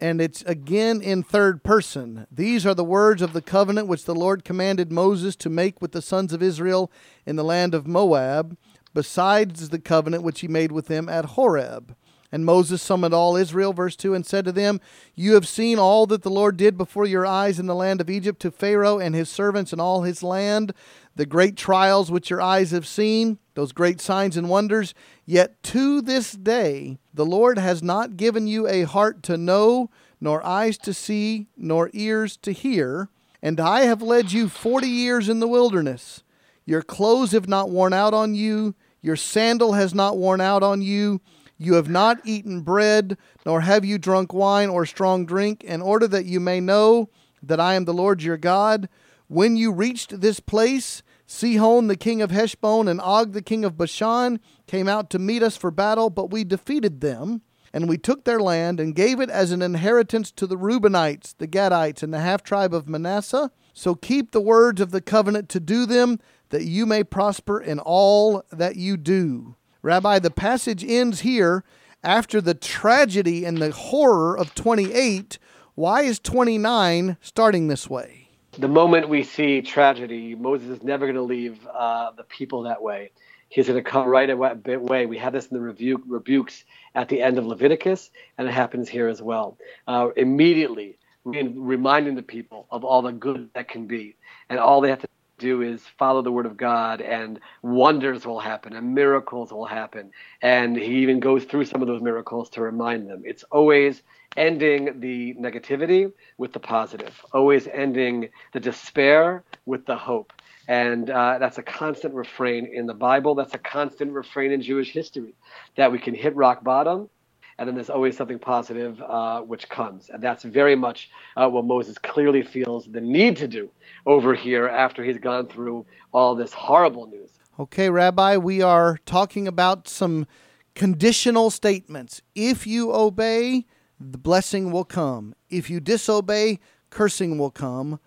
And 0.01 0.19
it's 0.19 0.41
again 0.43 1.01
in 1.01 1.23
third 1.23 1.63
person. 1.63 2.27
These 2.31 2.65
are 2.65 2.73
the 2.73 2.83
words 2.83 3.21
of 3.21 3.33
the 3.33 3.41
covenant 3.41 3.87
which 3.87 4.05
the 4.05 4.15
Lord 4.15 4.43
commanded 4.43 4.91
Moses 4.91 5.35
to 5.37 5.49
make 5.49 5.81
with 5.81 5.93
the 5.93 6.01
sons 6.01 6.33
of 6.33 6.43
Israel 6.43 6.91
in 7.25 7.35
the 7.35 7.43
land 7.43 7.73
of 7.73 7.87
Moab, 7.87 8.57
besides 8.93 9.69
the 9.69 9.79
covenant 9.79 10.23
which 10.23 10.41
he 10.41 10.47
made 10.47 10.71
with 10.71 10.87
them 10.87 11.07
at 11.07 11.25
Horeb. 11.25 11.95
And 12.31 12.45
Moses 12.45 12.81
summoned 12.81 13.13
all 13.13 13.37
Israel, 13.37 13.71
verse 13.71 13.95
2, 13.95 14.13
and 14.13 14.25
said 14.25 14.43
to 14.45 14.51
them, 14.51 14.81
You 15.13 15.35
have 15.35 15.47
seen 15.47 15.79
all 15.79 16.05
that 16.07 16.23
the 16.23 16.29
Lord 16.29 16.57
did 16.57 16.77
before 16.77 17.05
your 17.05 17.25
eyes 17.25 17.59
in 17.59 17.65
the 17.65 17.75
land 17.75 18.01
of 18.01 18.09
Egypt 18.09 18.41
to 18.41 18.51
Pharaoh 18.51 18.99
and 18.99 19.15
his 19.15 19.29
servants 19.29 19.71
and 19.71 19.79
all 19.79 20.01
his 20.01 20.21
land, 20.21 20.73
the 21.15 21.25
great 21.25 21.55
trials 21.55 22.11
which 22.11 22.29
your 22.29 22.41
eyes 22.41 22.71
have 22.71 22.85
seen, 22.85 23.37
those 23.55 23.71
great 23.71 23.99
signs 23.99 24.37
and 24.37 24.47
wonders. 24.47 24.93
Yet 25.25 25.61
to 25.63 26.01
this 26.01 26.33
day 26.33 26.99
the 27.13 27.25
Lord 27.25 27.57
has 27.57 27.81
not 27.81 28.17
given 28.17 28.47
you 28.47 28.67
a 28.67 28.83
heart 28.83 29.23
to 29.23 29.37
know, 29.37 29.89
nor 30.21 30.45
eyes 30.45 30.77
to 30.79 30.93
see, 30.93 31.47
nor 31.57 31.89
ears 31.93 32.37
to 32.37 32.51
hear. 32.51 33.09
And 33.41 33.59
I 33.59 33.81
have 33.81 34.01
led 34.01 34.31
you 34.31 34.47
forty 34.47 34.87
years 34.87 35.27
in 35.27 35.39
the 35.39 35.47
wilderness. 35.47 36.23
Your 36.65 36.81
clothes 36.81 37.31
have 37.31 37.47
not 37.47 37.69
worn 37.69 37.93
out 37.93 38.13
on 38.13 38.35
you, 38.35 38.75
your 39.01 39.15
sandal 39.15 39.73
has 39.73 39.93
not 39.93 40.17
worn 40.17 40.41
out 40.41 40.63
on 40.63 40.81
you. 40.81 41.21
You 41.57 41.75
have 41.75 41.87
not 41.87 42.19
eaten 42.25 42.61
bread, 42.61 43.17
nor 43.45 43.61
have 43.61 43.85
you 43.85 43.97
drunk 43.97 44.33
wine 44.33 44.67
or 44.67 44.85
strong 44.85 45.25
drink, 45.25 45.63
in 45.63 45.81
order 45.81 46.05
that 46.05 46.25
you 46.25 46.41
may 46.41 46.59
know 46.59 47.09
that 47.41 47.61
I 47.61 47.75
am 47.75 47.85
the 47.85 47.93
Lord 47.93 48.21
your 48.21 48.35
God. 48.35 48.89
When 49.27 49.55
you 49.55 49.71
reached 49.71 50.19
this 50.19 50.41
place, 50.41 51.01
Sihon 51.27 51.87
the 51.87 51.95
king 51.95 52.21
of 52.21 52.31
Heshbon 52.31 52.87
and 52.87 53.01
Og 53.01 53.33
the 53.33 53.41
king 53.41 53.65
of 53.65 53.77
Bashan 53.77 54.39
came 54.67 54.87
out 54.87 55.09
to 55.09 55.19
meet 55.19 55.41
us 55.41 55.57
for 55.57 55.71
battle, 55.71 56.09
but 56.09 56.29
we 56.29 56.43
defeated 56.43 57.01
them, 57.01 57.41
and 57.73 57.89
we 57.89 57.97
took 57.97 58.23
their 58.23 58.39
land 58.39 58.79
and 58.79 58.95
gave 58.95 59.19
it 59.19 59.29
as 59.29 59.51
an 59.51 59.61
inheritance 59.61 60.31
to 60.31 60.47
the 60.47 60.57
Reubenites, 60.57 61.35
the 61.37 61.47
Gadites, 61.47 62.03
and 62.03 62.13
the 62.13 62.19
half 62.19 62.43
tribe 62.43 62.73
of 62.73 62.87
Manasseh. 62.87 63.51
So 63.73 63.95
keep 63.95 64.31
the 64.31 64.41
words 64.41 64.79
of 64.79 64.91
the 64.91 65.01
covenant 65.01 65.49
to 65.49 65.59
do 65.59 65.85
them, 65.85 66.19
that 66.49 66.63
you 66.63 66.85
may 66.85 67.03
prosper 67.03 67.59
in 67.59 67.79
all 67.79 68.43
that 68.51 68.75
you 68.75 68.95
do. 68.95 69.55
Rabbi, 69.81 70.19
the 70.19 70.31
passage 70.31 70.83
ends 70.83 71.21
here 71.21 71.63
after 72.03 72.39
the 72.39 72.53
tragedy 72.53 73.45
and 73.45 73.57
the 73.57 73.71
horror 73.71 74.37
of 74.37 74.55
28. 74.55 75.39
Why 75.73 76.03
is 76.03 76.19
29 76.19 77.17
starting 77.19 77.67
this 77.67 77.89
way? 77.89 78.24
The 78.57 78.67
moment 78.69 79.09
we 79.09 79.23
see 79.23 79.61
tragedy, 79.61 80.33
Moses 80.33 80.69
is 80.69 80.83
never 80.83 81.05
going 81.05 81.15
to 81.15 81.21
leave 81.21 81.59
uh, 81.67 82.11
the 82.11 82.23
people 82.23 82.63
that 82.63 82.81
way. 82.81 83.11
He's 83.49 83.67
going 83.67 83.83
to 83.83 83.89
come 83.89 84.07
right 84.07 84.29
away. 84.29 85.05
We 85.05 85.17
have 85.17 85.33
this 85.33 85.47
in 85.47 85.57
the 85.57 85.61
rebuke, 85.61 86.01
rebukes 86.07 86.63
at 86.93 87.09
the 87.09 87.21
end 87.21 87.37
of 87.37 87.45
Leviticus, 87.45 88.11
and 88.37 88.47
it 88.47 88.51
happens 88.51 88.87
here 88.87 89.09
as 89.09 89.21
well. 89.21 89.57
Uh, 89.87 90.09
immediately, 90.15 90.97
reminding 91.25 92.15
the 92.15 92.23
people 92.23 92.65
of 92.71 92.85
all 92.85 93.01
the 93.01 93.11
good 93.11 93.49
that 93.55 93.67
can 93.67 93.87
be, 93.87 94.15
and 94.49 94.57
all 94.57 94.79
they 94.79 94.89
have 94.89 94.99
to 94.99 95.07
do 95.37 95.61
is 95.61 95.81
follow 95.97 96.21
the 96.21 96.31
word 96.31 96.45
of 96.45 96.57
God 96.57 97.01
and 97.01 97.39
wonders 97.61 98.25
will 98.25 98.39
happen 98.39 98.73
and 98.73 98.93
miracles 98.93 99.51
will 99.51 99.65
happen. 99.65 100.11
And 100.41 100.75
he 100.75 100.99
even 100.99 101.19
goes 101.19 101.43
through 101.45 101.65
some 101.65 101.81
of 101.81 101.87
those 101.87 102.01
miracles 102.01 102.49
to 102.51 102.61
remind 102.61 103.09
them. 103.09 103.23
It's 103.25 103.43
always 103.51 104.01
ending 104.37 104.99
the 104.99 105.33
negativity 105.35 106.11
with 106.37 106.53
the 106.53 106.59
positive, 106.59 107.23
always 107.31 107.67
ending 107.67 108.29
the 108.53 108.59
despair 108.59 109.43
with 109.65 109.85
the 109.85 109.95
hope. 109.95 110.33
And 110.67 111.09
uh, 111.09 111.37
that's 111.39 111.57
a 111.57 111.63
constant 111.63 112.15
refrain 112.15 112.65
in 112.65 112.87
the 112.87 112.93
Bible. 112.93 113.35
That's 113.35 113.53
a 113.53 113.59
constant 113.59 114.11
refrain 114.11 114.51
in 114.51 114.61
Jewish 114.61 114.91
history 114.91 115.35
that 115.77 115.91
we 115.91 115.99
can 115.99 116.15
hit 116.15 116.35
rock 116.35 116.63
bottom 116.63 117.09
and 117.57 117.67
then 117.67 117.75
there's 117.75 117.89
always 117.89 118.17
something 118.17 118.39
positive 118.39 119.01
uh, 119.01 119.41
which 119.41 119.69
comes. 119.69 120.09
And 120.09 120.21
that's 120.21 120.43
very 120.43 120.75
much 120.75 121.09
uh, 121.37 121.47
what 121.47 121.65
Moses 121.65 121.97
clearly 121.97 122.41
feels 122.41 122.85
the 122.85 123.01
need 123.01 123.37
to 123.37 123.47
do 123.47 123.69
over 124.05 124.33
here 124.33 124.67
after 124.67 125.03
he's 125.03 125.17
gone 125.17 125.47
through 125.47 125.85
all 126.13 126.35
this 126.35 126.51
horrible 126.51 127.07
news. 127.07 127.31
Okay, 127.57 127.89
Rabbi, 127.89 128.35
we 128.37 128.61
are 128.61 128.99
talking 129.05 129.47
about 129.47 129.87
some 129.87 130.27
conditional 130.73 131.49
statements. 131.49 132.21
If 132.35 132.67
you 132.67 132.93
obey, 132.93 133.65
the 133.99 134.17
blessing 134.17 134.71
will 134.71 134.83
come. 134.83 135.33
If 135.49 135.69
you 135.69 135.79
disobey, 135.79 136.59
cursing 136.89 137.37
will 137.37 137.51
come. 137.51 138.01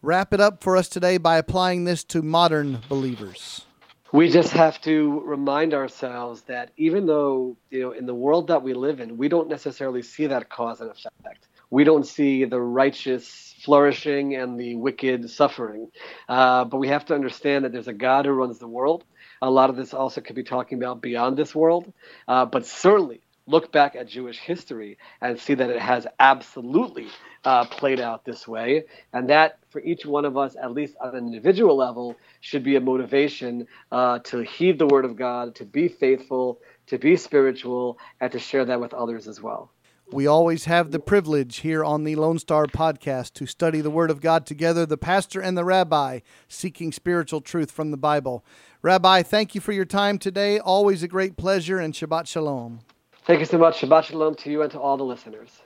Wrap 0.00 0.32
it 0.32 0.40
up 0.40 0.62
for 0.62 0.76
us 0.76 0.88
today 0.88 1.18
by 1.18 1.36
applying 1.36 1.84
this 1.84 2.04
to 2.04 2.22
modern 2.22 2.80
believers 2.88 3.66
we 4.14 4.30
just 4.30 4.52
have 4.52 4.80
to 4.80 5.20
remind 5.24 5.74
ourselves 5.74 6.42
that 6.42 6.70
even 6.76 7.04
though 7.04 7.56
you 7.70 7.80
know 7.80 7.90
in 7.90 8.06
the 8.06 8.14
world 8.14 8.46
that 8.46 8.62
we 8.62 8.72
live 8.72 9.00
in 9.00 9.18
we 9.18 9.28
don't 9.28 9.48
necessarily 9.48 10.02
see 10.02 10.28
that 10.28 10.48
cause 10.48 10.80
and 10.80 10.88
effect. 10.88 11.48
We 11.68 11.82
don't 11.82 12.06
see 12.06 12.44
the 12.44 12.60
righteous 12.60 13.56
flourishing 13.64 14.36
and 14.36 14.60
the 14.60 14.76
wicked 14.76 15.28
suffering. 15.28 15.90
Uh, 16.28 16.64
but 16.64 16.76
we 16.76 16.86
have 16.88 17.04
to 17.06 17.14
understand 17.14 17.64
that 17.64 17.72
there's 17.72 17.88
a 17.88 17.92
god 17.92 18.26
who 18.26 18.30
runs 18.30 18.60
the 18.60 18.68
world. 18.68 19.02
A 19.42 19.50
lot 19.50 19.68
of 19.68 19.74
this 19.74 19.92
also 19.92 20.20
could 20.20 20.36
be 20.36 20.44
talking 20.44 20.78
about 20.78 21.02
beyond 21.02 21.36
this 21.36 21.52
world. 21.52 21.92
Uh, 22.28 22.44
but 22.44 22.64
certainly 22.66 23.20
look 23.48 23.72
back 23.72 23.96
at 23.96 24.06
Jewish 24.06 24.38
history 24.38 24.96
and 25.20 25.40
see 25.40 25.54
that 25.54 25.70
it 25.70 25.80
has 25.80 26.06
absolutely 26.20 27.08
uh, 27.44 27.64
played 27.66 28.00
out 28.00 28.24
this 28.24 28.46
way. 28.48 28.84
And 29.12 29.28
that, 29.28 29.58
for 29.70 29.80
each 29.80 30.06
one 30.06 30.24
of 30.24 30.36
us, 30.36 30.56
at 30.60 30.72
least 30.72 30.94
on 31.00 31.14
an 31.14 31.26
individual 31.26 31.76
level, 31.76 32.16
should 32.40 32.62
be 32.62 32.76
a 32.76 32.80
motivation 32.80 33.66
uh, 33.92 34.20
to 34.20 34.42
heed 34.42 34.78
the 34.78 34.86
word 34.86 35.04
of 35.04 35.16
God, 35.16 35.54
to 35.56 35.64
be 35.64 35.88
faithful, 35.88 36.60
to 36.86 36.98
be 36.98 37.16
spiritual, 37.16 37.98
and 38.20 38.32
to 38.32 38.38
share 38.38 38.64
that 38.64 38.80
with 38.80 38.94
others 38.94 39.28
as 39.28 39.40
well. 39.40 39.70
We 40.12 40.26
always 40.26 40.66
have 40.66 40.90
the 40.90 40.98
privilege 41.00 41.58
here 41.58 41.82
on 41.82 42.04
the 42.04 42.14
Lone 42.16 42.38
Star 42.38 42.66
podcast 42.66 43.32
to 43.34 43.46
study 43.46 43.80
the 43.80 43.90
Word 43.90 44.10
of 44.10 44.20
God 44.20 44.44
together, 44.44 44.84
the 44.84 44.98
pastor 44.98 45.40
and 45.40 45.56
the 45.56 45.64
rabbi, 45.64 46.20
seeking 46.46 46.92
spiritual 46.92 47.40
truth 47.40 47.70
from 47.70 47.90
the 47.90 47.96
Bible. 47.96 48.44
Rabbi, 48.82 49.22
thank 49.22 49.54
you 49.54 49.62
for 49.62 49.72
your 49.72 49.86
time 49.86 50.18
today. 50.18 50.58
Always 50.58 51.02
a 51.02 51.08
great 51.08 51.38
pleasure, 51.38 51.78
and 51.78 51.94
Shabbat 51.94 52.26
Shalom. 52.26 52.80
Thank 53.24 53.40
you 53.40 53.46
so 53.46 53.56
much. 53.56 53.80
Shabbat 53.80 54.04
Shalom 54.04 54.34
to 54.36 54.50
you 54.50 54.60
and 54.60 54.70
to 54.72 54.78
all 54.78 54.98
the 54.98 55.04
listeners. 55.04 55.63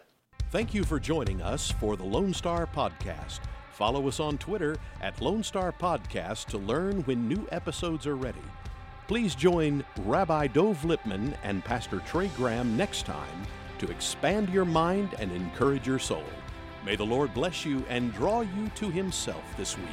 Thank 0.51 0.73
you 0.73 0.83
for 0.83 0.99
joining 0.99 1.43
us 1.43 1.71
for 1.73 1.95
the 1.95 2.05
Lone 2.05 2.33
Star 2.33 2.67
Podcast. 2.67 3.41
Follow 3.71 4.09
us 4.09 4.19
on 4.19 4.39
Twitter 4.39 4.77
at 5.03 5.21
Lone 5.21 5.43
Star 5.43 5.73
Podcast 5.73 6.47
to 6.47 6.57
learn 6.57 7.03
when 7.03 7.29
new 7.29 7.47
episodes 7.53 8.07
are 8.07 8.17
ready. 8.17 8.41
Please 9.09 9.35
join 9.35 9.85
Rabbi 10.07 10.47
Dov 10.47 10.79
Lipman 10.85 11.37
and 11.43 11.63
Pastor 11.63 11.99
Trey 12.01 12.29
Graham 12.29 12.79
next 12.79 13.05
time 13.05 13.47
to 13.77 13.91
expand 13.91 14.49
your 14.49 14.65
mind 14.65 15.15
and 15.19 15.31
encourage 15.33 15.87
your 15.87 15.99
soul. 15.99 16.25
May 16.83 16.97
the 16.97 17.05
Lord 17.05 17.35
bless 17.35 17.67
you 17.67 17.85
and 17.91 18.15
draw 18.15 18.41
you 18.41 18.71
to 18.77 18.89
Himself 18.89 19.45
this 19.59 19.77
week. 19.77 19.87